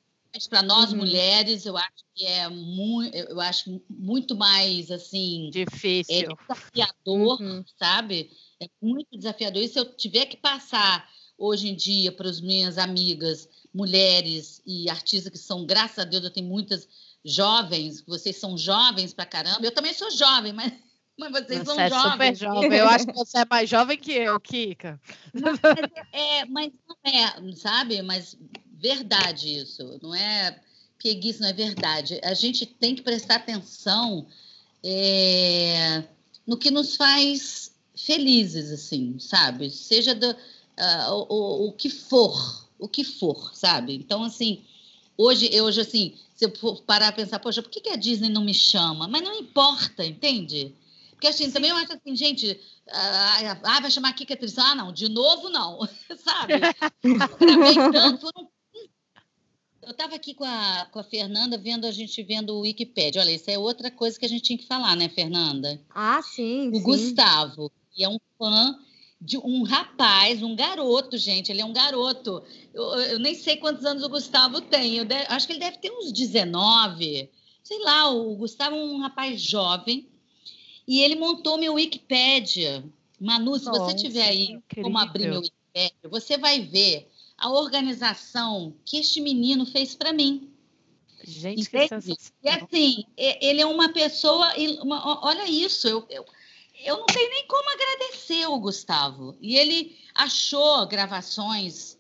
para 0.49 0.63
nós 0.63 0.91
uhum. 0.91 0.99
mulheres, 0.99 1.65
eu 1.65 1.77
acho 1.77 2.05
que 2.15 2.27
é 2.27 2.49
muito, 2.49 3.15
eu 3.15 3.41
acho 3.41 3.81
muito 3.89 4.37
mais 4.37 4.91
assim 4.91 5.51
difícil, 5.53 6.15
é 6.15 6.35
desafiador, 6.35 7.41
uhum. 7.41 7.65
sabe? 7.79 8.31
É 8.61 8.67
muito 8.83 9.17
desafiador. 9.17 9.63
E 9.63 9.69
se 9.69 9.79
eu 9.79 9.85
tiver 9.85 10.27
que 10.27 10.37
passar 10.37 11.09
hoje 11.41 11.69
em 11.69 11.75
dia 11.75 12.13
para 12.13 12.29
as 12.29 12.41
minhas 12.41 12.77
amigas, 12.77 13.49
mulheres 13.73 14.61
e 14.67 14.89
artistas 14.91 15.33
que 15.33 15.39
são, 15.39 15.65
graças 15.65 15.99
a 15.99 16.05
Deus, 16.05 16.25
eu 16.25 16.31
tenho 16.31 16.49
muitas 16.49 16.89
jovens, 17.25 18.03
vocês 18.03 18.37
são 18.37 18.57
jovens 18.57 19.13
para 19.13 19.27
caramba. 19.27 19.61
Eu 19.63 19.73
também 19.73 19.93
sou 19.93 20.11
jovem, 20.11 20.53
mas 20.53 20.73
mas 21.19 21.33
vocês 21.33 21.61
você 21.61 21.65
são 21.67 21.81
é 21.81 21.89
jovens. 21.89 22.39
super 22.39 22.55
jovem. 22.55 22.79
Eu 22.79 22.89
acho 22.89 23.07
que 23.07 23.13
você 23.13 23.39
é 23.39 23.47
mais 23.49 23.69
jovem 23.69 23.99
que 23.99 24.13
eu, 24.13 24.41
Kika. 24.41 24.99
Mas, 25.35 25.59
é, 26.13 26.39
é, 26.39 26.45
mas 26.47 26.73
não 26.89 26.97
é, 27.13 27.55
sabe? 27.57 28.01
Mas 28.01 28.37
verdade 28.73 29.55
isso. 29.55 29.99
Não 30.03 30.15
é 30.15 30.59
pieguice, 30.99 31.41
não 31.41 31.49
é 31.49 31.53
verdade. 31.53 32.21
A 32.23 32.35
gente 32.35 32.65
tem 32.65 32.95
que 32.95 33.03
prestar 33.03 33.37
atenção 33.37 34.27
é, 34.83 36.05
no 36.47 36.57
que 36.57 36.71
nos 36.71 36.97
faz 36.97 37.73
felizes, 37.97 38.71
assim, 38.71 39.19
sabe? 39.19 39.71
Seja 39.71 40.15
do, 40.15 40.31
uh, 40.31 41.27
o, 41.29 41.69
o 41.69 41.73
que 41.73 41.91
for, 41.91 42.69
o 42.81 42.89
que 42.89 43.05
for, 43.05 43.55
sabe? 43.55 43.95
Então, 43.95 44.23
assim, 44.25 44.65
hoje, 45.17 45.61
hoje 45.61 45.81
assim, 45.81 46.15
se 46.35 46.45
eu 46.45 46.57
for 46.57 46.83
parar 46.83 47.09
a 47.09 47.13
pensar, 47.13 47.39
poxa, 47.39 47.63
por 47.63 47.71
que, 47.71 47.81
que 47.81 47.91
a 47.91 47.97
Disney 47.97 48.29
não 48.29 48.43
me 48.43 48.55
chama? 48.55 49.07
Mas 49.07 49.23
não 49.23 49.35
importa, 49.35 50.05
entende? 50.05 50.75
Porque 51.11 51.27
assim, 51.27 51.47
Sim. 51.47 51.53
também 51.53 51.71
eu 51.71 51.77
acho 51.77 51.93
assim, 51.93 52.17
gente, 52.17 52.59
ah, 52.89 53.59
ah 53.63 53.81
vai 53.81 53.91
chamar 53.91 54.09
aqui 54.09 54.25
que 54.25 54.33
atriz. 54.33 54.57
Ah, 54.57 54.75
não, 54.75 54.91
de 54.93 55.09
novo 55.09 55.51
não, 55.51 55.81
sabe? 56.17 56.55
Eu 57.05 57.93
tanto, 57.93 58.21
foram 58.21 58.49
eu 59.83 59.91
estava 59.91 60.15
aqui 60.15 60.35
com 60.35 60.45
a, 60.45 60.87
com 60.91 60.99
a 60.99 61.05
Fernanda 61.05 61.59
vendo 61.59 61.87
a 61.87 61.91
gente 61.91 62.23
vendo 62.23 62.55
o 62.55 62.61
Wikipedia. 62.61 63.21
Olha, 63.21 63.33
isso 63.33 63.51
é 63.51 63.59
outra 63.59 63.91
coisa 63.91 64.19
que 64.19 64.25
a 64.25 64.29
gente 64.29 64.43
tinha 64.43 64.59
que 64.59 64.67
falar, 64.67 64.97
né, 64.97 65.09
Fernanda? 65.09 65.81
Ah, 65.91 66.23
sim. 66.23 66.71
O 66.71 66.77
sim. 66.77 66.83
Gustavo, 66.83 67.71
que 67.91 68.03
é 68.05 68.09
um 68.09 68.19
fã 68.39 68.79
de 69.21 69.37
um 69.37 69.63
rapaz, 69.63 70.43
um 70.43 70.57
garoto, 70.57 71.19
gente. 71.19 71.53
Ele 71.53 71.61
é 71.61 71.65
um 71.65 71.73
garoto. 71.73 72.43
Eu, 72.73 72.85
eu 73.01 73.19
nem 73.19 73.35
sei 73.35 73.57
quantos 73.57 73.85
anos 73.85 74.03
o 74.03 74.09
Gustavo 74.09 74.61
tem. 74.61 74.97
Eu 74.97 75.05
de, 75.05 75.15
acho 75.29 75.47
que 75.47 75.53
ele 75.53 75.61
deve 75.61 75.77
ter 75.79 75.91
uns 75.91 76.11
19. 76.11 77.29
Sei 77.63 77.79
lá, 77.81 78.11
o 78.11 78.35
Gustavo 78.37 78.77
é 78.77 78.83
um 78.83 78.99
rapaz 78.99 79.41
jovem. 79.41 80.09
E 80.89 81.03
ele 81.03 81.17
montou 81.17 81.59
meu 81.59 81.75
Wikipédia. 81.75 82.83
Manu, 83.21 83.59
se 83.59 83.67
Nossa, 83.67 83.85
você 83.85 83.95
tiver 83.95 84.27
aí 84.27 84.59
como 84.83 84.97
abrir 84.99 85.29
meu 85.29 85.41
Wikipédia, 85.41 86.09
você 86.11 86.39
vai 86.39 86.63
ver 86.63 87.11
a 87.37 87.51
organização 87.51 88.75
que 88.85 88.97
este 88.97 89.21
menino 89.21 89.67
fez 89.67 89.95
para 89.95 90.13
mim. 90.13 90.49
Gente, 91.23 91.69
Entende? 91.69 92.17
E 92.43 92.49
assim, 92.49 93.05
ele 93.17 93.61
é 93.61 93.67
uma 93.67 93.93
pessoa. 93.93 94.55
Uma, 94.83 95.23
olha 95.23 95.47
isso, 95.47 95.87
eu, 95.87 96.07
eu, 96.09 96.25
eu 96.85 96.99
não 96.99 97.07
tenho 97.07 97.31
nem 97.31 97.47
como 97.47 97.71
agradecer 97.71 98.47
o 98.47 98.59
Gustavo. 98.59 99.37
E 99.41 99.57
ele 99.57 99.97
achou 100.15 100.87
gravações, 100.87 101.99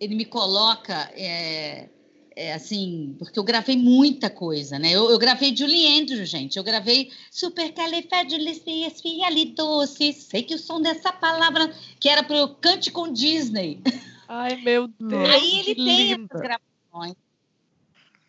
ele 0.00 0.14
me 0.14 0.24
coloca. 0.24 1.10
É, 1.14 1.88
é, 2.34 2.54
assim, 2.54 3.14
porque 3.18 3.38
eu 3.38 3.44
gravei 3.44 3.76
muita 3.76 4.30
coisa, 4.30 4.78
né? 4.78 4.90
Eu, 4.90 5.10
eu 5.10 5.18
gravei 5.18 5.54
Julie 5.54 6.00
Andrews, 6.00 6.30
gente. 6.30 6.56
Eu 6.56 6.64
gravei 6.64 7.12
Supercalifragilisticexpialidocious. 7.30 10.16
Sei 10.16 10.42
que 10.42 10.54
o 10.54 10.58
som 10.58 10.80
dessa 10.80 11.12
palavra 11.12 11.68
que 12.00 12.08
era 12.08 12.22
para 12.22 12.38
eu 12.38 12.48
cante 12.54 12.90
com 12.90 13.12
Disney. 13.12 13.82
Ai, 14.26 14.56
meu 14.56 14.88
Deus. 14.98 15.28
Aí 15.28 15.60
ele 15.60 15.74
tem 15.74 15.84
linda. 15.84 16.26
essas 16.30 16.40
gravações. 16.40 17.16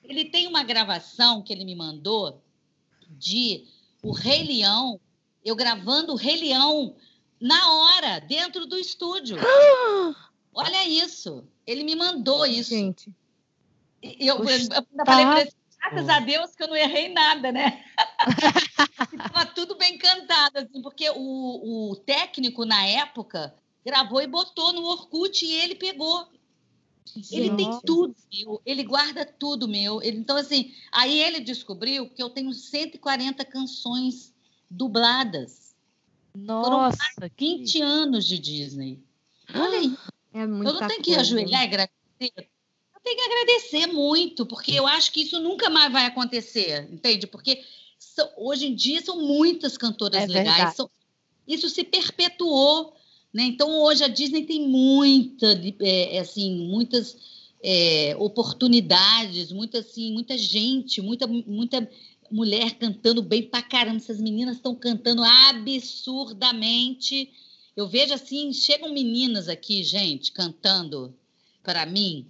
Ele 0.04 0.26
tem 0.26 0.48
uma 0.48 0.64
gravação 0.64 1.42
que 1.42 1.54
ele 1.54 1.64
me 1.64 1.76
mandou 1.76 2.44
de 3.10 3.64
o 4.02 4.12
Rei 4.12 4.44
Leão, 4.44 5.00
eu 5.44 5.56
gravando 5.56 6.14
o 6.14 6.18
Rei 6.18 6.38
Leão 6.38 6.96
na 7.40 7.72
hora, 7.72 8.20
dentro 8.20 8.66
do 8.66 8.78
estúdio. 8.78 9.38
Olha 10.54 10.88
isso. 10.88 11.44
Ele 11.66 11.84
me 11.84 11.96
mandou 11.96 12.46
isso. 12.46 12.70
Gente. 12.70 13.14
Eu, 14.02 14.38
eu, 14.38 14.44
eu 14.46 15.06
falei 15.06 15.26
para 15.26 15.42
ele, 15.42 15.52
graças 15.80 16.10
a 16.10 16.20
Deus 16.20 16.56
que 16.56 16.64
eu 16.64 16.68
não 16.68 16.76
errei 16.76 17.10
nada, 17.10 17.52
né? 17.52 17.84
Estava 19.14 19.46
tudo 19.48 19.76
bem 19.76 19.98
cantado, 19.98 20.60
assim, 20.60 20.82
porque 20.82 21.10
o, 21.10 21.92
o 21.92 21.96
técnico 21.96 22.66
na 22.66 22.86
época 22.86 23.56
gravou 23.86 24.22
e 24.22 24.28
botou 24.28 24.74
no 24.74 24.84
Orkut 24.84 25.46
e 25.46 25.54
ele 25.54 25.76
pegou. 25.76 26.28
Ele 27.32 27.56
tem 27.56 27.80
tudo 27.86 28.16
meu, 28.32 28.62
ele 28.66 28.84
guarda 28.84 29.26
tudo 29.26 29.68
meu. 29.68 30.02
Ele, 30.02 30.18
então, 30.18 30.38
assim, 30.38 30.74
aí 30.92 31.20
ele 31.20 31.42
descobriu 31.42 32.10
que 32.10 32.24
eu 32.24 32.30
tenho 32.30 32.54
140 32.54 33.44
canções 33.46 34.33
dubladas. 34.76 35.76
Nossa! 36.36 36.98
Foram 37.16 37.30
20 37.38 37.72
que... 37.72 37.82
anos 37.82 38.26
de 38.26 38.40
Disney. 38.40 39.00
Olha 39.54 39.80
aí. 39.80 39.98
É 40.36 40.46
eu 40.46 40.48
não 40.48 40.88
tenho 40.88 41.04
que 41.04 41.14
ajoelhar 41.14 41.62
e 41.62 41.66
agradecer. 41.66 41.94
Eu 42.20 43.02
tenho 43.04 43.18
que 43.18 43.22
agradecer 43.22 43.86
muito, 43.86 44.48
porque 44.48 44.72
eu 44.72 44.88
acho 44.88 45.12
que 45.12 45.22
isso 45.22 45.40
nunca 45.40 45.70
mais 45.70 45.94
vai 45.94 46.08
acontecer, 46.08 46.92
entende? 46.92 47.28
Porque 47.28 47.64
são, 48.00 48.28
hoje 48.38 48.66
em 48.66 48.74
dia 48.74 49.00
são 49.00 49.22
muitas 49.22 49.78
cantoras 49.78 50.24
é 50.24 50.26
legais. 50.26 50.76
São, 50.76 50.90
isso 51.48 51.70
se 51.70 51.84
perpetuou 51.84 52.96
né? 53.34 53.44
Então, 53.44 53.82
hoje 53.82 54.04
a 54.04 54.08
Disney 54.08 54.46
tem 54.46 54.68
muita, 54.68 55.60
é, 55.82 56.18
é, 56.18 56.20
assim, 56.20 56.68
muitas 56.68 57.18
é, 57.64 58.16
oportunidades, 58.20 59.52
muita, 59.52 59.80
assim, 59.80 60.14
muita 60.14 60.38
gente, 60.38 61.02
muita, 61.02 61.26
muita 61.26 61.90
mulher 62.32 62.76
cantando 62.76 63.22
bem 63.22 63.44
pra 63.44 63.62
caramba. 63.62 63.98
Essas 63.98 64.20
meninas 64.20 64.58
estão 64.58 64.76
cantando 64.76 65.24
absurdamente. 65.24 67.32
Eu 67.76 67.88
vejo 67.88 68.14
assim, 68.14 68.54
chegam 68.54 68.94
meninas 68.94 69.50
aqui, 69.50 69.84
gente, 69.84 70.32
cantando 70.32 71.14
para 71.64 71.86
mim. 71.86 72.28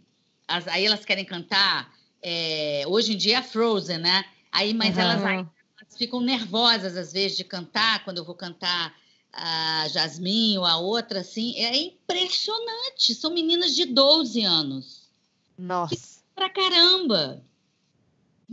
As, 0.47 0.67
aí 0.67 0.85
elas 0.85 1.05
querem 1.05 1.25
cantar. 1.25 1.93
É, 2.21 2.83
hoje 2.87 3.13
em 3.13 3.17
dia 3.17 3.39
é 3.39 3.41
Frozen, 3.41 3.97
né? 3.97 4.23
Aí, 4.51 4.73
mas 4.73 4.95
uhum. 4.95 5.01
elas, 5.01 5.21
elas 5.21 5.97
ficam 5.97 6.21
nervosas 6.21 6.95
às 6.95 7.11
vezes 7.11 7.35
de 7.35 7.43
cantar 7.43 8.05
quando 8.05 8.19
eu 8.19 8.25
vou 8.25 8.35
cantar 8.35 8.95
a 9.33 9.87
Jasmine 9.87 10.59
ou 10.59 10.65
a 10.65 10.77
outra, 10.77 11.21
assim, 11.21 11.57
é 11.57 11.75
impressionante. 11.75 13.15
São 13.15 13.33
meninas 13.33 13.73
de 13.73 13.85
12 13.85 14.43
anos. 14.43 15.09
Nossa. 15.57 15.95
Que 15.95 16.01
pra 16.35 16.49
caramba. 16.49 17.43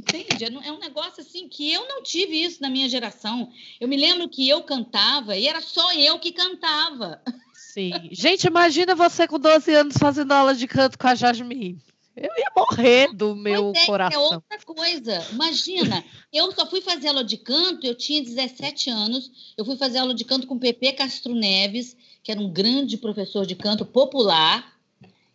Entende? 0.01 0.45
É, 0.45 0.69
é 0.69 0.73
um 0.73 0.79
negócio 0.79 1.21
assim 1.21 1.47
que 1.47 1.71
eu 1.71 1.87
não 1.87 2.03
tive 2.03 2.43
isso 2.43 2.63
na 2.63 2.71
minha 2.71 2.89
geração. 2.89 3.53
Eu 3.79 3.87
me 3.87 3.97
lembro 3.97 4.29
que 4.29 4.49
eu 4.49 4.63
cantava 4.63 5.37
e 5.37 5.47
era 5.47 5.61
só 5.61 5.93
eu 5.93 6.19
que 6.19 6.33
cantava. 6.33 7.21
Sim. 7.53 7.93
Gente, 8.11 8.47
imagina 8.47 8.95
você 8.95 9.29
com 9.29 9.39
12 9.39 9.73
anos 9.75 9.97
fazendo 9.99 10.33
aula 10.33 10.55
de 10.55 10.67
canto 10.67 10.99
com 10.99 11.07
a 11.07 11.15
Jasmine. 11.15 11.79
Eu 12.17 12.31
ia 12.37 12.51
morrer 12.57 13.15
do 13.15 13.37
meu 13.37 13.73
é, 13.77 13.87
coração. 13.87 14.21
É 14.21 14.35
outra 14.35 14.59
coisa. 14.67 15.27
Imagina, 15.31 16.03
eu 16.33 16.51
só 16.53 16.67
fui 16.67 16.81
fazer 16.81 17.09
aula 17.09 17.23
de 17.23 17.37
canto, 17.37 17.87
eu 17.87 17.95
tinha 17.95 18.23
17 18.23 18.91
anos, 18.91 19.55
eu 19.57 19.65
fui 19.65 19.77
fazer 19.77 19.99
aula 19.99 20.15
de 20.15 20.25
canto 20.25 20.47
com 20.47 20.59
Pepe 20.59 20.93
Castro 20.93 21.35
Neves, 21.35 21.97
que 22.23 22.33
era 22.33 22.41
um 22.41 22.51
grande 22.51 22.97
professor 22.97 23.47
de 23.47 23.55
canto 23.55 23.85
popular, 23.85 24.77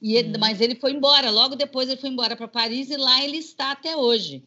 e 0.02 0.16
ele, 0.16 0.36
hum. 0.36 0.40
mas 0.40 0.60
ele 0.60 0.76
foi 0.76 0.92
embora. 0.92 1.30
Logo 1.30 1.56
depois 1.56 1.88
ele 1.88 2.02
foi 2.02 2.10
embora 2.10 2.36
para 2.36 2.48
Paris 2.48 2.90
e 2.90 2.98
lá 2.98 3.24
ele 3.24 3.38
está 3.38 3.72
até 3.72 3.96
hoje. 3.96 4.44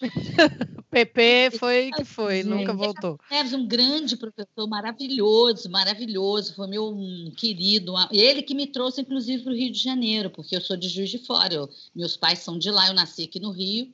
PP 0.90 1.50
foi 1.58 1.90
que 1.90 2.04
foi, 2.04 2.42
nunca 2.42 2.72
voltou. 2.72 3.18
Neves, 3.30 3.52
um 3.52 3.66
grande 3.66 4.16
professor, 4.16 4.66
maravilhoso, 4.68 5.70
maravilhoso, 5.70 6.54
foi 6.54 6.66
meu 6.66 6.88
um 6.88 7.32
querido. 7.36 7.94
Ele 8.10 8.42
que 8.42 8.54
me 8.54 8.66
trouxe, 8.66 9.02
inclusive, 9.02 9.42
para 9.42 9.52
o 9.52 9.56
Rio 9.56 9.70
de 9.70 9.78
Janeiro, 9.78 10.30
porque 10.30 10.56
eu 10.56 10.60
sou 10.60 10.76
de 10.76 10.88
Juiz 10.88 11.10
de 11.10 11.18
Fora. 11.18 11.52
Eu, 11.52 11.68
meus 11.94 12.16
pais 12.16 12.38
são 12.38 12.58
de 12.58 12.70
lá, 12.70 12.86
eu 12.88 12.94
nasci 12.94 13.24
aqui 13.24 13.38
no 13.38 13.50
Rio, 13.50 13.92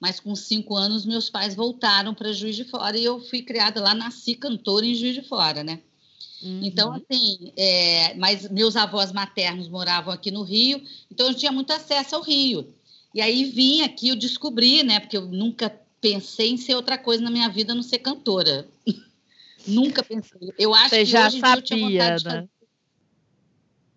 mas 0.00 0.18
com 0.20 0.34
cinco 0.34 0.74
anos 0.74 1.06
meus 1.06 1.30
pais 1.30 1.54
voltaram 1.54 2.14
para 2.14 2.32
Juiz 2.32 2.56
de 2.56 2.64
Fora 2.64 2.96
e 2.98 3.04
eu 3.04 3.20
fui 3.20 3.42
criada 3.42 3.80
lá, 3.80 3.94
nasci 3.94 4.34
cantora 4.34 4.84
em 4.84 4.94
Juiz 4.94 5.14
de 5.14 5.22
Fora, 5.22 5.62
né? 5.62 5.80
Uhum. 6.42 6.60
Então, 6.62 6.92
assim, 6.92 7.52
é, 7.56 8.14
mas 8.14 8.48
meus 8.50 8.76
avós 8.76 9.10
maternos 9.12 9.68
moravam 9.68 10.12
aqui 10.12 10.30
no 10.30 10.42
Rio, 10.42 10.82
então 11.10 11.28
eu 11.28 11.34
tinha 11.34 11.50
muito 11.50 11.72
acesso 11.72 12.14
ao 12.14 12.22
Rio. 12.22 12.74
E 13.16 13.20
aí 13.22 13.44
vim 13.44 13.80
aqui, 13.80 14.10
eu 14.10 14.14
descobri, 14.14 14.82
né? 14.82 15.00
Porque 15.00 15.16
eu 15.16 15.24
nunca 15.24 15.70
pensei 16.02 16.50
em 16.50 16.58
ser 16.58 16.74
outra 16.74 16.98
coisa 16.98 17.22
na 17.24 17.30
minha 17.30 17.48
vida, 17.48 17.74
não 17.74 17.82
ser 17.82 18.00
cantora. 18.00 18.68
Nunca 19.66 20.02
pensei. 20.02 20.52
Eu 20.58 20.74
acho 20.74 20.90
Você 20.90 21.02
que 21.02 21.10
já 21.10 21.26
hoje 21.26 21.38
em 21.38 21.42
dia 21.42 21.54
eu 21.54 21.62
tinha 21.62 21.78
sabia, 21.78 21.98
vontade 21.98 22.18
de 22.18 22.24
né? 22.24 22.30
fazer. 22.36 22.50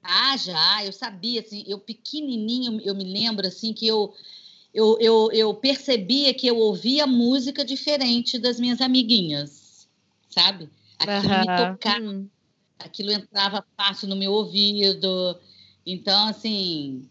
Ah, 0.01 0.37
já, 0.37 0.85
eu 0.85 0.93
sabia, 0.93 1.41
assim, 1.41 1.65
eu 1.67 1.79
pequenininho, 1.79 2.79
eu 2.79 2.95
me 2.95 3.03
lembro, 3.03 3.45
assim, 3.45 3.73
que 3.73 3.85
eu, 3.85 4.15
eu, 4.73 4.97
eu, 5.01 5.29
eu 5.33 5.53
percebia 5.53 6.33
que 6.33 6.47
eu 6.47 6.57
ouvia 6.57 7.05
música 7.05 7.65
diferente 7.65 8.39
das 8.39 8.57
minhas 8.57 8.79
amiguinhas, 8.79 9.85
sabe? 10.29 10.69
Aquilo 10.97 11.35
me 11.41 11.47
Aham. 11.49 11.73
tocava, 11.73 12.05
Hum. 12.05 12.29
aquilo 12.79 13.11
entrava 13.11 13.65
fácil 13.75 14.07
no 14.07 14.15
meu 14.15 14.31
ouvido. 14.31 15.37
Então, 15.85 16.29
assim, 16.29 17.05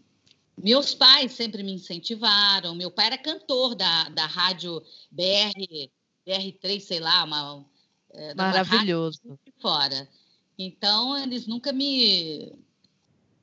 meus 0.61 0.93
pais 0.93 1.31
sempre 1.31 1.63
me 1.63 1.73
incentivaram. 1.73 2.75
Meu 2.75 2.91
pai 2.91 3.07
era 3.07 3.17
cantor 3.17 3.75
da, 3.75 4.09
da 4.09 4.25
rádio 4.25 4.81
BR, 5.09 5.89
BR3, 6.27 6.79
sei 6.81 6.99
lá, 6.99 7.23
uma, 7.23 7.65
é, 8.13 8.33
uma 8.33 8.43
Maravilhoso. 8.51 9.21
de 9.45 9.53
fora. 9.61 10.07
Então, 10.57 11.17
eles 11.17 11.47
nunca 11.47 11.71
me, 11.71 12.53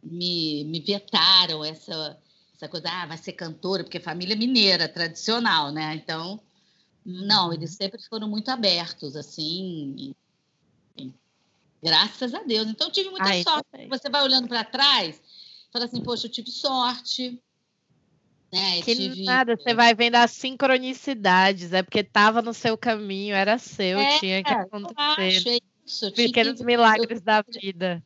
me, 0.02 0.64
me 0.64 0.80
vetaram 0.80 1.64
essa, 1.64 2.18
essa 2.54 2.68
coisa, 2.68 2.88
ah, 2.90 3.06
vai 3.06 3.16
ser 3.16 3.32
cantora, 3.32 3.82
porque 3.82 3.98
família 3.98 4.36
mineira, 4.36 4.88
tradicional, 4.88 5.72
né? 5.72 5.94
Então, 5.94 6.38
não, 7.04 7.52
eles 7.52 7.74
sempre 7.74 8.02
foram 8.02 8.28
muito 8.28 8.50
abertos, 8.50 9.16
assim, 9.16 9.94
e- 9.96 10.16
e 11.02 11.12
graças 11.82 12.34
a 12.34 12.42
Deus. 12.42 12.68
Então, 12.68 12.90
tive 12.90 13.08
muita 13.10 13.28
Ai, 13.28 13.42
sorte. 13.42 13.66
também. 13.70 13.88
Você 13.88 14.10
vai 14.10 14.22
olhando 14.22 14.48
para 14.48 14.64
trás, 14.64 15.22
fala 15.76 15.84
assim, 15.84 16.02
poxa, 16.02 16.26
eu 16.26 16.30
tive 16.30 16.50
sorte, 16.50 17.38
né? 18.52 18.78
Eu 18.78 18.82
Que 18.82 18.94
tive... 18.94 19.24
nada, 19.24 19.56
você 19.56 19.74
vai 19.74 19.94
vendo 19.94 20.14
as 20.16 20.30
sincronicidades, 20.30 21.72
é 21.72 21.82
porque 21.82 22.00
estava 22.00 22.40
no 22.40 22.54
seu 22.54 22.76
caminho, 22.78 23.34
era 23.34 23.58
seu, 23.58 23.98
É, 23.98 24.18
tinha 24.18 24.42
que 24.42 24.50
eu 24.52 24.58
acontecer. 24.58 24.94
acho, 24.96 25.48
é 25.50 25.58
isso. 25.84 26.04
eu 26.06 26.12
tinha 26.12 26.26
Pequenos 26.28 26.58
que- 26.60 26.64
milagres 26.66 27.20
da 27.20 27.42
vida. 27.42 28.02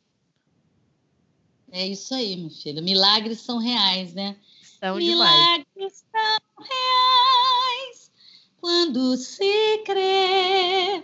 É 1.71 1.87
isso 1.87 2.13
aí, 2.13 2.35
meu 2.35 2.49
filho. 2.49 2.83
Milagres 2.83 3.39
são 3.39 3.57
reais, 3.57 4.13
né? 4.13 4.35
São 4.61 4.99
demais. 4.99 5.63
Milagres 5.69 6.03
são 6.11 6.65
reais 6.65 8.11
quando 8.59 9.15
se 9.15 9.83
crê. 9.85 11.03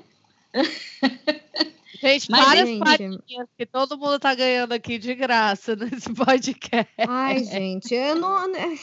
Gente, 2.02 2.30
Mas, 2.32 2.46
várias 2.46 2.68
gente- 2.68 2.80
plaquinhas 2.80 3.48
que 3.58 3.66
todo 3.66 3.98
mundo 3.98 4.20
tá 4.20 4.34
ganhando 4.36 4.74
aqui 4.74 4.98
de 4.98 5.14
graça 5.16 5.76
nesse 5.76 6.14
podcast. 6.14 6.92
Ai, 7.08 7.44
gente, 7.44 7.94
eu 7.94 8.16
não. 8.16 8.56
é- 8.56 8.74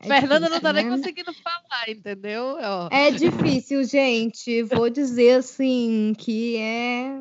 é 0.00 0.20
Fernanda 0.20 0.48
não 0.48 0.60
tá 0.60 0.70
difícil, 0.70 0.72
nem 0.72 0.84
né? 0.84 0.96
conseguindo 0.96 1.32
falar, 1.34 1.88
entendeu? 1.88 2.56
Ó, 2.60 2.88
É 2.92 3.10
difícil, 3.10 3.82
gente. 3.84 4.62
Vou 4.62 4.88
dizer 4.88 5.38
assim 5.38 6.12
que 6.16 6.56
é. 6.56 7.18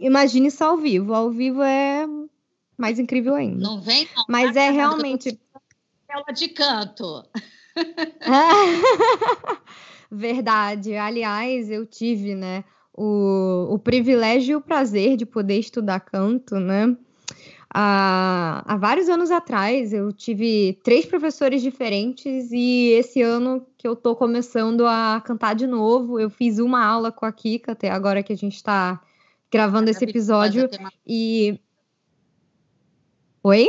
Imagine 0.00 0.46
isso 0.48 0.62
ao 0.62 0.76
vivo. 0.76 1.14
Ao 1.14 1.30
vivo 1.30 1.62
é 1.62 2.06
mais 2.78 2.98
incrível 3.00 3.34
ainda. 3.34 3.60
Não 3.60 3.80
vem, 3.80 4.08
não. 4.16 4.24
Mas 4.28 4.54
é 4.56 4.70
realmente. 4.70 5.32
que 5.32 5.36
eu 5.36 5.40
tô 5.52 5.60
Ela 6.08 6.32
de 6.32 6.48
canto. 6.48 7.24
Verdade. 10.10 10.94
Aliás, 10.96 11.70
eu 11.70 11.86
tive, 11.86 12.34
né, 12.34 12.64
o, 12.94 13.68
o 13.70 13.78
privilégio 13.78 14.52
e 14.52 14.56
o 14.56 14.60
prazer 14.60 15.16
de 15.16 15.26
poder 15.26 15.58
estudar 15.58 16.00
canto, 16.00 16.56
né? 16.56 16.96
Há, 17.74 18.62
há 18.66 18.76
vários 18.76 19.08
anos 19.08 19.30
atrás, 19.30 19.94
eu 19.94 20.12
tive 20.12 20.78
três 20.84 21.06
professores 21.06 21.62
diferentes 21.62 22.52
e 22.52 22.90
esse 22.90 23.22
ano 23.22 23.66
que 23.78 23.88
eu 23.88 23.96
tô 23.96 24.14
começando 24.14 24.86
a 24.86 25.22
cantar 25.24 25.54
de 25.54 25.66
novo, 25.66 26.20
eu 26.20 26.28
fiz 26.28 26.58
uma 26.58 26.84
aula 26.84 27.10
com 27.10 27.24
a 27.24 27.32
Kika, 27.32 27.72
até 27.72 27.90
agora 27.90 28.22
que 28.22 28.32
a 28.32 28.36
gente 28.36 28.62
tá 28.62 29.00
gravando 29.50 29.88
esse 29.88 30.04
episódio. 30.04 30.68
Uma, 30.78 30.92
E. 31.06 31.58
Oi? 33.42 33.68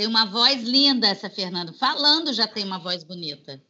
tem 0.00 0.06
uma 0.06 0.24
voz 0.24 0.62
linda 0.62 1.08
essa 1.08 1.28
Fernanda. 1.28 1.74
Falando 1.74 2.32
já 2.32 2.48
tem 2.48 2.64
uma 2.64 2.78
voz 2.78 3.04
bonita. 3.04 3.62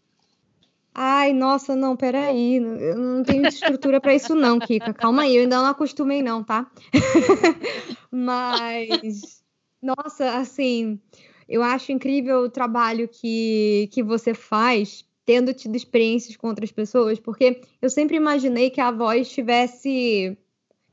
Ai, 0.94 1.32
nossa, 1.32 1.76
não, 1.76 1.96
peraí. 1.96 2.56
Eu 2.56 2.96
não 2.96 3.22
tenho 3.22 3.46
estrutura 3.46 4.00
para 4.00 4.14
isso, 4.14 4.34
não, 4.34 4.58
Kika. 4.58 4.92
Calma 4.92 5.22
aí, 5.22 5.36
eu 5.36 5.42
ainda 5.42 5.56
não 5.56 5.66
acostumei, 5.66 6.22
não, 6.22 6.42
tá? 6.42 6.70
Mas, 8.10 9.42
nossa, 9.80 10.36
assim, 10.36 11.00
eu 11.48 11.62
acho 11.62 11.92
incrível 11.92 12.40
o 12.40 12.50
trabalho 12.50 13.08
que, 13.08 13.88
que 13.92 14.02
você 14.02 14.34
faz, 14.34 15.06
tendo 15.24 15.54
tido 15.54 15.76
experiências 15.76 16.36
com 16.36 16.48
outras 16.48 16.72
pessoas, 16.72 17.20
porque 17.20 17.60
eu 17.80 17.88
sempre 17.88 18.16
imaginei 18.16 18.68
que 18.68 18.80
a 18.80 18.90
voz 18.90 19.30
tivesse, 19.30 20.36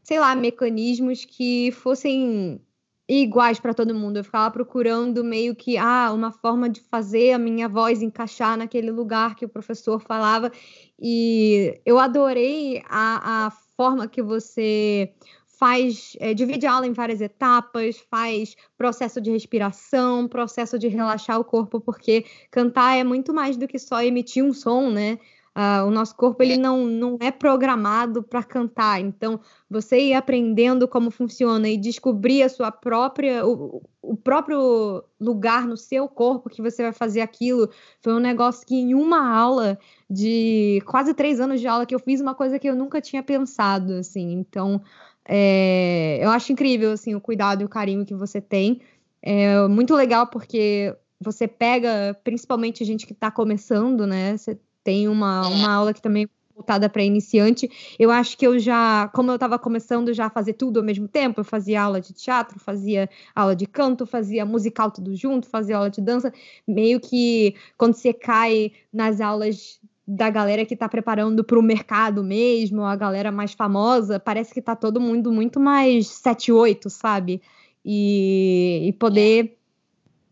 sei 0.03 0.19
lá, 0.19 0.35
mecanismos 0.35 1.25
que 1.25 1.71
fossem 1.71 2.61
iguais 3.07 3.59
para 3.59 3.73
todo 3.73 3.95
mundo. 3.95 4.17
Eu 4.17 4.23
ficava 4.23 4.51
procurando 4.51 5.23
meio 5.23 5.55
que 5.55 5.77
ah, 5.77 6.11
uma 6.13 6.31
forma 6.31 6.69
de 6.69 6.81
fazer 6.81 7.31
a 7.31 7.37
minha 7.37 7.69
voz 7.69 8.01
encaixar 8.01 8.57
naquele 8.57 8.91
lugar 8.91 9.35
que 9.35 9.45
o 9.45 9.49
professor 9.49 9.99
falava. 9.99 10.51
E 10.99 11.79
eu 11.85 11.99
adorei 11.99 12.83
a, 12.89 13.47
a 13.47 13.51
forma 13.75 14.07
que 14.07 14.21
você 14.21 15.13
faz, 15.57 16.15
é, 16.19 16.33
divide 16.33 16.67
a 16.67 16.73
aula 16.73 16.85
em 16.85 16.93
várias 16.93 17.19
etapas, 17.19 17.97
faz 18.11 18.55
processo 18.77 19.19
de 19.19 19.31
respiração, 19.31 20.27
processo 20.27 20.77
de 20.77 20.87
relaxar 20.87 21.39
o 21.39 21.43
corpo, 21.43 21.81
porque 21.81 22.25
cantar 22.51 22.95
é 22.95 23.03
muito 23.03 23.33
mais 23.33 23.57
do 23.57 23.67
que 23.67 23.79
só 23.79 24.03
emitir 24.03 24.43
um 24.43 24.53
som, 24.53 24.91
né? 24.91 25.17
Uh, 25.57 25.87
o 25.87 25.89
nosso 25.89 26.15
corpo 26.15 26.43
ele 26.43 26.55
não, 26.55 26.85
não 26.85 27.17
é 27.19 27.31
programado 27.31 28.21
para 28.21 28.43
cantar, 28.43 29.01
então 29.01 29.39
você 29.67 29.99
ir 29.99 30.13
aprendendo 30.13 30.87
como 30.87 31.09
funciona 31.09 31.67
e 31.67 31.75
descobrir 31.75 32.43
a 32.43 32.49
sua 32.49 32.71
própria 32.71 33.43
o, 33.43 33.81
o, 33.99 34.15
próprio 34.15 35.03
lugar 35.19 35.65
no 35.65 35.75
seu 35.75 36.07
corpo 36.07 36.47
que 36.47 36.61
você 36.61 36.83
vai 36.83 36.93
fazer 36.93 37.21
aquilo 37.21 37.71
foi 38.03 38.13
um 38.13 38.19
negócio 38.19 38.67
que 38.67 38.75
em 38.75 38.93
uma 38.93 39.35
aula 39.35 39.79
de 40.07 40.79
quase 40.85 41.15
três 41.15 41.39
anos 41.39 41.59
de 41.59 41.67
aula 41.67 41.87
que 41.87 41.95
eu 41.95 41.99
fiz 41.99 42.21
uma 42.21 42.35
coisa 42.35 42.59
que 42.59 42.69
eu 42.69 42.75
nunca 42.75 43.01
tinha 43.01 43.23
pensado 43.23 43.93
assim. 43.93 44.33
Então 44.33 44.79
é, 45.27 46.19
eu 46.21 46.29
acho 46.29 46.51
incrível 46.51 46.91
assim 46.91 47.15
o 47.15 47.21
cuidado 47.21 47.63
e 47.63 47.65
o 47.65 47.69
carinho 47.69 48.05
que 48.05 48.13
você 48.13 48.39
tem. 48.39 48.79
É 49.23 49.67
muito 49.67 49.95
legal 49.95 50.27
porque 50.27 50.95
você 51.19 51.47
pega 51.47 52.15
principalmente 52.23 52.85
gente 52.85 53.07
que 53.07 53.13
está 53.13 53.31
começando 53.31 54.05
né 54.05 54.37
você 54.37 54.55
tem 54.87 55.09
uma, 55.09 55.41
É. 55.43 55.47
uma 55.49 55.69
aula 55.73 55.93
que 55.93 56.01
também 56.01 56.23
é 56.23 56.29
voltada 56.55 56.87
para 56.87 57.03
iniciante. 57.03 57.69
Eu 57.99 58.09
acho 58.09 58.37
que 58.37 58.47
eu 58.47 58.57
já, 58.57 59.09
como 59.13 59.29
eu 59.29 59.35
estava 59.35 59.59
começando 59.59 60.13
já 60.13 60.27
a 60.27 60.29
fazer 60.29 60.53
tudo 60.53 60.79
ao 60.79 60.85
mesmo 60.85 61.09
tempo, 61.09 61.41
eu 61.41 61.43
fazia 61.43 61.81
aula 61.81 61.99
de 61.99 62.13
teatro, 62.13 62.57
fazia 62.57 63.09
aula 63.35 63.53
de 63.53 63.67
canto, 63.67 64.05
fazia 64.05 64.45
musical 64.45 64.89
tudo 64.89 65.13
junto, 65.13 65.45
fazia 65.49 65.75
aula 65.75 65.89
de 65.89 65.99
dança, 65.99 66.31
meio 66.65 67.01
que 67.01 67.53
quando 67.77 67.95
você 67.95 68.13
cai 68.13 68.71
nas 68.93 69.19
aulas 69.19 69.77
da 70.07 70.29
galera 70.29 70.65
que 70.65 70.73
está 70.73 70.87
preparando 70.87 71.43
para 71.43 71.59
o 71.59 71.61
mercado 71.61 72.23
mesmo, 72.23 72.85
a 72.85 72.95
galera 72.95 73.29
mais 73.29 73.51
famosa, 73.51 74.17
parece 74.21 74.53
que 74.53 74.61
está 74.61 74.73
todo 74.73 75.01
mundo 75.01 75.33
muito 75.33 75.59
mais 75.59 76.07
7, 76.07 76.49
8, 76.49 76.89
sabe? 76.89 77.41
E, 77.83 78.85
e 78.87 78.93
poder 78.93 79.57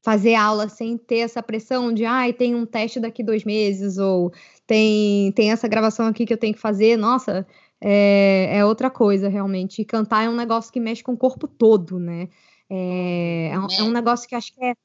fazer 0.06 0.36
aula 0.36 0.70
sem 0.70 1.00
ter 1.00 1.18
essa 1.18 1.42
pressão 1.42 1.92
de 1.92 2.06
ai, 2.06 2.32
tem 2.32 2.54
um 2.54 2.64
teste 2.64 3.00
daqui 3.00 3.24
dois 3.24 3.44
meses, 3.44 3.98
ou 3.98 4.32
tem, 4.68 5.32
tem 5.32 5.52
essa 5.52 5.68
gravação 5.68 6.06
aqui 6.06 6.28
que 6.28 6.34
eu 6.34 6.38
tenho 6.38 6.54
que 6.54 6.60
fazer, 6.60 6.96
nossa, 6.96 7.46
é, 7.82 8.60
é 8.60 8.64
outra 8.64 8.92
coisa, 8.92 9.28
realmente. 9.28 9.82
E 9.82 9.86
cantar 9.86 10.24
é 10.24 10.30
um 10.30 10.36
negócio 10.36 10.72
que 10.72 10.80
mexe 10.80 11.02
com 11.02 11.14
o 11.14 11.18
corpo 11.18 11.48
todo, 11.48 11.98
né? 11.98 12.30
É, 12.70 13.50
é, 13.52 13.60
um, 13.60 13.68
é 13.80 13.84
um 13.84 13.90
negócio 13.90 14.30
que 14.30 14.36
acho 14.36 14.54
que 14.54 14.64
é, 14.64 14.76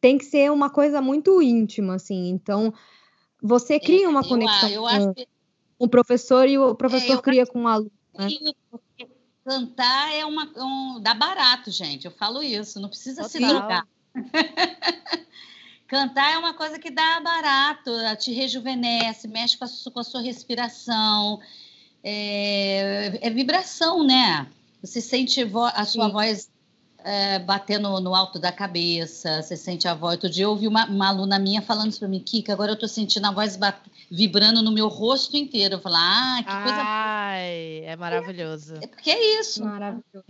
tem 0.00 0.16
que 0.16 0.24
ser 0.24 0.50
uma 0.50 0.70
coisa 0.70 1.02
muito 1.02 1.42
íntima, 1.42 1.96
assim. 1.96 2.30
Então, 2.30 2.72
você 3.42 3.78
cria 3.78 4.08
uma 4.08 4.20
eu, 4.20 4.28
conexão 4.28 4.70
eu 4.70 4.80
com 4.80 4.88
acho 4.88 5.12
que 5.12 5.28
o 5.78 5.88
professor 5.88 6.48
e 6.48 6.56
o 6.56 6.74
professor 6.74 7.16
eu 7.16 7.22
cria 7.22 7.44
com 7.44 7.64
o 7.64 7.68
aluno. 7.68 7.92
né? 8.18 8.30
Cantar 9.44 10.14
é 10.14 10.24
uma, 10.24 10.50
um, 10.56 11.00
dá 11.02 11.12
barato, 11.12 11.70
gente. 11.70 12.06
Eu 12.06 12.10
falo 12.12 12.42
isso, 12.42 12.80
não 12.80 12.88
precisa 12.88 13.24
se 13.24 13.38
Total. 13.38 13.58
drogar. 13.58 13.86
Cantar 15.86 16.32
é 16.34 16.38
uma 16.38 16.54
coisa 16.54 16.78
que 16.78 16.90
dá 16.90 17.20
barato, 17.20 17.90
te 18.18 18.32
rejuvenesce, 18.32 19.26
mexe 19.26 19.58
com 19.58 19.64
a, 19.64 19.68
su- 19.68 19.90
com 19.90 19.98
a 19.98 20.04
sua 20.04 20.20
respiração, 20.20 21.40
é, 22.04 23.18
é 23.20 23.30
vibração, 23.30 24.04
né? 24.06 24.46
Você 24.82 25.00
sente 25.00 25.40
a 25.74 25.84
sua 25.84 26.06
Sim. 26.06 26.12
voz 26.12 26.50
é, 27.02 27.38
batendo 27.40 28.00
no 28.00 28.14
alto 28.14 28.38
da 28.38 28.52
cabeça, 28.52 29.42
você 29.42 29.56
sente 29.56 29.88
a 29.88 29.94
voz. 29.94 30.14
Outro 30.14 30.30
dia 30.30 30.44
eu 30.44 30.50
ouvi 30.50 30.68
uma, 30.68 30.86
uma 30.86 31.08
aluna 31.08 31.38
minha 31.38 31.60
falando 31.60 31.90
isso 31.90 31.98
para 31.98 32.08
mim, 32.08 32.20
Kika, 32.20 32.52
agora 32.52 32.72
eu 32.72 32.78
tô 32.78 32.86
sentindo 32.86 33.26
a 33.26 33.32
voz 33.32 33.56
bat- 33.56 33.82
vibrando 34.10 34.62
no 34.62 34.70
meu 34.70 34.86
rosto 34.86 35.36
inteiro. 35.36 35.74
Eu 35.74 35.80
falo, 35.80 35.96
ah, 35.98 36.36
que 36.38 36.44
coisa. 36.62 36.82
Ai, 36.84 37.82
é 37.84 37.96
maravilhoso. 37.96 38.76
É 38.80 38.86
porque 38.86 39.10
é 39.10 39.40
isso. 39.40 39.64
Maravilhoso. 39.64 40.24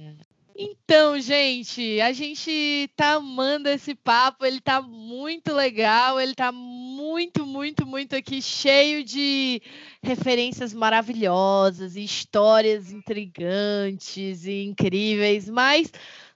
Então, 0.62 1.18
gente, 1.18 2.02
a 2.02 2.12
gente 2.12 2.90
tá 2.94 3.14
amando 3.14 3.66
esse 3.70 3.94
papo, 3.94 4.44
ele 4.44 4.60
tá 4.60 4.82
muito 4.82 5.54
legal, 5.54 6.20
ele 6.20 6.34
tá 6.34 6.52
muito, 6.52 7.46
muito, 7.46 7.86
muito 7.86 8.14
aqui 8.14 8.42
cheio 8.42 9.02
de 9.02 9.62
referências 10.02 10.74
maravilhosas, 10.74 11.96
histórias 11.96 12.92
intrigantes 12.92 14.44
e 14.44 14.64
incríveis, 14.64 15.48
mas 15.48 15.90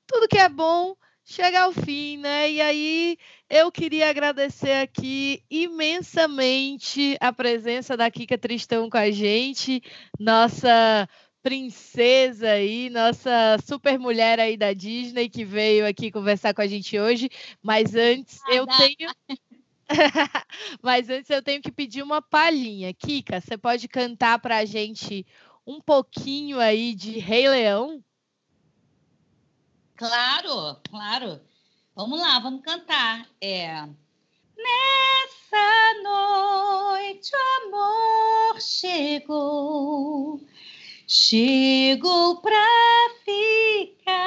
tudo 0.06 0.26
que 0.26 0.38
é 0.38 0.48
bom 0.48 0.96
chega 1.22 1.62
ao 1.64 1.72
fim, 1.72 2.16
né? 2.16 2.50
E 2.50 2.62
aí 2.62 3.18
eu 3.50 3.70
queria 3.70 4.08
agradecer 4.08 4.72
aqui 4.72 5.42
imensamente 5.50 7.14
a 7.20 7.30
presença 7.30 7.94
da 7.94 8.10
Kika 8.10 8.38
Tristão 8.38 8.88
com 8.88 8.96
a 8.96 9.10
gente, 9.10 9.82
nossa 10.18 11.06
princesa 11.45 12.53
aí, 12.53 12.88
nossa 12.88 13.59
super 13.66 13.99
mulher 13.99 14.40
aí 14.40 14.57
da 14.57 14.72
Disney 14.72 15.28
que 15.28 15.45
veio 15.45 15.86
aqui 15.86 16.11
conversar 16.11 16.55
com 16.55 16.62
a 16.62 16.66
gente 16.66 16.99
hoje. 16.99 17.28
Mas 17.62 17.95
antes 17.95 18.40
ah, 18.47 18.55
eu 18.55 18.66
tenho. 18.66 19.14
Mas 20.82 21.11
antes 21.11 21.28
eu 21.28 21.42
tenho 21.42 21.61
que 21.61 21.70
pedir 21.70 22.03
uma 22.03 22.22
palhinha. 22.22 22.95
Kika, 22.95 23.42
você 23.42 23.59
pode 23.59 23.86
cantar 23.88 24.38
para 24.38 24.57
a 24.57 24.64
gente 24.64 25.26
um 25.66 25.82
pouquinho 25.82 26.59
aí 26.59 26.95
de 26.95 27.18
Rei 27.18 27.47
Leão? 27.47 28.03
Claro, 29.97 30.80
claro. 30.88 31.42
Vamos 31.95 32.18
lá, 32.20 32.38
vamos 32.38 32.62
cantar. 32.62 33.28
É. 33.38 33.86
Nessa 34.57 36.03
noite 36.03 37.30
o 37.36 37.66
amor 37.66 38.61
chegou 38.62 40.40
chegou 41.14 42.38
para 42.38 42.58
ficar 43.24 44.24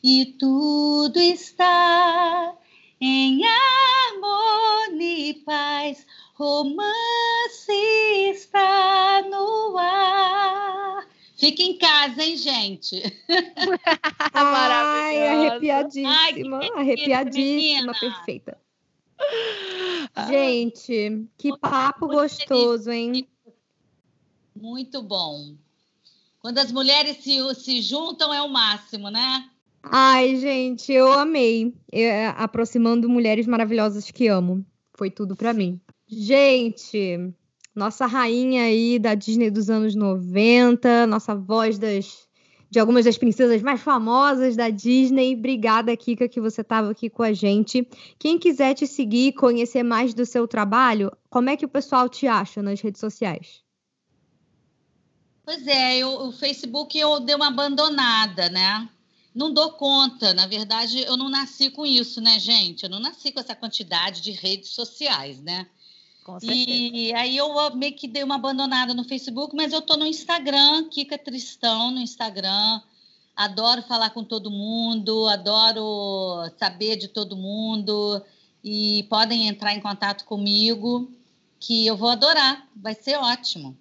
e 0.00 0.26
tudo 0.38 1.18
está 1.18 2.54
em 3.00 3.42
harmonia 3.44 5.30
e 5.30 5.34
paz. 5.34 6.06
Romance 6.34 7.72
está 8.32 9.22
no 9.28 9.76
ar. 9.76 11.04
Fica 11.36 11.62
em 11.62 11.76
casa, 11.76 12.22
hein, 12.22 12.36
gente? 12.36 13.02
Ai, 14.32 15.26
arrepiadíssima, 15.26 16.58
Ai, 16.60 16.70
arrepiadíssima, 16.76 17.92
perfeita. 17.98 18.56
Gente, 20.28 21.26
que 21.36 21.58
papo 21.58 22.06
gostoso, 22.06 22.92
hein? 22.92 23.28
Muito 24.60 25.02
bom. 25.02 25.54
Quando 26.38 26.58
as 26.58 26.70
mulheres 26.70 27.16
se, 27.24 27.54
se 27.54 27.80
juntam 27.80 28.32
é 28.32 28.42
o 28.42 28.48
máximo, 28.48 29.10
né? 29.10 29.48
Ai, 29.82 30.36
gente, 30.36 30.92
eu 30.92 31.10
amei. 31.12 31.74
É, 31.90 32.26
aproximando 32.28 33.08
mulheres 33.08 33.46
maravilhosas 33.46 34.10
que 34.10 34.26
amo. 34.28 34.64
Foi 34.94 35.10
tudo 35.10 35.34
para 35.34 35.54
mim. 35.54 35.80
Gente, 36.06 37.32
nossa 37.74 38.04
rainha 38.04 38.64
aí 38.64 38.98
da 38.98 39.14
Disney 39.14 39.50
dos 39.50 39.70
anos 39.70 39.94
90, 39.94 41.06
nossa 41.06 41.34
voz 41.34 41.78
das, 41.78 42.28
de 42.68 42.78
algumas 42.78 43.06
das 43.06 43.16
princesas 43.16 43.62
mais 43.62 43.80
famosas 43.80 44.56
da 44.56 44.68
Disney. 44.68 45.34
Obrigada, 45.34 45.96
Kika, 45.96 46.28
que 46.28 46.40
você 46.40 46.60
estava 46.60 46.90
aqui 46.90 47.08
com 47.08 47.22
a 47.22 47.32
gente. 47.32 47.88
Quem 48.18 48.38
quiser 48.38 48.74
te 48.74 48.86
seguir, 48.86 49.32
conhecer 49.32 49.82
mais 49.82 50.12
do 50.12 50.26
seu 50.26 50.46
trabalho, 50.46 51.10
como 51.30 51.48
é 51.48 51.56
que 51.56 51.64
o 51.64 51.68
pessoal 51.68 52.10
te 52.10 52.26
acha 52.26 52.62
nas 52.62 52.80
redes 52.82 53.00
sociais? 53.00 53.62
Pois 55.50 55.66
é, 55.66 55.98
eu, 55.98 56.28
o 56.28 56.30
Facebook 56.30 56.96
eu 56.96 57.18
dei 57.18 57.34
uma 57.34 57.48
abandonada, 57.48 58.48
né? 58.50 58.88
Não 59.34 59.52
dou 59.52 59.72
conta, 59.72 60.32
na 60.32 60.46
verdade, 60.46 61.00
eu 61.00 61.16
não 61.16 61.28
nasci 61.28 61.70
com 61.70 61.84
isso, 61.84 62.20
né, 62.20 62.38
gente? 62.38 62.84
Eu 62.84 62.88
não 62.88 63.00
nasci 63.00 63.32
com 63.32 63.40
essa 63.40 63.56
quantidade 63.56 64.20
de 64.20 64.30
redes 64.30 64.70
sociais, 64.70 65.40
né? 65.40 65.66
Com 66.22 66.38
certeza. 66.38 66.62
E 66.70 67.12
aí 67.14 67.36
eu 67.36 67.48
meio 67.74 67.96
que 67.96 68.06
dei 68.06 68.22
uma 68.22 68.36
abandonada 68.36 68.94
no 68.94 69.02
Facebook, 69.02 69.56
mas 69.56 69.72
eu 69.72 69.82
tô 69.82 69.96
no 69.96 70.06
Instagram, 70.06 70.88
Kika 70.88 71.18
Tristão 71.18 71.90
no 71.90 71.98
Instagram. 71.98 72.80
Adoro 73.34 73.82
falar 73.82 74.10
com 74.10 74.22
todo 74.22 74.52
mundo, 74.52 75.26
adoro 75.26 76.48
saber 76.60 76.94
de 76.94 77.08
todo 77.08 77.36
mundo 77.36 78.22
e 78.62 79.04
podem 79.10 79.48
entrar 79.48 79.74
em 79.74 79.80
contato 79.80 80.24
comigo 80.26 81.10
que 81.58 81.88
eu 81.88 81.96
vou 81.96 82.10
adorar, 82.10 82.68
vai 82.76 82.94
ser 82.94 83.16
ótimo. 83.16 83.76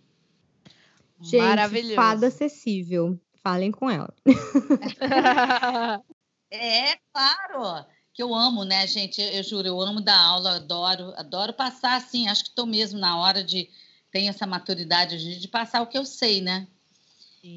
Gente, 1.21 1.37
Maravilhoso. 1.37 1.95
fada 1.95 2.27
acessível. 2.27 3.19
Falem 3.43 3.71
com 3.71 3.89
ela. 3.89 4.13
é, 6.51 6.97
claro. 7.13 7.85
Que 8.13 8.23
eu 8.23 8.33
amo, 8.33 8.63
né, 8.63 8.85
gente? 8.87 9.21
Eu, 9.21 9.27
eu 9.29 9.43
juro, 9.43 9.67
eu 9.67 9.81
amo 9.81 10.01
dar 10.01 10.19
aula, 10.19 10.55
adoro, 10.57 11.13
adoro 11.15 11.53
passar 11.53 11.95
assim. 11.95 12.27
Acho 12.27 12.43
que 12.43 12.49
estou 12.49 12.65
mesmo 12.65 12.99
na 12.99 13.17
hora 13.17 13.43
de 13.43 13.69
tenho 14.11 14.29
essa 14.29 14.45
maturidade 14.45 15.17
de, 15.19 15.39
de 15.39 15.47
passar 15.47 15.81
o 15.81 15.87
que 15.87 15.97
eu 15.97 16.05
sei, 16.05 16.41
né? 16.41 16.67
Sim. 17.41 17.55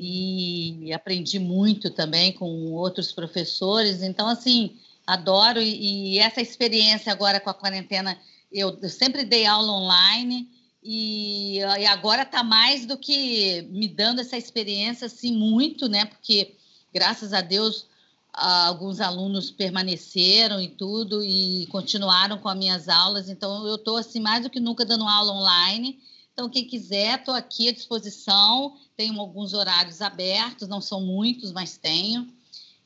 E 0.84 0.92
aprendi 0.92 1.38
muito 1.38 1.90
também 1.90 2.32
com 2.32 2.72
outros 2.72 3.10
professores. 3.12 4.02
Então, 4.02 4.28
assim, 4.28 4.78
adoro. 5.06 5.60
E, 5.60 6.14
e 6.14 6.18
essa 6.18 6.40
experiência 6.40 7.12
agora 7.12 7.40
com 7.40 7.50
a 7.50 7.54
quarentena, 7.54 8.18
eu, 8.50 8.78
eu 8.80 8.88
sempre 8.88 9.24
dei 9.24 9.46
aula 9.46 9.72
online 9.72 10.48
e, 10.82 11.58
e 11.58 11.86
agora 11.86 12.22
está 12.22 12.42
mais 12.42 12.84
do 12.84 12.98
que 12.98 13.62
me 13.70 13.86
dando 13.86 14.20
essa 14.20 14.36
experiência, 14.36 15.06
assim, 15.06 15.32
muito, 15.32 15.88
né? 15.88 16.06
Porque, 16.06 16.56
graças 16.92 17.32
a 17.32 17.40
Deus, 17.40 17.86
alguns 18.32 19.00
alunos 19.00 19.50
permaneceram 19.50 20.60
e 20.60 20.68
tudo 20.68 21.22
e 21.22 21.66
continuaram 21.66 22.38
com 22.38 22.48
as 22.48 22.58
minhas 22.58 22.88
aulas. 22.88 23.28
Então, 23.28 23.64
eu 23.66 23.76
estou, 23.76 23.96
assim, 23.96 24.18
mais 24.18 24.42
do 24.42 24.50
que 24.50 24.58
nunca 24.58 24.84
dando 24.84 25.06
aula 25.06 25.32
online. 25.32 26.00
Então, 26.32 26.48
quem 26.48 26.66
quiser, 26.66 27.20
estou 27.20 27.34
aqui 27.34 27.68
à 27.68 27.72
disposição. 27.72 28.76
Tenho 28.96 29.20
alguns 29.20 29.54
horários 29.54 30.02
abertos, 30.02 30.66
não 30.66 30.80
são 30.80 31.00
muitos, 31.00 31.52
mas 31.52 31.76
tenho. 31.76 32.28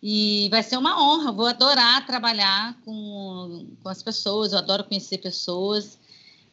E 0.03 0.49
vai 0.51 0.63
ser 0.63 0.77
uma 0.77 1.03
honra, 1.03 1.33
vou 1.33 1.47
adorar 1.47 2.05
trabalhar 2.07 2.79
com, 2.85 3.67
com 3.83 3.89
as 3.89 4.03
pessoas, 4.03 4.53
eu 4.53 4.59
adoro 4.59 4.85
conhecer 4.85 5.19
pessoas 5.19 5.99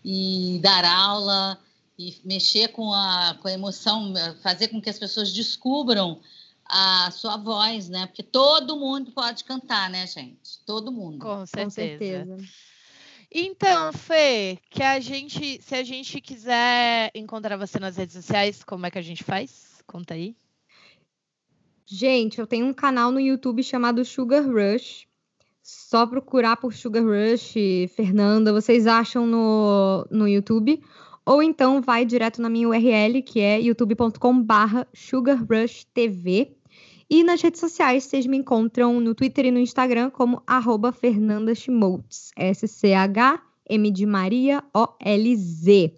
e 0.03 0.59
dar 0.61 0.85
aula 0.85 1.59
e 1.97 2.15
mexer 2.23 2.69
com 2.69 2.93
a, 2.93 3.37
com 3.41 3.47
a 3.47 3.51
emoção, 3.51 4.13
fazer 4.41 4.67
com 4.69 4.81
que 4.81 4.89
as 4.89 4.99
pessoas 4.99 5.31
descubram 5.31 6.19
a 6.65 7.11
sua 7.11 7.37
voz, 7.37 7.89
né? 7.89 8.07
Porque 8.07 8.23
todo 8.23 8.77
mundo 8.77 9.11
pode 9.11 9.43
cantar, 9.43 9.89
né, 9.89 10.07
gente? 10.07 10.59
Todo 10.65 10.91
mundo. 10.91 11.19
Com 11.19 11.45
certeza. 11.45 11.63
Com 11.63 11.69
certeza. 11.69 12.37
Então, 13.35 13.91
Fê, 13.91 14.59
que 14.69 14.83
a 14.83 14.99
gente, 14.99 15.59
se 15.61 15.73
a 15.73 15.83
gente 15.83 16.21
quiser 16.21 17.09
encontrar 17.15 17.57
você 17.57 17.79
nas 17.79 17.97
redes 17.97 18.13
sociais, 18.13 18.63
como 18.63 18.85
é 18.85 18.91
que 18.91 18.99
a 18.99 19.01
gente 19.01 19.23
faz? 19.23 19.81
Conta 19.87 20.13
aí. 20.13 20.35
Gente, 21.85 22.39
eu 22.39 22.47
tenho 22.47 22.67
um 22.67 22.73
canal 22.73 23.11
no 23.11 23.19
YouTube 23.19 23.63
chamado 23.63 24.05
Sugar 24.05 24.43
Rush. 24.43 25.07
Só 25.63 26.05
procurar 26.05 26.57
por 26.57 26.73
Sugar 26.73 27.03
Rush, 27.03 27.53
Fernanda, 27.95 28.51
vocês 28.51 28.85
acham 28.85 29.25
no, 29.25 30.05
no 30.11 30.27
YouTube. 30.27 30.83
Ou 31.25 31.41
então 31.41 31.81
vai 31.81 32.05
direto 32.05 32.41
na 32.41 32.49
minha 32.49 32.67
URL, 32.67 33.21
que 33.21 33.39
é 33.39 33.61
youtube.com/barra 33.61 34.85
sugarrushtv. 34.93 36.53
E 37.09 37.23
nas 37.23 37.41
redes 37.41 37.61
sociais, 37.61 38.03
vocês 38.03 38.25
me 38.25 38.37
encontram 38.37 38.99
no 38.99 39.15
Twitter 39.15 39.45
e 39.45 39.51
no 39.51 39.59
Instagram 39.59 40.09
como 40.09 40.43
arroba 40.45 40.91
Fernanda 40.91 41.53
S-C-H 42.35 43.52
M 43.69 43.91
de 43.91 44.05
Maria, 44.05 44.63
O-L-Z. 44.73 45.93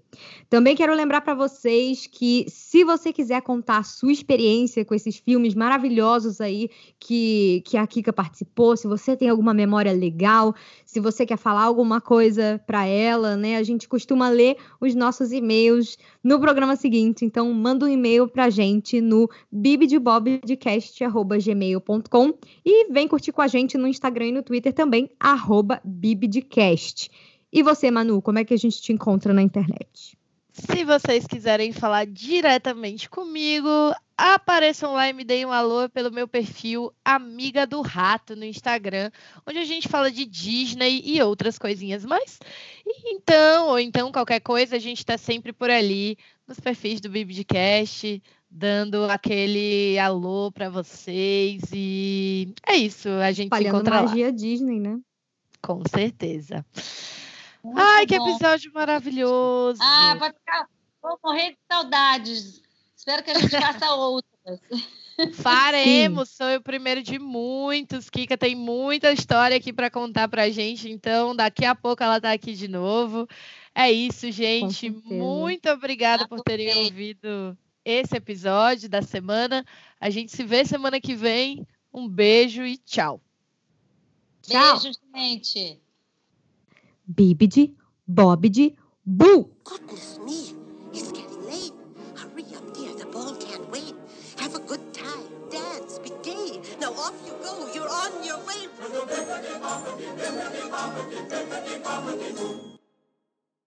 Também 0.49 0.75
quero 0.75 0.93
lembrar 0.93 1.21
para 1.21 1.33
vocês 1.33 2.07
que, 2.07 2.45
se 2.47 2.83
você 2.83 3.11
quiser 3.11 3.41
contar 3.41 3.79
a 3.79 3.83
sua 3.83 4.11
experiência 4.11 4.85
com 4.85 4.95
esses 4.95 5.17
filmes 5.17 5.55
maravilhosos 5.55 6.39
aí 6.39 6.69
que, 6.99 7.63
que 7.65 7.77
a 7.77 7.85
Kika 7.85 8.13
participou, 8.13 8.77
se 8.77 8.87
você 8.87 9.17
tem 9.17 9.29
alguma 9.29 9.53
memória 9.53 9.91
legal, 9.91 10.55
se 10.85 10.99
você 10.99 11.25
quer 11.25 11.37
falar 11.37 11.63
alguma 11.63 11.99
coisa 11.99 12.61
para 12.65 12.85
ela, 12.85 13.35
né? 13.35 13.57
A 13.57 13.63
gente 13.63 13.87
costuma 13.87 14.29
ler 14.29 14.55
os 14.79 14.95
nossos 14.95 15.31
e-mails 15.31 15.97
no 16.23 16.39
programa 16.39 16.75
seguinte, 16.75 17.25
então 17.25 17.51
manda 17.53 17.85
um 17.85 17.89
e-mail 17.89 18.27
pra 18.27 18.49
gente 18.49 19.01
no 19.01 19.29
bibdebobdcast.gmail.com 19.51 22.33
e 22.63 22.91
vem 22.91 23.07
curtir 23.07 23.31
com 23.31 23.41
a 23.41 23.47
gente 23.47 23.77
no 23.77 23.87
Instagram 23.87 24.27
e 24.27 24.31
no 24.31 24.43
Twitter 24.43 24.73
também, 24.73 25.09
arroba 25.19 25.81
bibdcast. 25.83 27.09
E 27.55 27.63
você, 27.63 27.89
Manu, 27.89 28.21
como 28.21 28.37
é 28.37 28.43
que 28.43 28.53
a 28.53 28.57
gente 28.57 28.81
te 28.81 28.91
encontra 28.91 29.33
na 29.33 29.41
internet? 29.41 30.17
Se 30.51 30.83
vocês 30.83 31.25
quiserem 31.25 31.71
falar 31.71 32.05
diretamente 32.05 33.09
comigo, 33.09 33.69
apareçam 34.17 34.91
lá 34.91 35.07
e 35.07 35.13
me 35.13 35.23
deem 35.23 35.45
um 35.45 35.53
alô 35.53 35.87
pelo 35.87 36.11
meu 36.11 36.27
perfil 36.27 36.93
Amiga 37.03 37.65
do 37.65 37.79
Rato 37.81 38.35
no 38.35 38.43
Instagram, 38.43 39.09
onde 39.47 39.57
a 39.57 39.63
gente 39.63 39.87
fala 39.87 40.11
de 40.11 40.25
Disney 40.25 41.01
e 41.05 41.21
outras 41.21 41.57
coisinhas 41.57 42.03
mais. 42.03 42.39
Então, 43.05 43.69
ou 43.69 43.79
então 43.79 44.11
qualquer 44.11 44.41
coisa, 44.41 44.75
a 44.75 44.79
gente 44.79 44.97
está 44.97 45.17
sempre 45.17 45.53
por 45.53 45.69
ali 45.69 46.17
nos 46.45 46.59
perfis 46.59 46.99
do 46.99 47.07
Biblicast, 47.07 48.21
dando 48.51 49.05
aquele 49.05 49.97
alô 49.97 50.51
para 50.51 50.69
vocês 50.69 51.61
e 51.73 52.53
é 52.67 52.75
isso, 52.75 53.07
a 53.07 53.31
gente 53.31 53.45
Espalhando 53.45 53.75
se 53.75 53.77
encontra 53.77 54.03
magia 54.03 54.25
lá. 54.25 54.31
Disney, 54.31 54.77
né? 54.77 54.99
Com 55.61 55.81
certeza. 55.89 56.65
Muito 57.65 57.79
Ai, 57.79 58.05
que 58.05 58.13
episódio 58.13 58.71
maravilhoso. 58.71 59.79
Ah, 59.81 60.15
vai 60.19 60.31
ficar. 60.31 60.69
Vou 61.01 61.17
morrer 61.23 61.51
de 61.51 61.57
saudades. 61.71 62.61
Espero 62.95 63.23
que 63.23 63.31
a 63.31 63.39
gente 63.39 63.49
faça 63.59 63.91
outras. 63.95 64.59
Faremos, 65.33 66.29
Sim. 66.29 66.35
sou 66.35 66.55
o 66.57 66.61
primeiro 66.61 67.01
de 67.01 67.17
muitos. 67.17 68.07
Kika 68.07 68.37
tem 68.37 68.53
muita 68.53 69.11
história 69.11 69.57
aqui 69.57 69.73
para 69.73 69.89
contar 69.89 70.27
pra 70.27 70.49
gente, 70.51 70.91
então 70.91 71.35
daqui 71.35 71.65
a 71.65 71.73
pouco 71.73 72.03
ela 72.03 72.21
tá 72.21 72.31
aqui 72.31 72.53
de 72.53 72.67
novo. 72.67 73.27
É 73.73 73.91
isso, 73.91 74.31
gente. 74.31 74.91
Muito 74.91 75.67
obrigada 75.69 76.27
por 76.27 76.41
terem 76.41 76.85
ouvido 76.85 77.57
esse 77.83 78.15
episódio 78.15 78.87
da 78.87 79.01
semana. 79.01 79.65
A 79.99 80.11
gente 80.11 80.31
se 80.31 80.43
vê 80.43 80.63
semana 80.63 81.01
que 81.01 81.15
vem. 81.15 81.65
Um 81.91 82.07
beijo 82.07 82.63
e 82.63 82.77
tchau. 82.77 83.19
Tchau. 84.43 84.79
Beijo, 84.79 84.99
gente. 85.15 85.84
Bibidi, 87.13 87.75
Bobidi, 88.07 88.75
Boo! 89.05 89.49
Goodness 89.63 90.19
me, 90.19 90.55
it's 90.93 91.11
getting 91.11 91.45
late. 91.45 91.73
Hurry 92.15 92.45
up, 92.55 92.73
dear. 92.73 92.93
The 92.95 93.05
ball 93.05 93.35
can't 93.35 93.69
wait. 93.71 93.93
Have 94.39 94.55
a 94.55 94.59
good 94.59 94.93
time. 94.93 95.27
Dance, 95.51 95.99
be 95.99 96.11
gay. 96.23 96.59
Now 96.79 96.93
off 96.93 97.13
you 97.25 97.33
go. 97.43 97.71
You're 97.73 97.89
on 97.89 98.23
your 98.23 98.39
way. 98.45 98.67